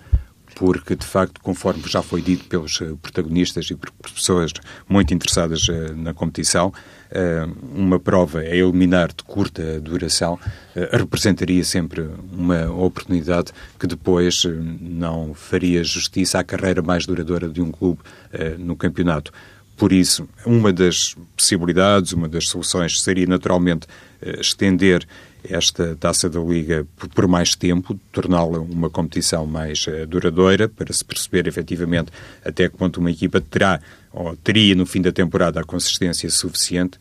porque 0.56 0.96
de 0.96 1.06
facto, 1.06 1.40
conforme 1.42 1.84
já 1.88 2.02
foi 2.02 2.22
dito 2.22 2.46
pelos 2.46 2.80
uh, 2.82 2.98
protagonistas 3.02 3.70
e 3.70 3.76
por 3.76 3.92
pessoas 4.14 4.52
muito 4.88 5.14
interessadas 5.14 5.68
na 5.96 6.14
competição, 6.14 6.74
uma 7.74 8.00
prova 8.00 8.40
a 8.40 8.56
eliminar 8.56 9.10
de 9.10 9.24
curta 9.24 9.80
duração 9.80 10.40
representaria 10.92 11.64
sempre 11.64 12.10
uma 12.32 12.70
oportunidade 12.72 13.54
que 13.80 13.88
depois 13.88 14.44
não 14.82 15.34
faria 15.34 15.84
justiça 15.84 16.40
à 16.40 16.44
carreira 16.44 16.82
mais 16.82 17.06
duradoura 17.06 17.48
de 17.48 17.62
um 17.62 17.72
clube 17.72 18.00
no 18.58 18.76
campeonato. 18.76 19.32
Por 19.78 19.92
isso, 19.92 20.28
uma 20.46 20.72
das 20.72 21.16
possibilidades, 21.36 22.14
uma 22.14 22.30
das 22.30 22.48
soluções 22.48 23.02
seria 23.02 23.28
naturalmente 23.28 23.88
eh, 24.22 24.40
estender 24.40 25.06
esta 25.50 25.96
taça 25.96 26.30
da 26.30 26.40
Liga 26.40 26.86
por 27.14 27.28
mais 27.28 27.56
tempo, 27.56 28.00
torná-la 28.12 28.60
uma 28.60 28.90
competição 28.90 29.46
mais 29.46 29.86
uh, 29.88 30.06
duradoura, 30.08 30.68
para 30.68 30.92
se 30.94 31.04
perceber 31.04 31.48
efetivamente 31.48 32.12
até 32.44 32.70
que 32.70 32.78
ponto 32.78 33.00
uma 33.00 33.12
equipa 33.12 33.40
terá 33.42 33.80
ou 34.12 34.36
teria 34.38 34.76
no 34.76 34.86
fim 34.86 35.02
da 35.02 35.12
temporada 35.12 35.60
a 35.60 35.64
consistência 35.64 36.30
suficiente 36.30 36.98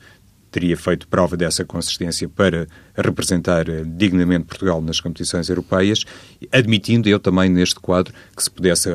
teria 0.54 0.76
feito 0.76 1.08
prova 1.08 1.36
dessa 1.36 1.64
consistência 1.64 2.28
para 2.28 2.68
representar 2.96 3.68
eh, 3.68 3.82
dignamente 3.84 4.44
Portugal 4.44 4.80
nas 4.80 5.00
competições 5.00 5.48
europeias, 5.48 6.04
admitindo 6.52 7.08
eu 7.08 7.18
também 7.18 7.50
neste 7.50 7.74
quadro 7.80 8.14
que 8.36 8.40
se 8.44 8.48
pudesse 8.48 8.88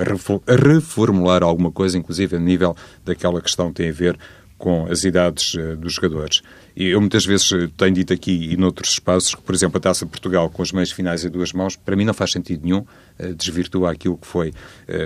reformular 0.47 1.43
alguma 1.43 1.69
coisa, 1.69 1.97
inclusive 1.97 2.37
a 2.37 2.39
nível 2.39 2.77
daquela 3.03 3.41
questão 3.41 3.73
que 3.73 3.73
tem 3.73 3.89
a 3.89 3.93
ver 3.93 4.17
com 4.59 4.85
as 4.85 5.03
idades 5.03 5.55
uh, 5.55 5.75
dos 5.75 5.93
jogadores. 5.93 6.43
E 6.75 6.85
eu 6.85 7.01
muitas 7.01 7.25
vezes 7.25 7.51
eh, 7.51 7.67
tenho 7.75 7.93
dito 7.93 8.13
aqui 8.13 8.51
e 8.51 8.55
noutros 8.55 8.91
espaços 8.91 9.35
que, 9.35 9.41
por 9.41 9.53
exemplo, 9.55 9.77
a 9.79 9.81
Taça 9.81 10.05
de 10.05 10.11
Portugal 10.11 10.49
com 10.49 10.61
as 10.61 10.71
meias 10.71 10.91
finais 10.91 11.25
em 11.25 11.29
duas 11.29 11.51
mãos, 11.51 11.75
para 11.75 11.95
mim 11.95 12.05
não 12.05 12.13
faz 12.13 12.31
sentido 12.31 12.63
nenhum, 12.63 12.79
uh, 13.19 13.33
desvirtua 13.35 13.91
aquilo 13.91 14.17
que 14.17 14.27
foi 14.27 14.53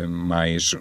mais 0.08 0.76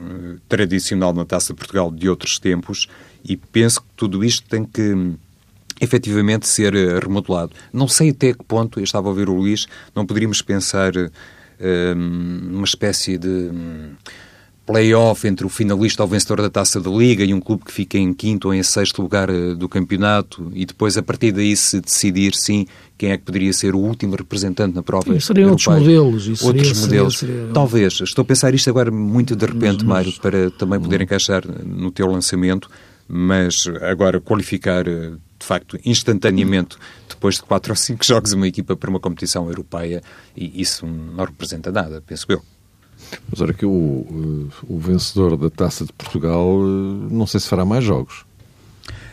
tradicional 0.49 1.13
na 1.13 1.25
Taça 1.25 1.53
de 1.53 1.59
Portugal 1.59 1.91
de 1.91 2.09
outros 2.09 2.39
tempos 2.39 2.89
e 3.25 3.37
penso 3.37 3.81
que 3.81 3.89
tudo 3.97 4.25
isto 4.25 4.49
tem 4.49 4.65
que 4.65 5.17
efetivamente 5.83 6.47
ser 6.47 6.75
eh, 6.75 7.01
remodelado. 7.01 7.53
Não 7.73 7.89
sei 7.89 8.11
até 8.11 8.33
que 8.33 8.45
ponto, 8.45 8.79
eu 8.79 8.85
estava 8.85 9.09
a 9.09 9.11
ouvir 9.11 9.29
o 9.29 9.35
Luís, 9.35 9.67
não 9.95 10.07
poderíamos 10.07 10.41
pensar 10.41 10.93
uh, 10.97 11.95
numa 11.95 12.65
espécie 12.65 13.19
de 13.19 13.29
um, 13.29 13.95
play-off 14.65 15.27
entre 15.27 15.45
o 15.45 15.49
finalista 15.49 16.03
ou 16.03 16.09
vencedor 16.09 16.41
da 16.41 16.51
Taça 16.51 16.81
da 16.81 16.91
Liga 16.91 17.25
e 17.25 17.35
um 17.35 17.41
clube 17.41 17.65
que 17.65 17.73
fica 17.73 17.99
em 17.99 18.13
quinto 18.15 18.49
ou 18.49 18.55
em 18.55 18.63
sexto 18.63 19.03
lugar 19.03 19.29
uh, 19.29 19.57
do 19.57 19.69
campeonato 19.69 20.51
e 20.55 20.65
depois 20.65 20.97
a 20.97 21.03
partir 21.03 21.33
daí 21.33 21.57
se 21.57 21.81
decidir 21.81 22.33
sim 22.35 22.67
quem 22.97 23.11
é 23.11 23.19
que 23.19 23.25
poderia 23.25 23.53
ser 23.53 23.75
o 23.75 23.79
último 23.79 24.15
representante 24.15 24.75
na 24.75 24.83
prova 24.83 25.17
Isso 25.17 25.27
seriam 25.27 25.51
outros 25.51 25.67
modelos. 25.67 26.27
Isso 26.27 26.47
outros 26.47 26.69
seria, 26.69 26.83
modelos. 26.83 27.19
Seria, 27.19 27.35
seria... 27.35 27.53
Talvez. 27.53 28.01
Estou 28.01 28.23
a 28.23 28.25
pensar 28.25 28.55
isto 28.55 28.71
agora 28.71 28.91
muito 28.91 29.35
de 29.35 29.45
repente, 29.45 29.85
mas, 29.85 30.07
mas... 30.07 30.07
Mário, 30.07 30.21
para 30.21 30.51
também 30.53 30.81
poder 30.81 31.01
hum. 31.01 31.05
encaixar 31.05 31.43
no 31.65 31.91
teu 31.91 32.07
lançamento, 32.07 32.71
mas 33.09 33.67
agora 33.83 34.21
qualificar 34.21 34.85
de 34.85 35.47
facto, 35.47 35.77
instantaneamente, 35.85 36.77
depois 37.09 37.35
de 37.35 37.43
quatro 37.43 37.73
ou 37.73 37.77
cinco 37.77 38.05
jogos, 38.05 38.33
uma 38.33 38.47
equipa 38.47 38.77
para 38.77 38.89
uma 38.89 39.01
competição 39.01 39.49
europeia, 39.49 40.01
e 40.37 40.61
isso 40.61 40.87
não 40.87 41.25
representa 41.25 41.73
nada, 41.73 42.01
penso 42.07 42.27
eu. 42.29 42.41
Mas 43.31 43.41
olha 43.41 43.55
que 43.55 43.67
o, 43.67 44.49
o 44.69 44.79
vencedor 44.79 45.37
da 45.37 45.51
Taça 45.51 45.85
de 45.85 45.93
Portugal, 45.93 46.61
eh, 46.63 47.09
não 47.11 47.27
sei 47.27 47.41
se 47.41 47.49
fará 47.49 47.65
mais 47.65 47.85
jogos 47.85 48.25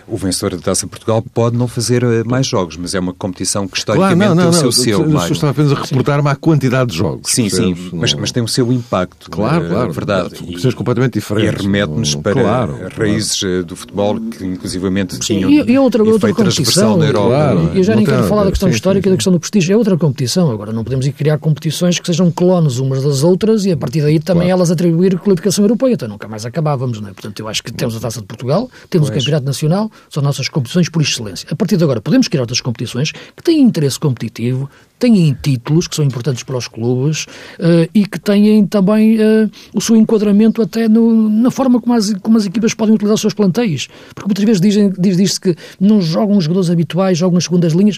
o 0.10 0.18
vencedor 0.18 0.58
da 0.58 0.62
Taça 0.62 0.88
Portugal 0.88 1.24
pode 1.34 1.58
não 1.58 1.68
fazer 1.68 2.04
eh, 2.04 2.24
mais 2.24 2.48
jogos, 2.48 2.78
mas 2.78 2.96
é 2.96 3.00
uma 3.00 3.14
competição 3.14 3.68
que 3.68 3.78
historicamente 3.78 4.18
claro, 4.18 4.36
não, 4.36 4.44
não, 4.46 4.52
tem 4.52 4.60
o 4.60 4.72
seu 4.72 4.72
selo. 4.72 5.12
Eu 5.12 5.32
estou 5.32 5.50
apenas 5.50 5.72
a 5.72 5.76
reportar-me 5.76 6.30
à 6.30 6.36
quantidade 6.36 6.92
de 6.92 6.98
jogos. 6.98 7.32
Sim, 7.32 7.50
sim, 7.50 7.76
mas, 7.94 8.14
mas, 8.14 8.32
tem 8.32 8.42
o 8.42 8.48
seu 8.48 8.72
impacto. 8.72 9.30
Claro, 9.30 9.66
é, 9.66 9.70
claro. 9.70 9.92
verdade. 9.92 10.36
Competições 10.36 10.74
completamente 10.74 11.14
diferentes. 11.14 11.62
E 11.62 11.64
remete-nos 11.64 12.16
para 12.16 12.42
claro, 12.42 12.80
raízes 12.98 13.40
claro. 13.40 13.60
Eh, 13.60 13.64
do 13.64 13.76
futebol 13.76 14.20
que 14.20 14.46
inclusivamente 14.46 15.16
sim, 15.16 15.20
tinham 15.22 15.50
e, 15.50 15.72
e 15.72 15.78
outra, 15.78 16.04
outra 16.04 16.34
competição. 16.34 16.98
na 16.98 17.06
Europa. 17.06 17.30
Claro, 17.30 17.72
eu 17.76 17.84
já 17.84 17.96
nem 17.96 18.06
quero 18.06 18.24
falar 18.24 18.44
da 18.44 18.50
questão 18.50 18.70
sim, 18.70 18.76
histórica 18.76 19.08
e 19.08 19.12
da 19.12 19.18
questão 19.18 19.34
do 19.34 19.40
prestígio. 19.40 19.74
É 19.74 19.78
outra 19.78 19.98
competição. 19.98 20.52
Agora, 20.52 20.72
não 20.72 20.84
podemos 20.84 21.06
ir 21.06 21.12
criar 21.12 21.38
competições 21.38 22.00
que 22.00 22.06
sejam 22.06 22.32
clones 22.32 22.80
umas 22.80 23.04
das 23.04 23.24
outras 23.24 23.66
e 23.66 23.72
a 23.72 23.78
partir 23.78 24.02
daí 24.02 24.20
também 24.20 24.48
claro. 24.48 24.60
elas 24.60 24.72
atribuir 24.72 25.18
qualificação 25.20 25.64
europeia. 25.64 25.94
Então 25.94 26.08
nunca 26.08 26.28
mais 26.28 26.46
acabávamos, 26.46 27.00
não 27.00 27.10
é? 27.10 27.14
Portanto, 27.14 27.40
eu 27.40 27.48
acho 27.48 27.64
que 27.64 27.72
temos 27.72 27.96
a 27.96 28.00
Taça 28.00 28.22
de 28.22 28.26
Portugal, 28.26 28.70
temos 28.90 29.10
pois. 29.10 29.18
o 29.18 29.26
Campeonato 29.26 29.46
Nacional, 29.46 29.92
são 30.10 30.22
nossas 30.24 30.50
competições 30.50 30.90
por 30.90 31.02
excelência. 31.02 31.48
A 31.52 31.56
partir 31.56 31.78
de 31.78 31.84
agora, 31.84 32.02
podemos 32.02 32.28
criar 32.28 32.42
outras 32.42 32.62
competições 32.62 33.12
que 33.12 33.44
têm 33.44 33.60
interesse 33.62 34.00
competitivo, 34.00 34.70
têm 34.98 35.38
títulos 35.42 35.88
que 35.88 35.96
são 35.96 36.04
importantes 36.04 36.44
para 36.44 36.58
os 36.58 36.68
clubes 36.68 37.24
uh, 37.24 37.90
e 37.94 38.06
que 38.06 38.20
têm 38.20 38.66
também 38.68 39.18
uh, 39.18 39.50
o 39.74 39.82
seu 39.82 39.96
enquadramento 39.96 40.62
até 40.62 40.88
no, 40.88 41.30
na 41.30 41.50
forma 41.50 41.80
como 41.80 41.94
as, 41.94 42.14
como 42.16 42.38
as 42.38 42.46
equipas 42.46 42.74
podem 42.74 42.96
utilizar 42.96 43.16
os 43.16 43.22
seus 43.22 43.34
plantéis. 43.34 43.88
Porque 44.14 44.28
muitas 44.28 44.44
vezes 44.44 44.62
dizem, 44.62 44.94
diz, 44.98 45.18
diz 45.18 45.40
que 45.40 45.56
não 45.80 46.02
jogam 46.02 46.38
os 46.38 46.44
jogadores 46.44 46.70
habituais, 46.70 47.18
jogam 47.18 47.36
nas 47.36 47.46
segundas 47.46 47.74
linhas. 47.74 47.98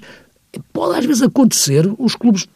Pode 0.73 0.99
às 0.99 1.05
vezes 1.05 1.21
acontecer 1.23 1.89
os 1.97 2.15
clubes 2.15 2.47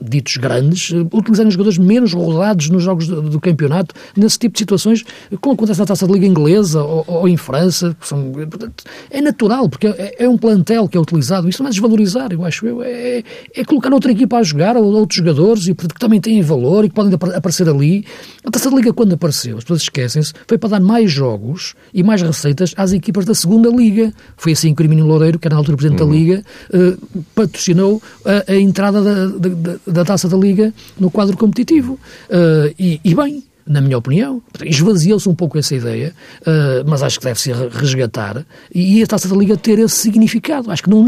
ditos 0.00 0.36
grandes, 0.36 0.92
eh, 0.92 1.06
utilizarem 1.12 1.50
jogadores 1.50 1.78
menos 1.78 2.12
rodados 2.12 2.70
nos 2.70 2.82
jogos 2.82 3.06
do, 3.06 3.22
do, 3.22 3.40
campeonato, 3.40 3.94
nesse 4.16 4.38
tipo 4.38 4.54
de 4.54 4.58
situações, 4.60 5.04
como 5.40 5.54
acontece 5.54 5.78
na 5.78 5.86
taça 5.86 6.06
da 6.06 6.12
Liga 6.12 6.26
Inglesa 6.26 6.82
ou, 6.82 7.04
ou 7.06 7.28
em 7.28 7.36
França. 7.36 7.96
São, 8.00 8.32
portanto, 8.32 8.84
é 9.10 9.20
natural, 9.20 9.68
porque 9.68 9.86
é, 9.86 10.24
é, 10.24 10.28
um 10.28 10.38
plantel 10.38 10.88
que 10.88 10.96
é 10.96 11.00
utilizado. 11.00 11.48
Isso 11.48 11.62
não 11.62 11.68
é 11.68 11.70
desvalorizar, 11.70 12.32
eu 12.32 12.44
acho. 12.44 12.66
Eu, 12.66 12.82
é, 12.82 13.22
é 13.54 13.64
colocar 13.64 13.92
outra 13.92 14.12
equipa 14.12 14.38
a 14.38 14.42
jogar, 14.42 14.76
ou 14.76 14.84
outros 14.84 15.18
jogadores, 15.18 15.66
e 15.68 15.74
que 15.74 15.88
também 15.98 16.20
têm 16.20 16.40
valor 16.42 16.84
e 16.84 16.88
que 16.88 16.94
podem 16.94 17.12
aparecer 17.34 17.68
ali. 17.68 18.04
A 18.44 18.50
taça 18.50 18.70
da 18.70 18.76
Liga, 18.76 18.92
quando 18.92 19.12
apareceu, 19.12 19.58
as 19.58 19.64
pessoas 19.64 19.82
esquecem-se, 19.82 20.32
foi 20.46 20.58
para 20.58 20.70
dar 20.70 20.80
mais 20.80 21.10
jogos 21.10 21.74
e 21.92 22.02
mais 22.02 22.22
receitas 22.22 22.74
às 22.76 22.92
equipas 22.92 23.24
da 23.24 23.34
segunda 23.34 23.68
Liga. 23.68 24.12
Foi 24.36 24.52
assim 24.52 24.74
que 24.74 24.82
o 24.82 24.84
Hermínio 24.84 25.06
Loureiro, 25.06 25.38
que 25.38 25.46
era 25.46 25.54
na 25.54 25.60
altura 25.60 25.76
presidente 25.76 26.02
uhum. 26.02 26.08
da 26.08 26.14
Liga, 26.14 26.44
uh, 26.72 27.24
patrocinou 27.34 28.02
a, 28.24 28.52
a 28.52 28.56
entrada 28.56 29.02
da, 29.02 29.26
da, 29.26 29.76
da 29.86 29.89
da 29.90 30.04
taça 30.04 30.28
da 30.28 30.36
Liga 30.36 30.72
no 30.98 31.10
quadro 31.10 31.36
competitivo. 31.36 31.98
Uh, 32.28 32.74
e, 32.78 33.00
e, 33.04 33.14
bem, 33.14 33.42
na 33.66 33.80
minha 33.80 33.98
opinião. 33.98 34.42
Esvaziou-se 34.64 35.28
um 35.28 35.34
pouco 35.34 35.56
essa 35.56 35.74
ideia, 35.74 36.14
uh, 36.42 36.88
mas 36.88 37.02
acho 37.02 37.18
que 37.18 37.24
deve 37.24 37.40
ser 37.40 37.54
resgatar 37.54 38.44
e 38.74 39.02
a 39.02 39.06
taça 39.06 39.28
da 39.28 39.36
Liga 39.36 39.56
ter 39.56 39.78
esse 39.78 39.96
significado. 39.96 40.70
Acho 40.70 40.82
que 40.82 40.90
não, 40.90 41.06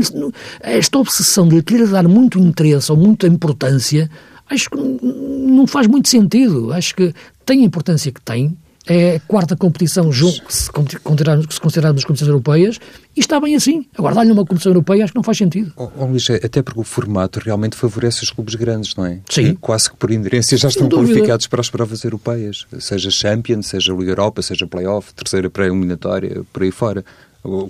esta 0.60 0.98
obsessão 0.98 1.48
de 1.48 1.62
querer 1.62 1.88
dar 1.88 2.06
muito 2.06 2.38
interesse 2.38 2.90
ou 2.92 2.96
muita 2.96 3.26
importância, 3.26 4.08
acho 4.48 4.70
que 4.70 4.76
não 4.76 5.66
faz 5.66 5.86
muito 5.86 6.08
sentido. 6.08 6.72
Acho 6.72 6.94
que 6.94 7.12
tem 7.44 7.62
a 7.62 7.64
importância 7.64 8.12
que 8.12 8.20
tem 8.20 8.56
é 8.86 9.16
a 9.16 9.20
quarta 9.20 9.56
competição 9.56 10.10
junto, 10.12 10.42
se, 10.52 10.70
considerarmos, 10.70 11.46
se 11.50 11.60
considerarmos 11.60 12.00
as 12.00 12.04
competições 12.04 12.28
europeias, 12.28 12.78
e 13.16 13.20
está 13.20 13.38
bem 13.40 13.54
assim. 13.54 13.86
Agora, 13.96 14.14
dar-lhe 14.14 14.32
uma 14.32 14.44
competição 14.44 14.72
europeia 14.72 15.04
acho 15.04 15.12
que 15.12 15.18
não 15.18 15.22
faz 15.22 15.38
sentido. 15.38 15.72
Oh, 15.76 15.88
oh, 15.98 16.04
Luís, 16.06 16.28
até 16.30 16.62
porque 16.62 16.80
o 16.80 16.84
formato 16.84 17.40
realmente 17.40 17.76
favorece 17.76 18.22
os 18.22 18.30
clubes 18.30 18.54
grandes, 18.54 18.94
não 18.96 19.06
é? 19.06 19.20
Sim. 19.28 19.48
E 19.48 19.56
quase 19.56 19.90
que 19.90 19.96
por 19.96 20.10
inerência 20.10 20.56
já 20.56 20.68
estão 20.68 20.88
qualificados 20.88 21.46
para 21.46 21.60
as 21.60 21.70
provas 21.70 22.02
europeias, 22.02 22.66
seja 22.80 23.10
Champions, 23.10 23.66
seja 23.66 23.92
Liga 23.92 24.12
Europa, 24.12 24.42
seja 24.42 24.66
Playoff, 24.66 25.14
terceira 25.14 25.48
pré-eliminatória, 25.48 26.42
por 26.52 26.62
aí 26.62 26.70
fora 26.70 27.04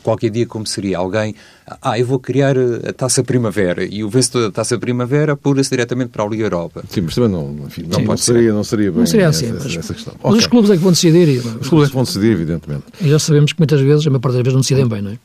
qualquer 0.02 0.30
dia 0.30 0.46
como 0.46 0.66
seria 0.66 0.98
alguém, 0.98 1.34
ah, 1.80 1.98
eu 1.98 2.04
vou 2.04 2.18
criar 2.18 2.56
eh, 2.56 2.90
a 2.90 2.92
Taça 2.92 3.24
Primavera 3.24 3.84
e 3.84 4.04
o 4.04 4.10
vencedor 4.10 4.42
da 4.42 4.50
Taça 4.50 4.78
Primavera 4.78 5.32
apura-se 5.32 5.70
diretamente 5.70 6.10
para 6.10 6.24
a 6.24 6.28
Liga 6.28 6.44
Europa. 6.44 6.84
Sim, 6.88 7.02
mas 7.02 7.14
também 7.14 7.30
não, 7.30 7.66
enfim, 7.66 7.84
não, 7.88 8.00
Sim, 8.00 8.04
pode, 8.04 8.20
seria, 8.20 8.52
não 8.52 8.64
seria 8.64 8.90
bem 8.90 9.00
não 9.00 9.06
seria 9.06 9.28
assim, 9.28 9.46
essa, 9.46 9.64
mas, 9.64 9.76
essa 9.76 9.94
questão. 9.94 10.14
Mas 10.22 10.30
okay. 10.32 10.38
os 10.40 10.46
clubes 10.46 10.70
é 10.70 10.76
que 10.76 10.82
vão 10.82 10.92
decidir. 10.92 11.28
Os 11.60 11.68
clubes 11.68 11.86
é 11.86 11.90
que 11.90 11.94
vão 11.94 12.04
decidir, 12.04 12.32
evidentemente. 12.32 12.84
E 13.00 13.08
já 13.08 13.18
sabemos 13.18 13.52
que 13.52 13.60
muitas 13.60 13.80
vezes, 13.80 14.06
a 14.06 14.10
maior 14.10 14.20
parte 14.20 14.34
das 14.34 14.42
vezes, 14.42 14.54
não 14.54 14.60
decidem 14.60 14.86
bem, 14.86 15.02
não 15.02 15.12
é? 15.12 15.18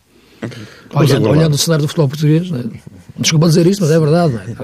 Olhando, 0.94 1.30
olhando 1.30 1.54
o 1.56 1.58
cenário 1.58 1.84
do 1.84 1.88
futebol 1.88 2.08
português, 2.08 2.50
né? 2.50 2.64
Desculpa 3.20 3.48
dizer 3.48 3.68
isto, 3.68 3.82
mas 3.82 3.92
é 3.92 4.00
verdade. 4.00 4.34
Né? 4.34 4.56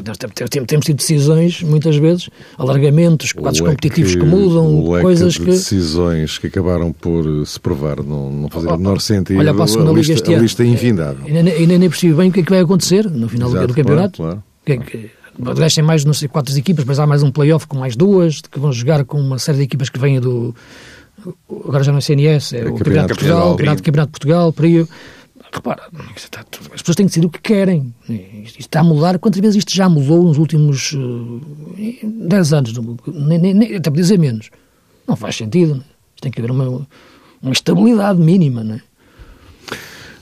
Temos 0.68 0.86
tido 0.86 0.98
decisões, 0.98 1.62
muitas 1.62 1.96
vezes, 1.96 2.30
alargamentos, 2.58 3.32
quadros 3.32 3.62
competitivos 3.62 4.14
que, 4.14 4.22
que 4.22 4.26
mudam, 4.26 4.84
coisas 5.02 5.38
que. 5.38 5.46
decisões 5.46 6.38
que 6.38 6.48
acabaram 6.48 6.92
por 6.92 7.46
se 7.46 7.60
provar 7.60 8.04
não, 8.04 8.32
não 8.32 8.50
fazer 8.50 8.68
oh, 8.68 8.76
o 8.76 8.78
menor 8.78 9.00
sentido. 9.00 9.40
Olha 9.40 9.54
para 9.54 9.64
a 9.64 9.68
segunda 9.68 9.92
a 9.92 9.94
liga 9.94 10.14
este 10.14 10.28
ano. 10.32 10.40
A 10.40 10.42
lista 10.42 10.64
é 10.64 10.68
infindável. 10.68 11.28
E 11.28 11.66
nem, 11.66 11.90
percebi 11.90 12.14
bem 12.14 12.30
o 12.30 12.32
que 12.32 12.40
é 12.42 12.44
que 12.44 12.52
vai 12.52 12.62
acontecer 12.62 13.10
no 13.10 13.28
final 13.28 13.50
Exato, 13.50 13.68
do 13.68 13.74
campeonato. 13.74 14.18
Claro, 14.18 14.44
claro. 14.66 14.84
Que, 14.84 15.10
que, 15.10 15.82
mais 15.82 16.06
não 16.06 16.14
sei 16.14 16.28
quantas 16.28 16.56
equipas, 16.56 16.86
mas 16.86 17.00
há 17.00 17.08
mais 17.08 17.24
um 17.24 17.32
playoff 17.32 17.68
com 17.68 17.78
mais 17.78 17.96
duas, 17.96 18.42
que 18.42 18.60
vão 18.60 18.72
jogar 18.72 19.04
com 19.04 19.20
uma 19.20 19.40
série 19.40 19.58
de 19.60 19.64
equipas 19.64 19.90
que 19.90 20.00
vêm 20.00 20.20
do. 20.20 20.56
Agora 21.50 21.84
já 21.84 21.92
não 21.92 22.00
é 22.00 22.02
CNS, 22.02 22.54
é, 22.54 22.60
é 22.60 22.66
o 22.66 22.76
Campeonato, 22.76 22.84
Campeonato 22.84 23.08
de 23.08 23.14
Portugal, 23.14 23.52
o 23.52 23.56
Campeonato, 23.56 24.08
de 24.08 24.12
Portugal, 24.12 24.54
aí 24.62 24.88
repara, 25.56 25.84
as 26.74 26.82
pessoas 26.82 26.96
têm 26.96 27.06
que 27.06 27.12
decidir 27.12 27.28
o 27.28 27.30
que 27.30 27.40
querem. 27.40 27.94
Isto 28.10 28.60
está 28.60 28.80
a 28.80 28.84
mudar. 28.84 29.20
Quantas 29.20 29.40
vezes 29.40 29.58
isto 29.58 29.74
já 29.74 29.88
mudou 29.88 30.24
nos 30.24 30.38
últimos 30.38 30.94
uh, 30.94 31.42
eh, 31.78 32.00
10 32.04 32.54
anos? 32.54 32.74
Nem, 33.08 33.40
nem, 33.40 33.76
até 33.76 33.90
para 33.90 34.02
dizer 34.02 34.18
menos. 34.18 34.50
Não 35.08 35.16
faz 35.16 35.36
sentido. 35.36 35.76
Né? 35.76 35.82
Tem 36.22 36.32
que 36.32 36.40
haver 36.40 36.52
uma, 36.52 36.88
uma 37.42 37.52
estabilidade 37.52 38.20
mínima. 38.20 38.64
Não 38.64 38.76
é? 38.76 38.82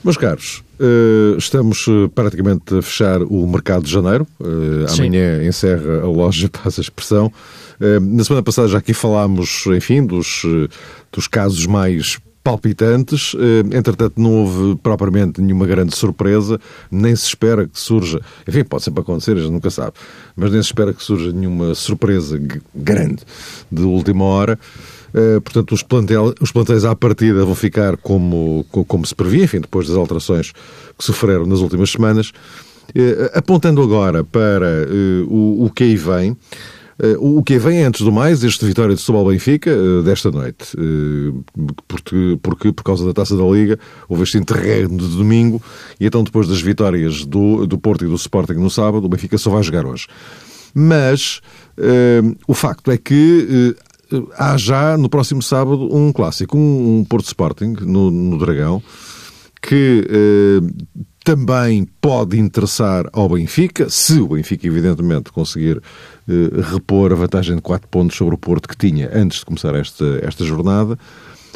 Meus 0.04 0.16
caros, 0.16 0.62
uh, 0.80 1.38
estamos 1.38 1.86
eh, 1.88 2.10
praticamente 2.12 2.74
a 2.74 2.82
fechar 2.82 3.22
o 3.22 3.46
mercado 3.46 3.84
de 3.84 3.90
janeiro. 3.90 4.26
Amanhã 4.92 5.44
encerra 5.44 6.02
a 6.02 6.06
loja, 6.06 6.48
passa 6.52 6.80
a 6.80 6.82
expressão. 6.82 7.32
Na 8.00 8.22
semana 8.22 8.44
passada 8.44 8.68
já 8.68 8.78
aqui 8.78 8.94
falámos, 8.94 9.64
enfim, 9.66 10.06
dos, 10.06 10.42
dos 11.10 11.26
casos 11.26 11.66
mais 11.66 12.20
palpitantes. 12.42 13.34
Eh, 13.38 13.76
entretanto, 13.76 14.14
não 14.16 14.42
houve 14.42 14.76
propriamente 14.82 15.40
nenhuma 15.40 15.66
grande 15.66 15.96
surpresa, 15.96 16.60
nem 16.90 17.14
se 17.14 17.26
espera 17.26 17.66
que 17.66 17.78
surja. 17.78 18.20
Enfim, 18.46 18.64
pode 18.64 18.84
sempre 18.84 19.00
acontecer, 19.00 19.36
a 19.36 19.40
gente 19.40 19.52
nunca 19.52 19.70
sabe, 19.70 19.92
mas 20.36 20.52
nem 20.52 20.62
se 20.62 20.68
espera 20.68 20.92
que 20.92 21.02
surja 21.02 21.32
nenhuma 21.32 21.74
surpresa 21.74 22.40
grande 22.74 23.22
de 23.70 23.82
última 23.82 24.24
hora. 24.24 24.58
Eh, 25.14 25.40
portanto, 25.40 25.72
os, 25.72 25.82
plantel, 25.82 26.34
os 26.40 26.50
plantéis 26.50 26.84
à 26.84 26.94
partida 26.96 27.44
vão 27.44 27.54
ficar 27.54 27.96
como, 27.96 28.64
como 28.86 29.06
se 29.06 29.14
previa, 29.14 29.44
enfim, 29.44 29.60
depois 29.60 29.86
das 29.86 29.96
alterações 29.96 30.52
que 30.52 31.04
sofreram 31.04 31.46
nas 31.46 31.60
últimas 31.60 31.90
semanas. 31.90 32.32
Eh, 32.94 33.30
apontando 33.34 33.82
agora 33.82 34.24
para 34.24 34.86
o, 35.28 35.66
o 35.66 35.70
que 35.70 35.84
aí 35.84 35.96
vem, 35.96 36.36
o 37.18 37.42
que 37.42 37.58
vem 37.58 37.82
antes 37.82 38.02
do 38.02 38.12
mais, 38.12 38.44
este 38.44 38.64
Vitória 38.64 38.94
de 38.94 39.00
Setúbal 39.00 39.26
Benfica, 39.26 39.70
eh, 39.70 40.02
desta 40.04 40.30
noite, 40.30 40.76
eh, 40.78 41.32
porque, 41.88 42.38
porque 42.40 42.72
por 42.72 42.84
causa 42.84 43.04
da 43.04 43.12
Taça 43.12 43.36
da 43.36 43.42
Liga 43.42 43.76
houve 44.08 44.22
este 44.22 44.38
interregno 44.38 44.96
de 44.96 45.16
domingo 45.16 45.60
e 45.98 46.06
então 46.06 46.22
depois 46.22 46.46
das 46.46 46.60
vitórias 46.60 47.24
do, 47.24 47.66
do 47.66 47.76
Porto 47.76 48.04
e 48.04 48.08
do 48.08 48.14
Sporting 48.14 48.54
no 48.54 48.70
sábado, 48.70 49.04
o 49.04 49.08
Benfica 49.08 49.36
só 49.36 49.50
vai 49.50 49.64
jogar 49.64 49.84
hoje. 49.84 50.06
Mas 50.74 51.40
o 52.46 52.54
facto 52.54 52.90
é 52.90 52.96
que 52.96 53.74
há 54.38 54.56
já 54.56 54.96
no 54.96 55.08
próximo 55.08 55.42
sábado 55.42 55.94
um 55.94 56.12
clássico, 56.12 56.56
um, 56.56 57.00
um 57.00 57.04
Porto 57.04 57.26
Sporting 57.26 57.74
no, 57.80 58.10
no 58.10 58.38
Dragão, 58.38 58.82
que 59.60 60.06
também 61.24 61.86
pode 62.00 62.38
interessar 62.38 63.08
ao 63.12 63.28
Benfica, 63.28 63.88
se 63.88 64.20
o 64.20 64.28
Benfica, 64.28 64.66
evidentemente, 64.66 65.30
conseguir 65.30 65.78
eh, 65.78 65.82
repor 66.70 67.12
a 67.12 67.16
vantagem 67.16 67.56
de 67.56 67.62
4 67.62 67.88
pontos 67.88 68.16
sobre 68.16 68.34
o 68.34 68.38
Porto 68.38 68.68
que 68.68 68.76
tinha 68.76 69.10
antes 69.12 69.40
de 69.40 69.44
começar 69.44 69.74
esta, 69.74 70.20
esta 70.22 70.44
jornada. 70.44 70.98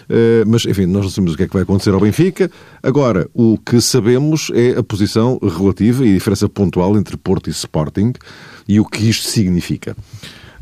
Uh, 0.09 0.47
mas, 0.47 0.65
enfim, 0.65 0.87
nós 0.87 1.03
não 1.03 1.11
sabemos 1.11 1.35
o 1.35 1.37
que 1.37 1.43
é 1.43 1.47
que 1.47 1.53
vai 1.53 1.63
acontecer 1.63 1.91
ao 1.91 2.01
Benfica. 2.01 2.51
Agora, 2.83 3.29
o 3.35 3.59
que 3.59 3.81
sabemos 3.81 4.51
é 4.55 4.79
a 4.79 4.83
posição 4.83 5.39
relativa 5.43 6.07
e 6.07 6.11
a 6.11 6.15
diferença 6.15 6.49
pontual 6.49 6.97
entre 6.97 7.17
Porto 7.17 7.49
e 7.49 7.51
Sporting 7.51 8.13
e 8.69 8.79
o 8.79 8.85
que 8.85 9.09
isto 9.09 9.27
significa. 9.29 9.97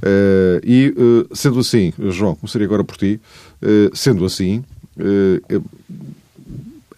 Uh, 0.02 0.60
e, 0.64 0.94
uh, 0.96 1.36
sendo 1.36 1.58
assim, 1.58 1.92
João, 2.10 2.34
começaria 2.34 2.66
agora 2.66 2.84
por 2.84 2.96
ti, 2.96 3.20
sendo 3.94 4.24
assim, 4.26 4.62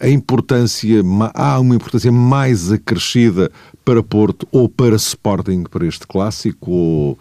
a 0.00 0.08
importância, 0.08 1.02
há 1.34 1.58
uma 1.58 1.74
importância 1.74 2.12
mais 2.12 2.72
acrescida 2.72 3.50
para 3.84 4.02
Porto 4.02 4.46
ou 4.50 4.68
para 4.68 4.96
Sporting 4.96 5.64
para 5.64 5.86
este 5.86 6.06
clássico 6.06 6.70
ou, 6.70 7.18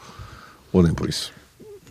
ou 0.74 0.84
nem 0.84 0.94
por 0.94 1.10
isso? 1.10 1.34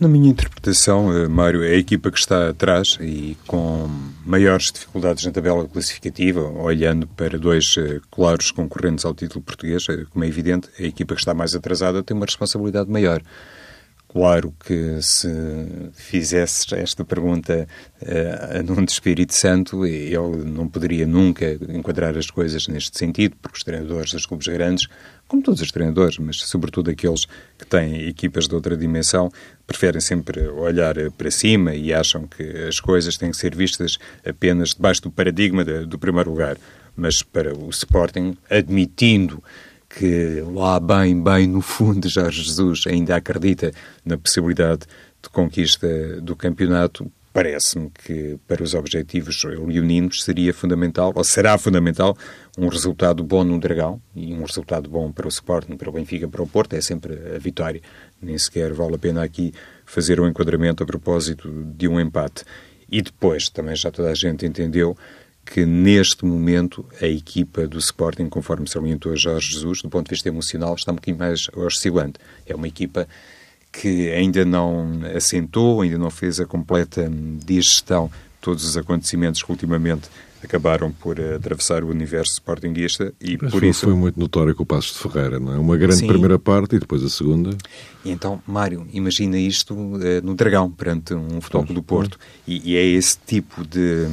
Na 0.01 0.09
minha 0.09 0.29
interpretação, 0.29 1.17
eh, 1.17 1.29
Mário, 1.29 1.63
é 1.63 1.71
a 1.71 1.77
equipa 1.77 2.11
que 2.11 2.19
está 2.19 2.49
atrás 2.49 2.99
e 3.01 3.37
com 3.47 3.89
maiores 4.27 4.73
dificuldades 4.73 5.25
na 5.25 5.31
tabela 5.31 5.69
classificativa, 5.69 6.41
olhando 6.41 7.07
para 7.07 7.39
dois 7.39 7.77
eh, 7.79 8.01
claros 8.11 8.51
concorrentes 8.51 9.05
ao 9.05 9.15
título 9.15 9.41
português, 9.41 9.87
eh, 9.89 10.05
como 10.11 10.25
é 10.25 10.29
evidente, 10.29 10.69
a 10.81 10.83
equipa 10.83 11.15
que 11.15 11.21
está 11.21 11.33
mais 11.33 11.55
atrasada 11.55 12.03
tem 12.03 12.17
uma 12.17 12.27
responsabilidade 12.27 12.91
maior. 12.91 13.23
Claro 14.15 14.55
que 14.65 15.03
se 15.03 15.29
fizesse 15.93 16.73
esta 16.77 17.05
pergunta 17.05 17.67
uh, 18.01 18.59
a 18.61 18.85
de 18.85 18.93
Espírito 18.93 19.35
Santo, 19.35 19.85
ele 19.85 20.45
não 20.45 20.69
poderia 20.69 21.05
nunca 21.05 21.59
enquadrar 21.69 22.17
as 22.17 22.31
coisas 22.31 22.69
neste 22.69 22.97
sentido, 22.97 23.35
porque 23.43 23.57
os 23.57 23.65
treinadores 23.65 24.13
dos 24.13 24.25
clubes 24.25 24.47
grandes, 24.47 24.87
como 25.27 25.43
todos 25.43 25.61
os 25.61 25.73
treinadores, 25.73 26.17
mas 26.19 26.37
sobretudo 26.37 26.93
aqueles 26.93 27.27
que 27.59 27.67
têm 27.69 28.07
equipas 28.07 28.47
de 28.47 28.55
outra 28.55 28.77
dimensão, 28.77 29.33
preferem 29.67 30.01
sempre 30.01 30.47
olhar 30.47 30.95
para 31.19 31.31
cima 31.33 31.75
e 31.75 31.93
acham 31.93 32.25
que 32.29 32.45
as 32.69 32.79
coisas 32.79 33.17
têm 33.17 33.33
que 33.33 33.37
ser 33.37 33.57
vistas 33.57 33.99
apenas 34.25 34.75
debaixo 34.77 35.03
do 35.03 35.11
paradigma 35.11 35.65
do 35.65 35.99
primeiro 35.99 36.31
lugar. 36.31 36.57
Mas 36.97 37.21
para 37.21 37.53
o 37.53 37.69
Sporting, 37.69 38.37
admitindo 38.49 39.43
que 39.97 40.41
lá 40.53 40.81
bem, 40.81 41.23
bem 41.23 41.47
no 41.47 41.61
fundo, 41.61 42.09
Jorge 42.09 42.43
Jesus 42.43 42.85
ainda 42.87 43.17
acredita 43.17 43.73
na 44.05 44.19
possibilidade 44.19 44.83
de 45.23 45.29
conquista 45.31 46.21
do 46.21 46.35
campeonato, 46.35 47.11
parece-me 47.33 47.91
que 47.91 48.39
para 48.47 48.63
os 48.63 48.75
objetivos 48.75 49.43
leoninos 49.45 50.23
seria 50.23 50.53
fundamental, 50.53 51.13
ou 51.15 51.25
será 51.25 51.57
fundamental, 51.57 52.17
um 52.59 52.69
resultado 52.69 53.23
bom 53.23 53.45
no 53.45 53.59
Dragão 53.59 54.01
e 54.15 54.35
um 54.35 54.43
resultado 54.43 54.89
bom 54.91 55.11
para 55.11 55.27
o 55.27 55.29
Sporting, 55.29 55.77
para 55.77 55.89
o 55.89 55.93
Benfica, 55.93 56.29
para 56.29 56.43
o 56.43 56.47
Porto, 56.47 56.75
é 56.75 56.81
sempre 56.81 57.15
a 57.35 57.39
vitória. 57.39 57.81
Nem 58.21 58.37
sequer 58.37 58.73
vale 58.73 58.97
a 58.97 58.99
pena 58.99 59.23
aqui 59.23 59.53
fazer 59.85 60.21
um 60.21 60.29
enquadramento 60.29 60.83
a 60.83 60.87
propósito 60.87 61.51
de 61.77 61.89
um 61.89 62.01
empate. 62.01 62.45
E 62.91 63.01
depois, 63.01 63.49
também 63.49 63.75
já 63.75 63.91
toda 63.91 64.11
a 64.11 64.15
gente 64.15 64.47
entendeu 64.47 64.97
que 65.45 65.67
neste 65.67 66.25
momento 66.25 66.85
a 67.01 67.07
equipa 67.07 67.67
do 67.67 67.79
Sporting, 67.79 68.29
conforme 68.29 68.69
salientou 68.69 69.13
a 69.13 69.17
Jorge 69.17 69.53
Jesus, 69.53 69.83
do 69.83 69.91
ponto 69.91 70.07
de 70.07 70.11
vista 70.11 70.29
emocional, 70.29 70.75
está 70.75 70.93
um 70.93 70.95
bocadinho 70.95 71.19
mais 71.19 71.49
oscilante. 71.55 72.19
É 72.47 72.55
uma 72.55 72.67
equipa 72.67 73.07
que 73.71 74.11
ainda 74.11 74.45
não 74.45 75.01
assentou, 75.15 75.83
ainda 75.83 75.99
não 75.99 76.11
fez 76.11 76.41
a 76.41 76.47
completa 76.47 77.11
digestão 77.45 78.07
de 78.07 78.13
todos 78.41 78.65
os 78.65 78.77
acontecimentos 78.77 79.43
que 79.43 79.51
ultimamente 79.51 80.09
acabaram 80.43 80.93
por 80.93 81.19
atravessar 81.19 81.83
o 81.83 81.89
universo 81.89 82.35
sportinguista 82.35 83.15
e 83.21 83.39
Mas 83.41 83.51
por 83.51 83.61
foi, 83.61 83.69
isso... 83.71 83.87
foi 83.87 83.95
muito 83.95 84.21
notório 84.21 84.55
com 84.55 84.63
o 84.63 84.67
Passos 84.67 84.93
de 84.93 84.99
Ferreira, 84.99 85.41
não 85.41 85.55
é? 85.55 85.59
Uma 85.59 85.77
grande 85.77 85.97
Sim. 85.97 86.07
primeira 86.07 86.39
parte 86.39 86.77
e 86.77 86.79
depois 86.79 87.03
a 87.03 87.09
segunda... 87.09 87.57
E 88.05 88.11
então, 88.11 88.43
Mário, 88.47 88.87
imagina 88.93 89.39
isto 89.39 89.75
uh, 89.75 89.99
no 90.23 90.35
Dragão, 90.35 90.71
perante 90.71 91.15
um 91.15 91.41
futebol 91.41 91.65
do 91.65 91.83
Porto, 91.83 92.19
e, 92.47 92.73
e 92.73 92.77
é 92.77 92.85
esse 92.85 93.17
tipo 93.27 93.67
de 93.67 94.07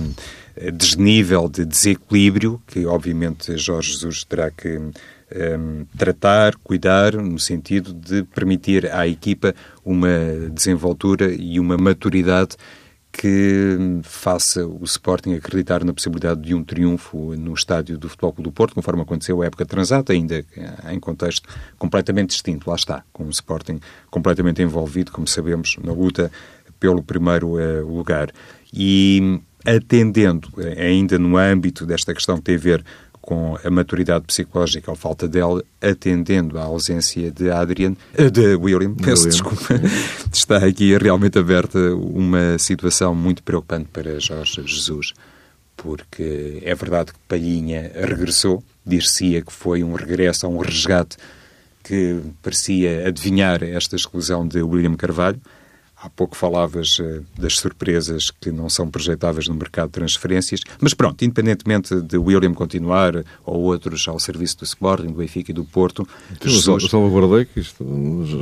desnível 0.70 1.50
de 1.50 1.66
desequilíbrio 1.66 2.62
que, 2.68 2.86
obviamente, 2.86 3.58
Jorge 3.58 3.94
Jesus 3.94 4.24
terá 4.24 4.52
que 4.52 4.78
um, 4.78 5.86
tratar, 5.98 6.56
cuidar, 6.58 7.14
no 7.16 7.40
sentido 7.40 7.94
de 7.94 8.24
permitir 8.24 8.92
à 8.92 9.08
equipa 9.08 9.56
uma 9.84 10.10
desenvoltura 10.54 11.34
e 11.34 11.60
uma 11.60 11.78
maturidade 11.78 12.58
que 13.14 13.78
faça 14.04 14.66
o 14.66 14.84
Sporting 14.86 15.34
acreditar 15.34 15.84
na 15.84 15.94
possibilidade 15.94 16.42
de 16.42 16.56
um 16.56 16.64
triunfo 16.64 17.36
no 17.36 17.54
estádio 17.54 17.98
do 17.98 18.08
Futebol 18.08 18.32
Clube 18.32 18.50
do 18.50 18.54
Porto, 18.54 18.74
conforme 18.74 19.02
aconteceu 19.02 19.42
a 19.42 19.46
época 19.46 19.66
transata, 19.66 20.14
ainda 20.14 20.46
em 20.90 21.00
contexto 21.00 21.50
completamente 21.78 22.30
distinto. 22.30 22.70
Lá 22.70 22.76
está, 22.76 23.04
com 23.12 23.26
o 23.26 23.30
Sporting 23.30 23.82
completamente 24.10 24.62
envolvido, 24.62 25.12
como 25.12 25.28
sabemos, 25.28 25.78
na 25.84 25.92
luta 25.92 26.32
pelo 26.80 27.04
primeiro 27.04 27.58
lugar. 27.86 28.32
E 28.74 29.42
atendendo, 29.66 30.50
ainda 30.78 31.18
no 31.18 31.38
âmbito 31.38 31.86
desta 31.86 32.14
questão 32.14 32.38
que 32.38 32.44
tem 32.44 32.56
a 32.56 32.60
ver 32.60 32.86
com 33.22 33.56
a 33.64 33.70
maturidade 33.70 34.26
psicológica 34.26 34.90
ou 34.90 34.98
falta 34.98 35.28
dela, 35.28 35.64
atendendo 35.80 36.58
à 36.58 36.64
ausência 36.64 37.32
de 37.32 37.52
Adrian, 37.52 37.96
de 38.32 38.56
William, 38.56 38.96
peço 38.96 39.30
desculpa, 39.30 39.80
está 40.34 40.58
aqui 40.58 40.98
realmente 40.98 41.38
aberta 41.38 41.78
uma 41.96 42.58
situação 42.58 43.14
muito 43.14 43.44
preocupante 43.44 43.90
para 43.94 44.20
Jorge 44.20 44.64
Jesus 44.66 45.14
porque 45.82 46.62
é 46.62 46.76
verdade 46.76 47.12
que 47.12 47.20
Palhinha 47.28 47.92
regressou, 47.96 48.64
dir-se-ia 48.86 49.42
que 49.42 49.52
foi 49.52 49.84
um 49.84 49.94
regresso 49.94 50.46
a 50.46 50.50
um 50.50 50.60
resgate 50.60 51.18
que 51.84 52.22
parecia 52.44 53.08
adivinhar 53.08 53.64
esta 53.64 53.96
exclusão 53.96 54.48
de 54.48 54.62
William 54.62 54.96
Carvalho, 54.96 55.42
Há 56.04 56.10
pouco 56.10 56.36
falavas 56.36 56.98
uh, 57.00 57.24
das 57.38 57.58
surpresas 57.58 58.32
que 58.32 58.52
não 58.52 58.70
são 58.70 58.90
projetáveis 58.90 59.48
no 59.48 59.54
mercado 59.54 59.88
de 59.88 59.94
transferências, 59.94 60.62
mas 60.80 60.94
pronto, 60.94 61.24
independentemente 61.24 62.02
de 62.02 62.18
William 62.18 62.54
continuar 62.54 63.24
ou 63.46 63.62
outros 63.62 64.08
ao 64.08 64.20
serviço 64.20 64.58
do 64.58 64.64
Sporting, 64.64 65.08
do 65.08 65.14
Benfica 65.14 65.52
e 65.52 65.54
do 65.54 65.64
Porto, 65.64 66.08
Jesus... 66.44 66.90
salvaguardei 66.90 67.46
que 67.46 67.60
isto, 67.60 67.86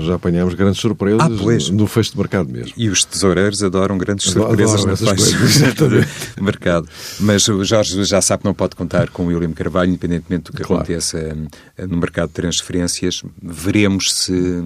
já 0.05 0.15
apanhamos 0.15 0.53
grandes 0.53 0.79
surpresas 0.79 1.21
ah, 1.21 1.73
no 1.73 1.85
fecho 1.85 2.11
de 2.11 2.17
mercado 2.17 2.49
mesmo. 2.49 2.73
E 2.77 2.89
os 2.89 3.03
tesoureiros 3.03 3.61
adoram 3.61 3.97
grandes 3.97 4.31
surpresas 4.31 4.85
no 4.85 4.95
fecho 4.95 5.89
de 6.37 6.41
mercado. 6.41 6.87
Mas 7.19 7.47
o 7.47 7.63
Jorge 7.63 8.03
já 8.05 8.21
sabe 8.21 8.41
que 8.43 8.47
não 8.47 8.53
pode 8.53 8.75
contar 8.75 9.09
com 9.09 9.23
o 9.23 9.27
William 9.27 9.51
Carvalho, 9.51 9.89
independentemente 9.89 10.51
do 10.51 10.53
que 10.53 10.63
claro. 10.63 10.83
aconteça 10.83 11.17
uh, 11.17 11.87
no 11.87 11.97
mercado 11.97 12.29
de 12.29 12.35
transferências. 12.35 13.21
Veremos 13.41 14.13
se 14.13 14.63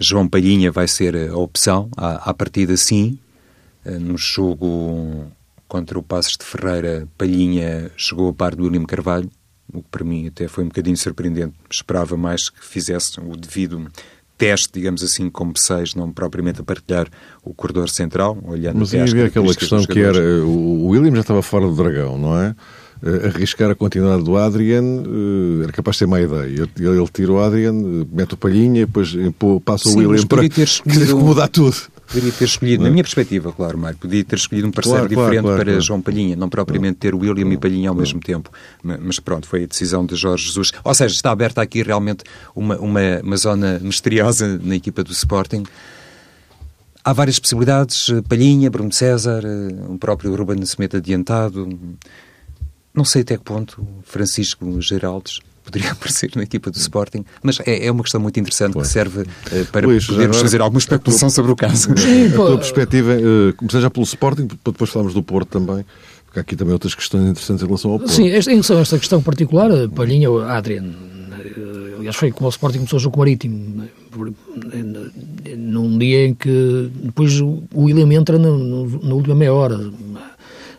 João 0.00 0.26
Palhinha 0.26 0.72
vai 0.72 0.88
ser 0.88 1.14
a 1.30 1.36
opção, 1.36 1.90
à, 1.96 2.30
à 2.30 2.34
partida 2.34 2.76
sim. 2.76 3.18
Eh, 3.84 3.98
no 3.98 4.16
jogo 4.16 5.26
contra 5.68 5.98
o 5.98 6.02
Passos 6.02 6.36
de 6.36 6.44
Ferreira, 6.44 7.06
Palhinha 7.16 7.90
chegou 7.96 8.30
a 8.30 8.32
par 8.32 8.54
do 8.54 8.64
William 8.64 8.84
Carvalho, 8.84 9.30
o 9.72 9.82
que 9.82 9.88
para 9.90 10.04
mim 10.04 10.26
até 10.26 10.48
foi 10.48 10.64
um 10.64 10.68
bocadinho 10.68 10.96
surpreendente. 10.96 11.54
Esperava 11.70 12.16
mais 12.16 12.48
que 12.48 12.64
fizesse 12.64 13.20
o 13.20 13.36
devido 13.36 13.88
teste, 14.36 14.70
digamos 14.72 15.02
assim, 15.02 15.28
como 15.28 15.52
seis, 15.56 15.94
não 15.94 16.10
propriamente 16.10 16.62
a 16.62 16.64
partilhar 16.64 17.06
o 17.44 17.52
corredor 17.52 17.90
central, 17.90 18.38
olhando 18.42 18.78
Mas 18.78 18.94
havia 18.94 19.26
aquela 19.26 19.54
questão 19.54 19.84
que 19.84 20.00
era, 20.00 20.18
o 20.44 20.86
William 20.88 21.14
já 21.14 21.20
estava 21.20 21.42
fora 21.42 21.66
do 21.66 21.76
dragão, 21.76 22.16
não 22.16 22.40
é? 22.40 22.56
Uh, 23.02 23.26
arriscar 23.26 23.70
a 23.70 23.74
continuidade 23.74 24.22
do 24.24 24.36
Adrian 24.36 24.82
uh, 24.82 25.62
era 25.62 25.72
capaz 25.72 25.96
de 25.96 25.98
ser 26.00 26.06
má 26.06 26.20
ideia. 26.20 26.44
Ele, 26.44 26.70
ele 26.76 27.08
tira 27.12 27.32
o 27.32 27.40
Adrian, 27.40 27.72
uh, 27.72 28.08
mete 28.12 28.34
o 28.34 28.36
Palhinha, 28.36 28.86
depois 28.86 29.14
passa 29.64 29.88
o 29.88 29.96
William 29.96 30.26
para 30.26 30.48
ter 30.48 30.62
escolhido, 30.64 31.18
mudar 31.18 31.48
tudo. 31.48 31.76
Poderia 32.06 32.32
ter 32.32 32.44
escolhido, 32.44 32.82
na 32.82 32.90
minha 32.90 33.04
perspectiva, 33.04 33.52
claro, 33.52 33.78
Mário, 33.78 33.96
podia 33.96 34.24
ter 34.24 34.34
escolhido 34.34 34.66
um 34.66 34.72
parceiro 34.72 34.98
claro, 34.98 35.08
diferente 35.08 35.42
claro, 35.42 35.56
claro, 35.58 35.70
para 35.70 35.80
João 35.80 36.02
Palhinha, 36.02 36.34
não 36.34 36.48
propriamente 36.48 36.98
ter 36.98 37.14
William 37.14 37.48
e 37.52 37.56
Palhinha 37.56 37.88
ao 37.88 37.94
mesmo 37.94 38.18
tempo. 38.18 38.50
Mas 38.82 39.20
pronto, 39.20 39.46
foi 39.46 39.62
a 39.62 39.66
decisão 39.66 40.04
de 40.04 40.16
Jorge 40.16 40.46
Jesus. 40.46 40.72
Ou 40.82 40.92
seja, 40.92 41.14
está 41.14 41.30
aberta 41.30 41.62
aqui 41.62 41.84
realmente 41.84 42.24
uma, 42.54 42.76
uma, 42.78 43.00
uma 43.22 43.36
zona 43.36 43.78
misteriosa 43.78 44.58
na 44.60 44.74
equipa 44.74 45.04
do 45.04 45.12
Sporting. 45.12 45.62
Há 47.04 47.12
várias 47.12 47.38
possibilidades, 47.38 48.08
Palhinha, 48.28 48.68
Bruno 48.68 48.92
César, 48.92 49.44
o 49.88 49.96
próprio 49.96 50.34
Ruben 50.34 50.58
Nascimento 50.58 50.96
adiantado, 50.96 51.78
não 52.94 53.04
sei 53.04 53.22
até 53.22 53.36
que 53.36 53.44
ponto 53.44 53.86
Francisco 54.04 54.80
Geraldes 54.80 55.40
poderia 55.64 55.92
aparecer 55.92 56.30
na 56.34 56.42
equipa 56.42 56.70
do 56.70 56.76
Sporting, 56.76 57.24
mas 57.42 57.60
é, 57.60 57.86
é 57.86 57.90
uma 57.90 58.02
questão 58.02 58.20
muito 58.20 58.38
interessante 58.38 58.76
que 58.76 58.86
serve 58.86 59.22
uh, 59.22 59.66
para 59.72 59.86
Luís, 59.86 60.06
podermos 60.06 60.36
agora, 60.36 60.42
fazer 60.42 60.60
alguma 60.60 60.78
especulação 60.78 61.28
tua, 61.28 61.34
sobre 61.34 61.52
o 61.52 61.56
caso. 61.56 61.94
Sim, 61.96 62.26
a 62.28 62.32
tua 62.32 62.58
perspectiva, 62.58 63.12
uh, 63.12 63.54
começar 63.54 63.80
já 63.80 63.90
pelo 63.90 64.04
Sporting, 64.04 64.46
para 64.46 64.72
depois 64.72 64.90
falarmos 64.90 65.14
do 65.14 65.22
Porto 65.22 65.48
também, 65.48 65.84
porque 66.26 66.38
há 66.38 66.42
aqui 66.42 66.56
também 66.56 66.72
outras 66.72 66.94
questões 66.94 67.28
interessantes 67.28 67.62
em 67.62 67.66
relação 67.66 67.92
ao 67.92 67.98
Porto. 67.98 68.12
Sim, 68.12 68.28
esta, 68.30 68.50
em 68.50 68.54
relação 68.54 68.78
a 68.78 68.80
esta 68.80 68.98
questão 68.98 69.22
particular, 69.22 69.70
Palhinha, 69.94 70.28
Adrian, 70.48 70.84
eh, 71.30 71.94
aliás 71.98 72.16
foi 72.16 72.30
como 72.32 72.46
o 72.46 72.50
Sporting 72.50 72.78
começou 72.78 72.98
o 72.98 73.00
jogo 73.00 73.18
marítimo, 73.18 73.88
num 75.56 75.98
dia 75.98 76.26
em 76.26 76.34
que 76.34 76.90
depois 77.02 77.40
o 77.40 77.62
William 77.74 78.12
entra 78.12 78.38
na 78.38 79.14
última 79.14 79.34
meia 79.34 79.52
hora, 79.52 79.78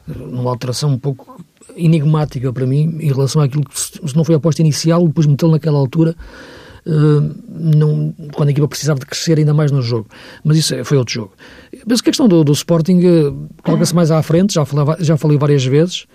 numa 0.07 0.49
alteração 0.49 0.91
um 0.91 0.99
pouco 0.99 1.40
enigmática 1.75 2.51
para 2.51 2.65
mim 2.65 2.97
em 2.99 3.07
relação 3.07 3.41
àquilo 3.41 3.63
que 3.63 3.79
se 3.79 4.15
não 4.15 4.23
foi 4.23 4.35
a 4.35 4.37
aposta 4.37 4.61
inicial, 4.61 5.05
depois 5.07 5.25
metê-lo 5.25 5.51
naquela 5.51 5.77
altura, 5.77 6.15
uh, 6.85 7.35
não, 7.49 8.13
quando 8.33 8.49
a 8.49 8.51
equipa 8.51 8.67
precisava 8.67 8.99
de 8.99 9.05
crescer 9.05 9.37
ainda 9.37 9.53
mais 9.53 9.71
no 9.71 9.81
jogo. 9.81 10.07
Mas 10.43 10.57
isso 10.57 10.75
é, 10.75 10.83
foi 10.83 10.97
outro 10.97 11.13
jogo. 11.13 11.31
Penso 11.87 12.03
que 12.03 12.09
a 12.09 12.11
questão 12.11 12.27
do, 12.27 12.43
do 12.43 12.51
Sporting 12.51 12.99
uh, 12.99 13.49
coloca-se 13.63 13.95
mais 13.95 14.11
à 14.11 14.21
frente, 14.21 14.53
já 14.53 14.65
falei, 14.65 14.95
já 14.99 15.17
falei 15.17 15.37
várias 15.37 15.65
vezes, 15.65 16.05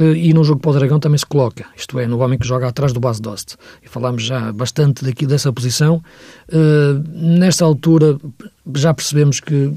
uh, 0.00 0.04
e 0.04 0.32
no 0.32 0.44
jogo 0.44 0.60
para 0.60 0.70
o 0.70 0.74
Dragão 0.74 1.00
também 1.00 1.18
se 1.18 1.26
coloca, 1.26 1.66
isto 1.76 1.98
é, 1.98 2.06
no 2.06 2.18
homem 2.18 2.38
que 2.38 2.46
joga 2.46 2.68
atrás 2.68 2.92
do 2.92 3.00
base 3.00 3.20
Dost. 3.20 3.56
E 3.82 3.88
falámos 3.88 4.22
já 4.22 4.52
bastante 4.52 5.04
daqui 5.04 5.26
dessa 5.26 5.52
posição. 5.52 6.02
nesta 7.14 7.64
altura 7.64 8.18
já 8.74 8.92
percebemos 8.94 9.40
que 9.40 9.72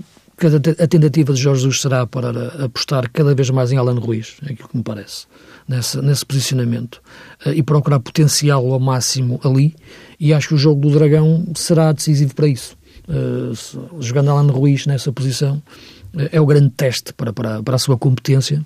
a 0.47 0.87
tentativa 0.87 1.33
de 1.33 1.41
Jorge 1.41 1.61
Jesus 1.61 1.81
será 1.81 2.05
para 2.05 2.65
apostar 2.65 3.09
cada 3.11 3.33
vez 3.35 3.49
mais 3.49 3.71
em 3.71 3.77
Alan 3.77 3.99
Ruiz, 3.99 4.37
é 4.47 4.53
aquilo 4.53 4.69
que 4.69 4.77
me 4.77 4.83
parece, 4.83 5.25
nesse, 5.67 6.01
nesse 6.01 6.25
posicionamento, 6.25 7.01
eh, 7.45 7.53
e 7.55 7.63
procurar 7.63 7.99
potencial 7.99 8.71
ao 8.71 8.79
máximo 8.79 9.39
ali, 9.43 9.75
e 10.19 10.33
acho 10.33 10.49
que 10.49 10.53
o 10.55 10.57
jogo 10.57 10.81
do 10.81 10.91
Dragão 10.91 11.45
será 11.55 11.91
decisivo 11.91 12.35
para 12.35 12.47
isso. 12.47 12.77
Uh, 13.07 14.01
jogando 14.01 14.29
Alan 14.29 14.51
Ruiz 14.51 14.85
nessa 14.85 15.11
posição, 15.11 15.61
uh, 16.13 16.29
é 16.31 16.39
o 16.39 16.45
grande 16.45 16.69
teste 16.69 17.13
para, 17.13 17.33
para, 17.33 17.61
para 17.61 17.75
a 17.75 17.79
sua 17.79 17.97
competência 17.97 18.63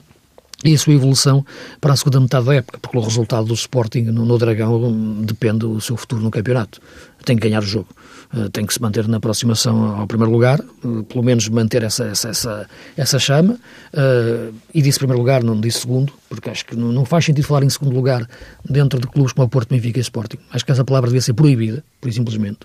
e 0.63 0.73
a 0.73 0.77
sua 0.77 0.93
evolução 0.93 1.45
para 1.79 1.93
a 1.93 1.95
segunda 1.95 2.19
metade 2.19 2.45
da 2.45 2.55
época, 2.55 2.79
porque 2.79 2.97
o 2.97 3.01
resultado 3.01 3.45
do 3.45 3.53
Sporting 3.53 4.03
no, 4.03 4.25
no 4.25 4.37
Dragão 4.37 4.83
hum, 4.83 5.21
depende 5.21 5.59
do 5.59 5.79
seu 5.79 5.97
futuro 5.97 6.21
no 6.21 6.31
campeonato. 6.31 6.81
Tem 7.23 7.35
que 7.35 7.47
ganhar 7.47 7.61
o 7.63 7.65
jogo. 7.65 7.87
Eh, 8.33 8.49
tem 8.49 8.65
que 8.65 8.73
se 8.73 8.81
manter 8.81 9.07
na 9.07 9.17
aproximação 9.17 9.99
ao 9.99 10.07
primeiro 10.07 10.31
lugar, 10.31 10.59
eh, 10.59 11.03
pelo 11.07 11.23
menos 11.23 11.47
manter 11.49 11.83
essa, 11.83 12.05
essa, 12.05 12.29
essa, 12.29 12.69
essa 12.97 13.19
chama. 13.19 13.57
Uh, 13.93 14.53
e 14.73 14.81
disse 14.81 14.97
primeiro 14.97 15.19
lugar, 15.19 15.43
não 15.43 15.59
disse 15.59 15.79
segundo, 15.79 16.11
porque 16.27 16.49
acho 16.49 16.65
que 16.65 16.75
não, 16.75 16.91
não, 16.91 17.05
faz 17.05 17.25
sentido 17.25 17.45
falar 17.45 17.63
em 17.63 17.69
segundo 17.69 17.93
lugar 17.93 18.27
dentro 18.69 18.99
de 18.99 19.07
clubes 19.07 19.31
como 19.31 19.45
o 19.45 19.49
Porto, 19.49 19.69
Benfica 19.69 19.99
e 19.99 20.01
Sporting. 20.01 20.37
Acho 20.51 20.65
que 20.65 20.71
essa 20.71 20.83
palavra 20.83 21.09
devia 21.09 21.21
ser 21.21 21.33
proibida, 21.33 21.83
por 22.01 22.11
simplesmente. 22.11 22.59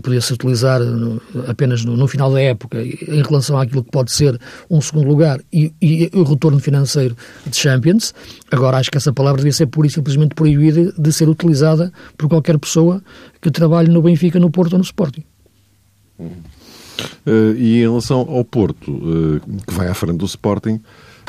Podia-se 0.00 0.32
utilizar 0.32 0.80
apenas 1.46 1.84
no, 1.84 1.96
no, 1.96 2.08
final 2.08 2.32
da 2.32 2.40
época 2.40 2.82
em 2.82 3.22
relação 3.22 3.58
àquilo 3.58 3.84
que 3.84 3.90
pode 3.90 4.10
ser 4.10 4.40
um 4.70 4.80
segundo 4.80 5.06
lugar 5.06 5.40
e, 5.52 5.72
e, 5.82 6.10
o 6.14 6.22
retorno 6.22 6.58
financeiro 6.58 7.14
de 7.46 7.54
Champions. 7.54 8.14
Agora 8.50 8.78
acho 8.78 8.90
que 8.90 8.96
essa 8.96 9.12
palavra 9.12 9.38
devia 9.38 9.52
ser 9.52 9.66
pura 9.66 9.86
e 9.86 9.90
simplesmente 9.90 10.34
proibida 10.34 10.92
de 10.96 11.12
ser 11.12 11.28
utilizada 11.28 11.92
por 12.16 12.28
qualquer 12.28 12.58
pessoa 12.58 13.02
que 13.40 13.50
trabalhe 13.50 13.90
no 13.90 14.00
Benfica, 14.00 14.38
no 14.38 14.50
Porto 14.50 14.72
ou 14.72 14.78
no 14.78 14.84
Sporting. 14.84 15.24
Uh, 17.26 17.54
e 17.56 17.78
em 17.78 17.88
relação 17.88 18.20
ao 18.20 18.44
Porto, 18.44 18.90
uh, 18.90 19.40
que 19.66 19.74
vai 19.74 19.88
à 19.88 19.94
frente 19.94 20.18
do 20.18 20.24
Sporting, 20.24 20.80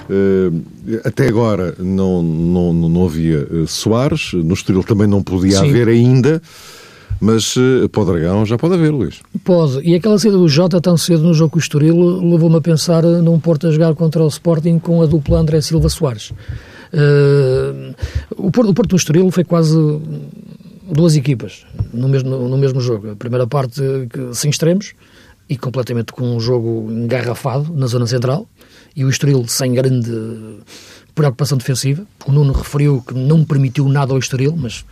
uh, 0.10 0.99
até 1.04 1.28
agora 1.28 1.76
não, 1.80 2.21
não, 2.23 2.73
não 2.73 3.06
havia 3.06 3.47
Soares, 3.67 4.34
no 4.34 4.54
Estoril 4.54 4.84
também 4.84 5.08
não 5.08 5.21
podia 5.21 5.60
Sim. 5.60 5.69
haver 5.69 5.88
ainda, 5.88 6.41
mas 7.19 7.56
para 7.91 8.02
o 8.02 8.06
Dragão 8.06 8.45
já 8.45 8.58
pode 8.58 8.73
haver, 8.73 8.91
Luís. 8.91 9.21
Pode, 9.43 9.80
e 9.88 9.95
aquela 9.95 10.17
saída 10.19 10.38
do 10.38 10.47
Jota 10.47 10.82
tão 10.82 10.97
cedo 10.97 11.23
no 11.23 11.34
jogo 11.34 11.52
com 11.52 11.58
o 11.58 11.60
Estoril 11.60 11.95
levou-me 12.21 12.58
a 12.58 12.62
pensar 12.62 13.04
num 13.04 13.39
Porto 13.39 13.67
a 13.67 13.71
jogar 13.71 13.93
contra 13.95 14.23
o 14.23 14.28
Sporting 14.28 14.80
com 14.80 15.02
a 15.02 15.06
dupla 15.06 15.39
André 15.39 15.62
Silva 15.62 15.89
Soares. 15.89 16.32
o, 18.38 18.52
Porto, 18.52 18.69
o 18.69 18.73
Porto 18.73 18.91
no 18.91 18.97
Estoril 18.97 19.32
foi 19.32 19.43
quase 19.43 19.78
duas 20.91 21.15
equipas 21.15 21.65
no 21.93 22.08
mesmo, 22.08 22.30
no 22.30 22.58
mesmo 22.58 22.82
jogo. 22.82 23.12
A 23.12 23.15
primeira 23.15 23.47
parte 23.47 23.82
sem 24.34 24.49
extremos 24.49 24.93
e 25.49 25.58
completamente 25.58 26.13
com 26.13 26.36
um 26.36 26.39
jogo 26.39 26.91
engarrafado 26.91 27.73
na 27.73 27.88
zona 27.88 28.08
central 28.08 28.47
e 28.95 29.04
o 29.04 29.10
Estoril 29.10 29.45
sem 29.47 29.73
grande 29.73 30.12
preocupação 31.15 31.58
defensiva. 31.58 32.06
O 32.26 32.32
Nuno 32.32 32.54
referiu 32.54 33.04
que 33.06 33.13
não 33.13 33.43
permitiu 33.43 33.88
nada 33.88 34.13
ao 34.13 34.19
Estoril, 34.19 34.56
mas 34.56 34.86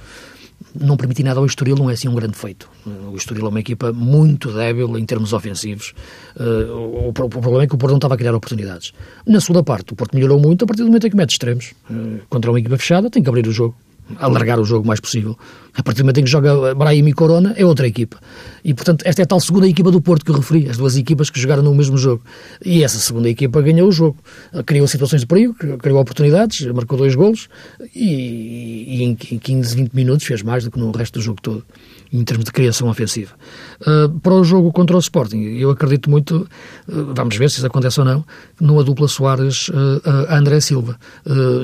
não 0.80 0.98
permitir 0.98 1.24
nada 1.24 1.40
ao 1.40 1.46
Estoril 1.46 1.76
não 1.76 1.90
é 1.90 1.94
assim 1.94 2.08
um 2.08 2.16
grande 2.16 2.38
feito. 2.38 2.70
O 2.86 3.16
Estoril 3.16 3.46
é 3.46 3.50
uma 3.50 3.60
equipa 3.60 3.92
muito 3.92 4.52
débil 4.52 4.98
em 4.98 5.06
termos 5.06 5.34
ofensivos. 5.34 5.94
Uh, 6.36 6.72
o, 6.72 7.10
o, 7.10 7.14
problema 7.14 7.64
é 7.64 7.68
que 7.68 7.76
o 7.76 7.78
Porto 7.78 7.92
não 7.92 7.98
estava 7.98 8.16
a 8.16 8.18
criar 8.18 8.34
oportunidades. 8.34 8.94
Na 9.26 9.40
segunda 9.40 9.64
parte, 9.64 9.94
o 9.94 9.96
Porto 9.96 10.16
melhorou 10.16 10.40
muito 10.40 10.64
a 10.64 10.68
partir 10.68 10.84
do 10.84 10.88
momento 10.88 11.08
em 11.08 11.10
que 11.10 11.16
mete 11.16 11.32
extremos. 11.32 11.74
Uh, 11.90 12.20
contra 12.30 12.52
uma 12.52 12.60
equipa 12.60 12.78
fechada, 12.78 13.10
tem 13.10 13.22
que 13.22 13.30
abrir 13.30 13.48
o 13.48 13.52
jogo. 13.52 13.76
Alargar 14.20 14.60
o 14.60 14.66
jogo 14.66 14.84
o 14.84 14.88
mais 14.88 15.00
possível. 15.00 15.38
A 15.74 15.82
partir 15.82 16.00
do 16.02 16.06
momento 16.06 16.20
em 16.20 16.24
que 16.24 16.30
joga 16.30 16.76
Brahim 16.76 17.08
e 17.08 17.14
Corona, 17.14 17.54
é 17.56 17.66
outra 17.66 17.88
equipa. 17.88 18.20
E, 18.64 18.74
portanto, 18.74 19.04
esta 19.06 19.22
é 19.22 19.24
a 19.24 19.26
tal 19.26 19.40
segunda 19.40 19.68
equipa 19.68 19.90
do 19.90 20.02
Porto 20.02 20.26
que 20.26 20.32
eu 20.32 20.36
referi, 20.36 20.70
as 20.70 20.78
duas 20.78 20.98
equipas 20.98 21.30
que 21.30 21.40
jogaram 21.40 21.64
no 21.64 21.74
mesmo 21.74 21.98
jogo. 21.98 22.22
E 22.64 22.84
essa 22.84 23.00
segunda 23.00 23.30
equipa 23.30 23.62
ganhou 23.62 23.88
o 23.88 23.92
jogo. 23.92 24.18
Criou 24.66 24.88
situações 24.88 25.22
de 25.22 25.28
perigo, 25.28 25.56
criou 25.78 26.00
oportunidades, 26.00 26.66
marcou 26.68 26.98
dois 26.98 27.16
golos 27.16 27.48
e, 27.96 29.00
e 29.00 29.04
em 29.04 29.16
15, 29.16 29.76
20 29.76 29.94
minutos 29.94 30.26
fez 30.26 30.44
mais 30.44 30.66
do 30.66 30.72
que 30.72 30.80
no 30.80 30.92
resto 30.92 31.20
do 31.20 31.22
jogo 31.22 31.42
todo 31.42 31.64
em 32.12 32.24
termos 32.24 32.46
de 32.46 32.52
criação 32.52 32.90
ofensiva. 32.90 33.34
Uh, 33.82 34.10
para 34.20 34.34
o 34.34 34.44
jogo 34.44 34.72
contra 34.72 34.96
o 34.96 35.00
Sporting, 35.00 35.42
eu 35.58 35.70
acredito 35.70 36.10
muito, 36.10 36.48
uh, 36.88 37.14
vamos 37.16 37.36
ver 37.38 37.50
se 37.50 37.58
isso 37.58 37.66
acontece 37.66 38.00
ou 38.00 38.06
não, 38.06 38.26
numa 38.60 38.84
dupla 38.84 39.08
Soares-André 39.08 40.58
uh, 40.58 40.62
Silva. 40.62 41.00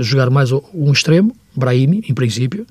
jogar 0.02 0.30
mais 0.30 0.52
um 0.52 0.92
extremo, 0.92 1.36
Brahimi, 1.56 2.04
em 2.08 2.14
princípio, 2.14 2.66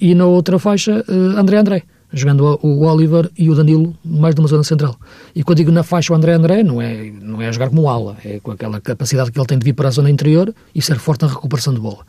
e 0.00 0.14
na 0.14 0.26
outra 0.26 0.58
faixa, 0.58 1.04
André 1.08 1.58
André 1.58 1.82
jogando 2.12 2.58
o 2.62 2.84
Oliver 2.84 3.30
e 3.38 3.48
o 3.48 3.54
Danilo 3.54 3.96
mais 4.04 4.34
numa 4.34 4.48
zona 4.48 4.64
central. 4.64 4.96
E 5.34 5.44
quando 5.44 5.58
digo 5.58 5.70
na 5.70 5.82
faixa 5.82 6.12
o 6.12 6.16
André 6.16 6.32
André, 6.32 6.62
não 6.62 6.82
é, 6.82 7.10
não 7.22 7.40
é 7.40 7.52
jogar 7.52 7.68
como 7.68 7.88
ala, 7.88 8.16
é 8.24 8.40
com 8.40 8.50
aquela 8.50 8.80
capacidade 8.80 9.30
que 9.30 9.38
ele 9.38 9.46
tem 9.46 9.58
de 9.58 9.64
vir 9.64 9.74
para 9.74 9.88
a 9.88 9.90
zona 9.92 10.10
interior 10.10 10.52
e 10.74 10.82
ser 10.82 10.98
forte 10.98 11.22
na 11.22 11.28
recuperação 11.28 11.72
de 11.72 11.80
bola. 11.80 12.04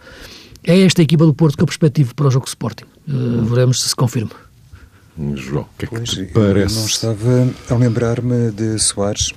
É 0.63 0.79
esta 0.81 1.01
equipa 1.01 1.25
do 1.25 1.33
Porto 1.33 1.55
que 1.55 1.63
eu 1.63 1.67
perspectivo 1.67 2.15
para 2.15 2.27
o 2.27 2.31
jogo 2.31 2.47
Sporting. 2.47 2.85
Uh, 3.07 3.43
veremos 3.43 3.81
se 3.81 3.89
se 3.89 3.95
confirma. 3.95 4.31
João, 5.35 5.63
o 5.63 5.77
que 5.77 5.85
é 5.85 5.87
que 5.87 5.95
pois, 5.95 6.09
te 6.09 6.25
parece? 6.25 6.75
não 6.75 6.85
estava 6.85 7.53
a 7.69 7.75
lembrar-me 7.75 8.51
de 8.51 8.79
Soares. 8.79 9.33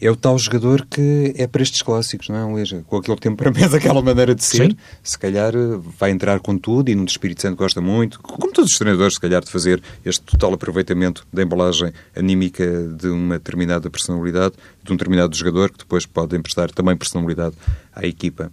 É 0.00 0.08
o 0.08 0.14
tal 0.14 0.38
jogador 0.38 0.86
que 0.88 1.34
é 1.36 1.44
para 1.48 1.60
estes 1.60 1.82
clássicos, 1.82 2.28
não 2.28 2.36
é, 2.36 2.44
Luís? 2.44 2.72
Com 2.86 2.98
aquele 2.98 3.16
temperamento, 3.16 3.74
aquela 3.74 4.00
maneira 4.00 4.32
de 4.32 4.44
ser, 4.44 4.70
Sim. 4.70 4.76
se 5.02 5.18
calhar 5.18 5.52
eh, 5.56 5.80
vai 5.98 6.12
entrar 6.12 6.38
com 6.38 6.56
tudo 6.56 6.88
e 6.88 6.94
no 6.94 7.04
Espírito 7.04 7.42
Santo 7.42 7.56
gosta 7.56 7.80
muito, 7.80 8.20
como 8.20 8.52
todos 8.52 8.70
os 8.70 8.78
treinadores, 8.78 9.14
se 9.14 9.20
calhar, 9.20 9.42
de 9.42 9.50
fazer 9.50 9.82
este 10.04 10.22
total 10.22 10.54
aproveitamento 10.54 11.26
da 11.32 11.42
embalagem 11.42 11.92
anímica 12.14 12.64
de 12.96 13.08
uma 13.08 13.38
determinada 13.38 13.90
personalidade, 13.90 14.54
de 14.84 14.92
um 14.92 14.96
determinado 14.96 15.36
jogador, 15.36 15.72
que 15.72 15.78
depois 15.78 16.06
pode 16.06 16.36
emprestar 16.36 16.70
também 16.70 16.96
personalidade 16.96 17.56
à 17.92 18.06
equipa. 18.06 18.52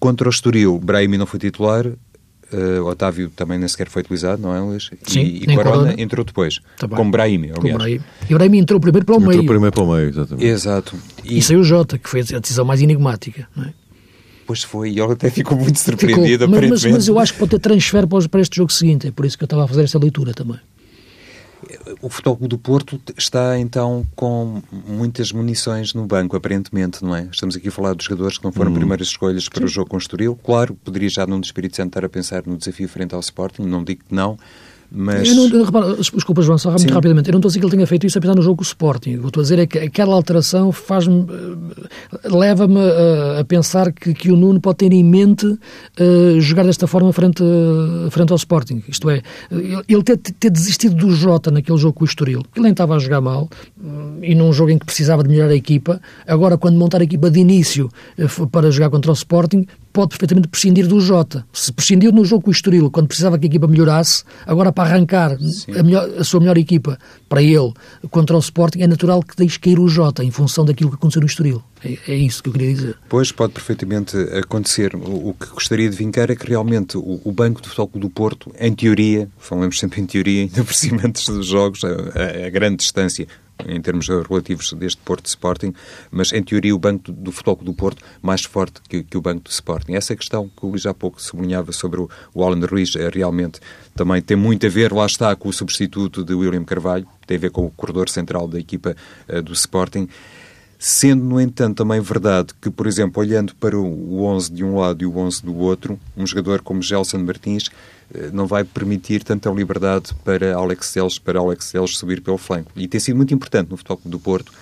Contra 0.00 0.28
o 0.28 0.30
Estoril, 0.30 0.80
Brahimi 0.80 1.16
não 1.16 1.26
foi 1.26 1.38
titular, 1.38 1.86
Uh, 2.52 2.84
Otávio 2.84 3.30
também 3.30 3.58
nem 3.58 3.66
sequer 3.66 3.88
foi 3.88 4.02
utilizado, 4.02 4.42
não 4.42 4.54
é, 4.54 4.60
Luís? 4.60 4.90
Sim, 5.04 5.20
e, 5.20 5.42
e 5.42 5.46
Corona, 5.46 5.70
Corona, 5.70 5.94
entrou 5.96 6.24
depois, 6.24 6.60
tá 6.78 6.86
com 6.86 7.10
Brahimi, 7.10 7.50
aliás. 7.50 7.62
Com 7.62 7.78
Brahimi. 7.78 8.04
E 8.28 8.34
o 8.34 8.36
Brahimi 8.36 8.58
entrou 8.58 8.78
primeiro 8.78 9.06
para 9.06 9.14
o 9.14 9.16
entrou 9.16 9.30
meio. 9.30 9.40
Entrou 9.40 9.54
primeiro 9.54 9.74
para 9.74 9.82
o 9.82 9.92
meio, 9.94 10.08
exatamente. 10.08 10.46
Exato. 10.46 10.96
E, 11.24 11.38
e 11.38 11.42
saiu 11.42 11.60
o 11.60 11.64
Jota, 11.64 11.98
que 11.98 12.08
foi 12.08 12.20
a 12.20 12.38
decisão 12.38 12.64
mais 12.64 12.82
enigmática, 12.82 13.48
não 13.56 13.64
é? 13.64 13.72
Pois 14.46 14.62
foi, 14.62 14.90
e 14.90 15.00
ele 15.00 15.12
até 15.12 15.30
ficou 15.30 15.56
muito 15.56 15.78
surpreendido, 15.78 16.44
ficou, 16.46 16.60
mas, 16.60 16.82
mas, 16.82 16.92
mas, 16.92 17.08
eu 17.08 17.18
acho 17.18 17.32
que 17.32 17.38
pode 17.38 17.52
ter 17.52 17.58
transfer 17.58 18.06
para 18.06 18.40
este 18.40 18.56
jogo 18.56 18.72
seguinte, 18.72 19.06
é 19.06 19.10
por 19.10 19.24
isso 19.24 19.38
que 19.38 19.44
eu 19.44 19.46
estava 19.46 19.64
a 19.64 19.68
fazer 19.68 19.84
esta 19.84 19.98
leitura 19.98 20.34
também. 20.34 20.58
O 22.00 22.08
Futebol 22.08 22.36
do 22.48 22.58
Porto 22.58 23.00
está 23.16 23.58
então 23.58 24.06
com 24.16 24.62
muitas 24.86 25.32
munições 25.32 25.94
no 25.94 26.06
banco, 26.06 26.36
aparentemente, 26.36 27.04
não 27.04 27.14
é? 27.14 27.28
Estamos 27.30 27.56
aqui 27.56 27.68
a 27.68 27.72
falar 27.72 27.94
dos 27.94 28.04
jogadores 28.04 28.38
que 28.38 28.44
não 28.44 28.52
foram 28.52 28.70
hum. 28.72 28.74
primeiras 28.74 29.08
escolhas 29.08 29.48
para 29.48 29.60
Sim. 29.60 29.64
o 29.64 29.68
jogo 29.68 29.90
com 29.90 29.96
o 29.96 29.98
Estoril. 29.98 30.38
Claro, 30.42 30.74
poderia 30.84 31.08
já 31.08 31.26
num 31.26 31.40
Espírito 31.40 31.76
Santo 31.76 31.88
estar 31.88 32.04
a 32.04 32.08
pensar 32.08 32.42
no 32.46 32.56
desafio 32.56 32.88
frente 32.88 33.14
ao 33.14 33.20
Sporting, 33.20 33.62
não 33.62 33.84
digo 33.84 34.02
que 34.08 34.14
não, 34.14 34.36
mas... 34.94 35.26
Eu 35.26 35.34
não, 35.34 35.64
repara, 35.64 35.96
desculpa, 35.96 36.42
João, 36.42 36.58
só 36.58 36.70
muito 36.70 36.82
Sim. 36.82 36.88
rapidamente. 36.88 37.28
Eu 37.28 37.32
não 37.32 37.38
estou 37.38 37.48
a 37.48 37.50
dizer 37.50 37.60
que 37.60 37.66
ele 37.66 37.76
tenha 37.76 37.86
feito 37.86 38.06
isso 38.06 38.18
apesar 38.18 38.34
no 38.34 38.42
jogo 38.42 38.56
com 38.56 38.62
o 38.62 38.66
Sporting. 38.66 39.16
O 39.16 39.20
que 39.20 39.26
estou 39.28 39.40
a 39.40 39.44
dizer 39.44 39.58
é 39.58 39.66
que 39.66 39.78
aquela 39.78 40.14
alteração 40.14 40.70
faz-me. 40.70 41.26
Eh, 42.24 42.28
leva-me 42.28 42.78
a, 42.78 43.40
a, 43.40 43.44
pensar 43.44 43.90
que, 43.92 44.12
que 44.12 44.30
o 44.30 44.36
Nuno 44.36 44.60
pode 44.60 44.78
ter 44.78 44.92
em 44.92 45.02
mente 45.02 45.46
uh, 45.46 46.40
jogar 46.40 46.64
desta 46.64 46.86
forma 46.86 47.12
frente, 47.12 47.42
frente 48.10 48.32
ao 48.32 48.36
Sporting. 48.36 48.82
Isto 48.86 49.08
é, 49.08 49.22
ele 49.88 50.02
ter, 50.02 50.18
ter 50.18 50.50
desistido 50.50 50.94
do 50.94 51.14
Jota 51.14 51.50
naquele 51.50 51.78
jogo 51.78 51.94
com 51.94 52.04
o 52.04 52.06
Estoril. 52.06 52.42
Ele 52.54 52.64
nem 52.64 52.72
estava 52.72 52.94
a 52.94 52.98
jogar 52.98 53.20
mal 53.20 53.48
e 54.20 54.34
num 54.34 54.52
jogo 54.52 54.70
em 54.70 54.78
que 54.78 54.84
precisava 54.84 55.22
de 55.22 55.30
melhorar 55.30 55.52
a 55.52 55.56
equipa. 55.56 56.00
Agora, 56.26 56.58
quando 56.58 56.76
montar 56.76 57.00
a 57.00 57.04
equipa 57.04 57.30
de 57.30 57.40
início 57.40 57.88
uh, 58.18 58.46
para 58.48 58.70
jogar 58.70 58.90
contra 58.90 59.10
o 59.10 59.14
Sporting, 59.14 59.66
pode 59.92 60.08
perfeitamente 60.10 60.48
prescindir 60.48 60.86
do 60.86 61.00
Jota. 61.00 61.44
Se 61.52 61.72
prescindiu 61.72 62.10
no 62.12 62.24
jogo 62.24 62.44
com 62.44 62.50
o 62.50 62.52
Estoril, 62.52 62.90
quando 62.90 63.08
precisava 63.08 63.38
que 63.38 63.46
a 63.46 63.48
equipa 63.48 63.66
melhorasse, 63.66 64.24
agora 64.46 64.72
para 64.72 64.88
arrancar 64.88 65.32
a, 65.32 65.82
melhor, 65.82 66.08
a, 66.18 66.24
sua 66.24 66.40
melhor 66.40 66.56
equipa 66.58 66.98
para 67.28 67.42
ele 67.42 67.72
contra 68.10 68.36
o 68.36 68.40
Sporting, 68.40 68.80
é 68.80 68.86
natural 68.86 69.22
que 69.22 69.36
deixe 69.36 69.58
cair 69.58 69.78
o 69.78 69.88
Jota 69.88 70.24
em 70.24 70.30
função 70.30 70.64
daquilo 70.64 70.90
que 70.90 70.96
aconteceu 70.96 71.20
no 71.20 71.26
Estoril. 71.26 71.62
É, 71.84 71.98
é 72.08 72.14
isso 72.14 72.42
que 72.42 72.48
eu 72.48 72.52
queria 72.52 72.74
dizer. 72.74 72.96
Pois, 73.08 73.32
pode 73.32 73.52
perfeitamente 73.52 74.16
acontecer. 74.38 74.94
O, 74.94 75.30
o 75.30 75.34
que 75.34 75.46
gostaria 75.48 75.88
de 75.90 75.96
vincar 75.96 76.30
é 76.30 76.36
que 76.36 76.48
realmente 76.48 76.96
o, 76.96 77.20
o 77.24 77.32
Banco 77.32 77.60
de 77.60 77.68
Futebol 77.68 78.00
do 78.00 78.08
Porto, 78.08 78.52
em 78.58 78.72
teoria, 78.72 79.28
falamos 79.38 79.78
sempre 79.78 80.00
em 80.00 80.06
teoria, 80.06 80.42
ainda 80.42 80.64
por 80.64 80.74
cima 80.74 81.02
antes 81.04 81.26
dos 81.28 81.46
jogos, 81.46 81.82
a, 81.84 81.88
a, 81.88 82.46
a 82.46 82.50
grande 82.50 82.76
distância 82.76 83.26
em 83.66 83.80
termos 83.80 84.08
relativos 84.08 84.72
deste 84.72 85.00
Porto 85.02 85.26
Sporting, 85.26 85.74
mas 86.10 86.32
em 86.32 86.42
teoria 86.42 86.74
o 86.74 86.78
Banco 86.78 87.12
do 87.12 87.32
Futebol 87.32 87.56
do 87.62 87.72
Porto 87.72 88.02
mais 88.20 88.44
forte 88.44 88.80
que, 88.88 89.02
que, 89.02 89.16
o 89.16 89.20
Banco 89.20 89.42
do 89.44 89.50
Sporting. 89.50 89.94
Essa 89.94 90.14
questão 90.16 90.48
que 90.48 90.64
o 90.64 90.70
Luís 90.70 90.86
há 90.86 90.94
pouco 90.94 91.20
sublinhava 91.20 91.72
sobre 91.72 92.00
o, 92.00 92.10
o 92.34 92.44
Alan 92.44 92.64
Ruiz 92.66 92.94
é 92.96 93.08
realmente 93.08 93.60
também 93.94 94.22
tem 94.22 94.36
muito 94.36 94.66
a 94.66 94.70
ver, 94.70 94.92
lá 94.92 95.04
está, 95.04 95.34
com 95.36 95.48
o 95.48 95.52
substituto 95.52 96.24
de 96.24 96.34
William 96.34 96.64
Carvalho, 96.64 97.06
tem 97.26 97.36
a 97.36 97.40
ver 97.40 97.50
com 97.50 97.66
o 97.66 97.70
corredor 97.70 98.08
central 98.08 98.48
da 98.48 98.58
equipa 98.58 98.96
uh, 99.28 99.42
do 99.42 99.52
Sporting. 99.52 100.08
Sendo, 100.84 101.22
no 101.24 101.40
entanto, 101.40 101.76
também 101.76 102.00
verdade 102.00 102.52
que, 102.60 102.68
por 102.68 102.88
exemplo, 102.88 103.22
olhando 103.22 103.54
para 103.54 103.78
o 103.78 104.24
11 104.24 104.52
de 104.52 104.64
um 104.64 104.80
lado 104.80 105.00
e 105.00 105.06
o 105.06 105.16
11 105.16 105.44
do 105.44 105.56
outro, 105.56 105.96
um 106.16 106.26
jogador 106.26 106.60
como 106.60 106.82
Gelson 106.82 107.18
Martins 107.18 107.70
eh, 108.12 108.30
não 108.32 108.48
vai 108.48 108.64
permitir 108.64 109.22
tanta 109.22 109.48
liberdade 109.48 110.12
para 110.24 110.56
Alex 110.56 110.86
Celes, 110.88 111.20
para 111.20 111.38
Alex 111.38 111.66
Celes 111.66 111.96
subir 111.96 112.20
pelo 112.20 112.36
flanco. 112.36 112.72
E 112.74 112.88
tem 112.88 112.98
sido 112.98 113.14
muito 113.14 113.32
importante 113.32 113.70
no 113.70 113.76
futebol 113.76 114.00
do 114.04 114.18
Porto, 114.18 114.52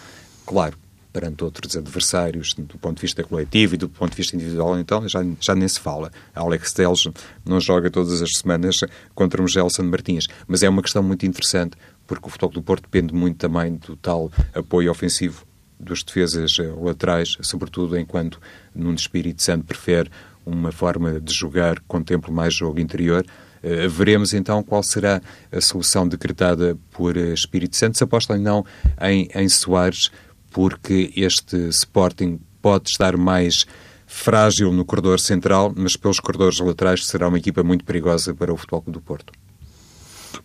claro, 0.44 0.76
perante 1.11 1.42
outros 1.42 1.74
adversários, 1.74 2.52
do 2.52 2.76
ponto 2.76 2.96
de 2.96 3.00
vista 3.00 3.24
coletivo 3.24 3.76
e 3.76 3.78
do 3.78 3.88
ponto 3.88 4.11
de 4.11 4.18
vista 4.18 4.37
individual, 4.37 4.78
então 4.78 5.09
já, 5.09 5.24
já 5.40 5.54
nem 5.54 5.66
se 5.68 5.80
fala. 5.80 6.12
Alex 6.35 6.74
Teles 6.74 7.09
não 7.46 7.59
joga 7.59 7.90
todas 7.90 8.20
as 8.20 8.33
semanas 8.33 8.76
contra 9.14 9.42
um 9.42 9.48
Gelson 9.48 9.85
Martins, 9.85 10.26
mas 10.46 10.62
é 10.62 10.68
uma 10.68 10.83
questão 10.83 11.02
muito 11.02 11.24
interessante, 11.24 11.78
porque 12.06 12.26
o 12.26 12.28
futebol 12.28 12.52
do 12.52 12.62
Porto 12.62 12.83
depende 12.83 13.14
muito 13.14 13.38
também 13.38 13.76
do 13.76 13.96
tal 13.96 14.30
apoio 14.54 14.90
ofensivo 14.90 15.48
dos 15.81 16.03
defesas 16.03 16.59
eh, 16.59 16.73
laterais, 16.79 17.37
sobretudo 17.40 17.99
enquanto 17.99 18.38
num 18.75 18.95
Espírito 18.95 19.43
Santo 19.43 19.64
prefere 19.64 20.11
uma 20.45 20.71
forma 20.71 21.21
de 21.21 21.33
jogar 21.33 21.77
que 21.77 21.87
contemple 21.87 22.31
mais 22.31 22.55
jogo 22.55 22.81
interior. 22.81 23.25
Uh, 23.62 23.88
veremos 23.90 24.33
então 24.33 24.62
qual 24.62 24.83
será 24.83 25.21
a 25.53 25.61
solução 25.61 26.09
decretada 26.09 26.79
por 26.90 27.16
uh, 27.16 27.35
Espírito 27.35 27.77
Santo. 27.77 27.99
Se 27.99 28.05
aposta 28.05 28.37
não 28.38 28.64
em, 29.01 29.29
em 29.35 29.49
Soares, 29.49 30.11
porque 30.51 31.12
este 31.14 31.57
Sporting 31.69 32.40
pode 32.62 32.88
estar 32.88 33.16
mais 33.16 33.66
frágil 34.07 34.73
no 34.73 34.85
corredor 34.85 35.21
central, 35.21 35.73
mas 35.77 35.97
pelos 35.97 36.19
corredores 36.19 36.59
laterais 36.59 37.07
será 37.07 37.29
uma 37.29 37.38
equipa 37.38 37.62
muito 37.62 37.85
perigosa 37.85 38.35
para 38.35 38.53
o 38.53 38.57
Futebol 38.57 38.83
do 38.87 39.01
Porto. 39.01 39.33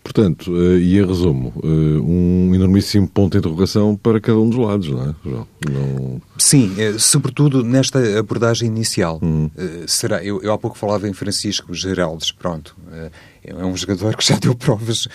Portanto, 0.04 0.52
uh, 0.52 0.78
e 0.78 0.98
em 0.98 1.06
resumo, 1.06 1.54
uh, 1.58 1.68
um 1.68 2.54
enormíssimo 2.54 3.08
ponto 3.08 3.34
de 3.34 3.40
interrogação 3.40 3.96
para 3.96 4.20
cada 4.20 4.38
um 4.40 4.50
dos 4.50 4.58
lados, 4.58 4.90
não 4.90 5.10
é, 5.10 5.16
João? 5.24 5.48
Não... 5.70 6.22
Sim, 6.38 6.74
é, 6.78 6.98
sobretudo 6.98 7.64
nesta 7.64 8.20
abordagem 8.20 8.68
inicial. 8.68 9.20
Hum. 9.22 9.50
Será, 9.88 10.24
eu, 10.24 10.42
eu 10.42 10.52
há 10.52 10.58
pouco 10.58 10.78
falava 10.78 11.08
em 11.08 11.14
Francisco 11.14 11.74
Geraldes, 11.74 12.32
pronto. 12.32 12.76
é 13.44 13.66
um 13.66 13.76
jogador 13.76 14.16
que 14.16 14.26
já 14.26 14.38
deu 14.40 14.56
provas 14.56 15.08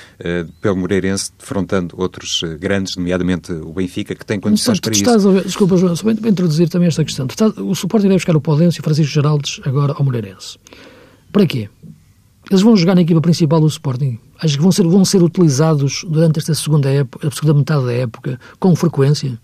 pelo 0.60 0.76
Moreirense, 0.76 1.30
defrontando 1.38 1.94
outros 1.98 2.42
grandes, 2.58 2.96
nomeadamente 2.96 3.52
o 3.52 3.72
Benfica, 3.72 4.14
que 4.14 4.24
tem 4.24 4.40
condições 4.40 4.80
para 4.80 4.92
isso. 4.92 5.02
Estás 5.02 5.26
a 5.26 5.30
ver, 5.30 5.44
desculpa, 5.44 5.76
João, 5.76 5.94
só 5.94 6.02
para 6.02 6.28
introduzir 6.28 6.68
também 6.68 6.88
esta 6.88 7.04
questão. 7.04 7.26
Estás, 7.26 7.56
o 7.56 7.74
suporte 7.74 8.04
deve 8.04 8.14
buscar 8.16 8.36
o 8.36 8.40
Podense 8.40 8.78
e 8.78 8.80
o 8.80 8.82
Francisco 8.82 9.12
Geraldes 9.12 9.60
agora 9.64 9.92
ao 9.92 10.04
Moreirense. 10.04 10.58
Para 11.32 11.46
quê? 11.46 11.68
Eles 12.50 12.62
vão 12.62 12.76
jogar 12.76 12.96
na 12.96 13.02
equipa 13.02 13.20
principal 13.20 13.60
do 13.60 13.68
Sporting. 13.68 14.18
Acho 14.42 14.56
que 14.56 14.62
vão 14.62 14.72
ser, 14.72 14.82
vão 14.82 15.04
ser 15.04 15.22
utilizados 15.22 16.04
durante 16.08 16.40
esta 16.40 16.52
segunda, 16.52 16.90
época, 16.90 17.28
a 17.28 17.30
segunda 17.30 17.54
metade 17.54 17.84
da 17.84 17.92
época 17.92 18.40
com 18.58 18.74
frequência. 18.74 19.38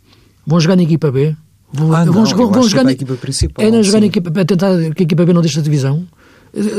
Vão 0.45 0.59
jogar 0.59 0.75
na 0.75 0.83
equipa 0.83 1.12
B. 1.12 1.37
Vão, 1.73 1.92
ah, 1.92 2.05
vão, 2.05 2.25
não, 2.25 2.51
vão 2.51 2.62
jogar 2.64 2.83
na 2.83 2.92
equipa 2.92 3.14
principal. 3.14 3.64
É 3.64 3.71
na 3.71 3.83
jogar 3.83 4.01
na 4.01 4.07
equipa, 4.07 4.31
para 4.31 4.45
tentar 4.45 4.77
que 4.92 5.03
a 5.03 5.05
equipa 5.05 5.25
B 5.25 5.33
não 5.33 5.40
deixe 5.40 5.59
a 5.59 5.62
divisão. 5.62 6.05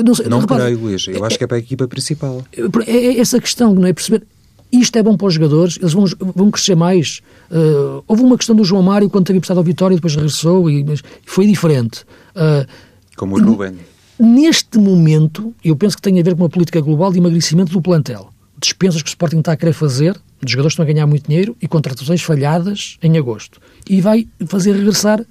Não, 0.04 0.16
sei, 0.16 0.28
não 0.28 0.40
repara, 0.40 0.64
creio, 0.64 0.80
Luís. 0.80 1.08
Eu 1.08 1.24
é, 1.24 1.28
acho 1.28 1.38
que 1.38 1.44
é 1.44 1.48
para 1.48 1.58
a 1.58 1.60
equipa 1.60 1.88
principal. 1.88 2.44
É, 2.52 2.92
é, 2.92 3.06
é, 3.06 3.20
essa 3.20 3.40
questão, 3.40 3.74
não 3.74 3.86
é? 3.86 3.94
Perceber 3.94 4.24
isto 4.72 4.98
é 4.98 5.04
bom 5.04 5.16
para 5.16 5.28
os 5.28 5.34
jogadores, 5.34 5.78
eles 5.80 5.94
vão, 5.94 6.06
vão 6.36 6.52
crescer 6.52 6.76
mais. 6.76 7.22
Uh, 7.50 8.04
houve 8.06 8.22
uma 8.24 8.38
questão 8.38 8.54
do 8.54 8.66
João 8.66 8.82
Mário 8.84 9.10
quando 9.10 9.26
teve 9.26 9.38
emprestado 9.38 9.60
ao 9.60 9.64
Vitória 9.64 9.94
e 9.94 9.98
depois 9.98 10.14
regressou 10.14 10.70
e 10.70 10.86
foi 11.26 11.48
diferente. 11.48 12.02
Uh, 12.36 12.68
Como 13.16 13.38
o 13.38 13.44
Ruben. 13.44 13.76
Neste 14.20 14.80
momento, 14.80 15.54
eu 15.64 15.76
penso 15.76 15.96
que 15.96 16.02
tem 16.02 16.20
a 16.20 16.24
ver 16.24 16.36
com 16.36 16.42
uma 16.42 16.50
política 16.50 16.82
global 16.82 17.12
de 17.12 17.20
emagrecimento 17.20 17.72
do 17.72 17.82
plantel. 17.82 18.34
Dispensas 18.60 19.04
que 19.04 19.10
o 19.10 19.12
Sporting 19.12 19.40
está 19.40 19.52
a 19.52 19.58
querer 19.58 19.74
fazer, 19.74 20.14
de 20.44 20.52
jogadores 20.52 20.74
estão 20.74 20.84
a 20.84 20.88
ganhar 20.88 21.06
muito 21.06 21.28
dinheiro 21.28 21.56
e 21.62 21.68
contratações 21.68 22.24
falhadas 22.24 22.98
em 23.04 23.18
agosto. 23.18 23.62
E 23.88 24.02
vai 24.02 24.28
fazer 24.48 24.74
regressar 24.74 25.24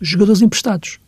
jogadores 0.00 0.40
emprestados. 0.40 0.98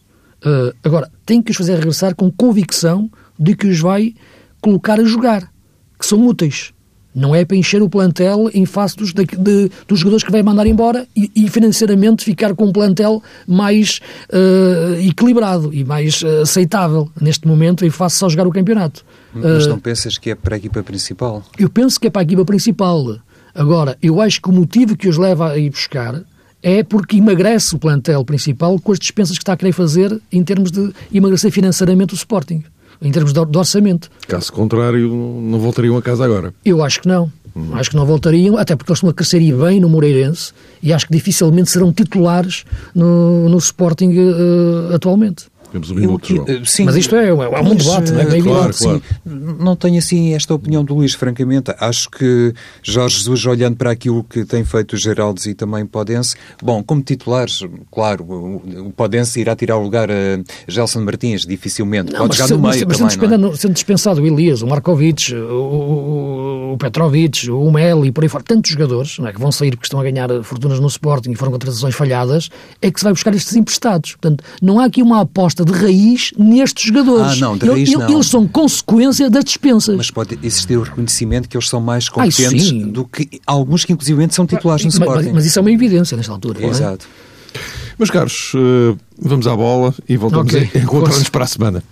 Uh, 0.45 0.77
agora, 0.83 1.11
tem 1.25 1.41
que 1.41 1.53
os 1.53 1.57
fazer 1.57 1.77
regressar 1.77 2.15
com 2.15 2.31
convicção 2.31 3.11
de 3.39 3.57
que 3.57 3.67
os 3.67 3.81
vai 3.81 4.15
colocar 4.61 5.01
a 5.01 5.05
jogar, 5.05 5.51
que 5.99 6.05
são 6.05 6.27
úteis. 6.27 6.75
Não 7.15 7.35
é 7.35 7.45
para 7.45 7.57
encher 7.57 7.83
o 7.83 7.89
plantel 7.89 8.51
em 8.55 8.65
face 8.65 8.97
dos, 8.97 9.13
de, 9.13 9.25
de, 9.25 9.71
dos 9.87 9.99
jogadores 9.99 10.25
que 10.25 10.33
vai 10.33 10.43
mandar 10.43 10.67
embora 10.67 11.07
e, 11.15 11.31
e, 11.35 11.49
financeiramente 11.49 12.25
ficar 12.25 12.55
com 12.55 12.67
um 12.67 12.73
plantel 12.73 13.23
mais 13.47 14.01
uh, 14.31 14.95
equilibrado 15.01 15.73
e 15.75 15.85
mais 15.85 16.23
uh, 16.23 16.43
aceitável 16.43 17.11
neste 17.21 17.47
momento 17.47 17.85
em 17.85 17.91
face 17.91 18.17
só 18.17 18.29
jogar 18.29 18.47
o 18.47 18.51
campeonato. 18.51 19.05
Mas 19.35 19.67
não 19.67 19.77
uh, 19.77 19.81
pensas 19.81 20.17
que 20.17 20.31
é 20.31 20.35
para 20.35 20.57
a 20.57 20.59
equipa 20.59 20.83
principal? 20.83 21.43
Eu 21.59 21.69
penso 21.69 22.01
que 22.01 22.07
é 22.07 22.11
para 22.11 22.23
a 22.23 22.25
equipa 22.25 22.45
principal. 22.45 23.19
Agora, 23.55 23.99
eu 24.03 24.21
acho 24.21 24.41
que 24.41 24.49
o 24.49 24.53
motivo 24.53 24.97
que 24.97 25.09
os 25.09 25.19
leva 25.19 25.53
a 25.53 25.59
ir 25.59 25.71
buscar 25.71 26.23
é 26.63 26.83
porque 26.83 27.17
emagrece 27.17 27.75
o 27.75 27.79
plantel 27.79 28.25
principal 28.25 28.79
com 28.79 28.93
as 28.93 28.99
dispensas 28.99 29.37
que 29.37 29.43
está 29.43 29.53
a 29.53 29.57
querer 29.57 29.73
fazer 29.73 30.19
em 30.31 30.43
termos 30.45 30.71
de 30.71 30.93
emagrecer 31.13 31.51
financeiramente 31.51 32.15
o 32.15 32.17
Sporting, 32.17 32.63
em 33.03 33.11
termos 33.11 33.33
de, 33.33 33.45
de 33.45 33.59
orçamento. 33.59 34.11
Caso 34.27 34.53
contrário, 34.53 35.09
não 35.11 35.59
voltariam 35.59 35.97
a 35.97 36.03
casa 36.03 36.25
agora. 36.25 36.55
Eu 36.65 36.83
acho 36.83 37.01
que 37.01 37.09
não. 37.09 37.31
Hum. 37.55 37.75
Acho 37.75 37.91
que 37.91 37.97
não 37.97 38.07
voltariam, 38.07 38.57
até 38.57 38.75
porque 38.75 38.91
eles 38.91 38.99
estão 38.99 39.11
a 39.11 39.15
crescer 39.15 39.41
bem 39.55 39.79
no 39.79 39.89
Moreirense 39.89 40.53
e 40.83 40.93
acho 40.93 41.07
que 41.07 41.13
dificilmente 41.13 41.71
serão 41.71 41.93
titulares 41.93 42.65
no, 42.95 43.49
no 43.49 43.59
Sporting 43.59 44.11
uh, 44.11 44.95
atualmente. 44.95 45.52
Temos 45.73 45.91
um 45.91 45.95
minuto, 45.95 46.29
João. 46.29 46.45
Eh, 46.47 46.61
sim, 46.67 46.85
Mas 46.85 46.97
isto 46.97 47.17
é, 47.17 47.29
é 47.29 47.33
um 47.33 47.75
debate, 47.75 48.13
não 48.13 48.21
é? 48.21 48.27
Bem 48.27 48.43
claro, 48.43 48.75
claro. 48.75 49.03
Não 49.25 49.75
tenho 49.75 49.99
assim 49.99 50.35
esta 50.35 50.53
opinião 50.53 50.85
do 50.85 50.95
Luís, 50.95 51.15
francamente. 51.15 51.75
Acho 51.79 52.11
que 52.11 52.53
Jorge 52.83 53.17
Jesus, 53.17 53.47
olhando 53.47 53.77
para 53.77 53.91
aquilo 53.91 54.23
que 54.23 54.45
tem 54.45 54.65
feito 54.65 54.93
o 54.93 54.97
Geraldes 54.97 55.47
e 55.47 55.55
também 55.55 55.87
Podense, 55.87 56.37
bom, 56.63 56.83
como 56.83 57.03
titulares, 57.03 57.65
claro, 57.91 58.25
o 58.25 58.93
Podense 58.95 59.41
irá 59.41 59.57
tirar 59.57 59.79
o 59.79 59.83
lugar 59.83 60.11
a 60.11 60.43
Gelson 60.69 61.01
Martins, 61.01 61.47
dificilmente. 61.47 62.13
Não, 62.13 62.21
Pode 62.21 62.37
jogar 62.37 62.49
se, 62.49 62.53
no 62.53 62.59
meio 62.59 62.87
mas, 62.87 62.99
também, 62.99 63.29
mas 63.31 63.41
não 63.41 63.53
é? 63.53 63.57
sendo 63.57 63.73
dispensado 63.73 64.21
o 64.21 64.27
Elias, 64.27 64.61
o 64.61 64.67
Markovic, 64.67 65.35
o, 65.35 65.39
o, 65.39 66.73
o 66.75 66.79
Petrovic, 66.79 67.51
o 67.51 67.71
Meli, 67.71 68.13
por 68.13 68.25
aí 68.25 68.29
fora, 68.29 68.45
tantos 68.45 68.71
jogadores 68.71 69.19
não 69.19 69.29
é, 69.29 69.33
que 69.33 69.41
vão 69.41 69.51
sair 69.51 69.71
porque 69.71 69.87
estão 69.87 70.01
a 70.01 70.03
ganhar 70.03 70.29
fortunas 70.43 70.79
no 70.81 70.87
Sporting 70.87 71.31
e 71.31 71.35
foram 71.35 71.53
contratações 71.53 71.95
falhadas, 71.95 72.51
é 72.81 72.91
que 72.91 72.99
se 72.99 73.05
vai 73.05 73.13
buscar 73.13 73.35
estes 73.35 73.57
emprestados. 73.57 74.13
Portanto, 74.13 74.45
não 74.61 74.79
há 74.79 74.85
aqui 74.85 75.03
uma 75.03 75.21
aposta 75.21 75.62
de 75.65 75.73
raiz 75.73 76.33
nestes 76.39 76.87
jogadores. 76.87 77.33
Ah, 77.33 77.37
não, 77.37 77.57
de 77.57 77.67
raiz 77.67 77.91
não. 77.93 78.09
Eles 78.09 78.27
são 78.27 78.47
consequência 78.47 79.29
das 79.31 79.45
dispensas. 79.45 79.97
Mas 79.97 80.11
pode 80.11 80.39
existir 80.43 80.77
o 80.77 80.83
reconhecimento 80.83 81.49
que 81.49 81.57
eles 81.57 81.69
são 81.69 81.81
mais 81.81 82.09
competentes 82.09 82.71
Ai, 82.71 82.85
do 82.85 83.05
que 83.05 83.41
alguns 83.47 83.85
que 83.85 83.93
inclusive 83.93 84.27
são 84.31 84.47
titulares 84.47 84.85
no 84.85 84.89
mas, 84.89 84.95
Sporting. 84.95 85.25
Mas, 85.27 85.35
mas, 85.35 85.47
isso 85.47 85.59
é 85.59 85.63
uma 85.63 85.73
evidência 85.73 86.17
nesta 86.17 86.33
altura. 86.33 86.63
É? 86.63 86.67
Exato. 86.67 87.07
É? 87.55 87.59
Meus 87.99 88.11
caros, 88.11 88.53
eh, 88.55 88.97
vamos 89.19 89.47
à 89.47 89.55
bola 89.55 89.95
e 90.09 90.17
voltamos 90.17 90.53
okay. 90.55 90.71
a 90.75 90.79
encontrar-nos 90.79 91.29
para 91.29 91.45
a 91.45 91.47
semana. 91.47 91.83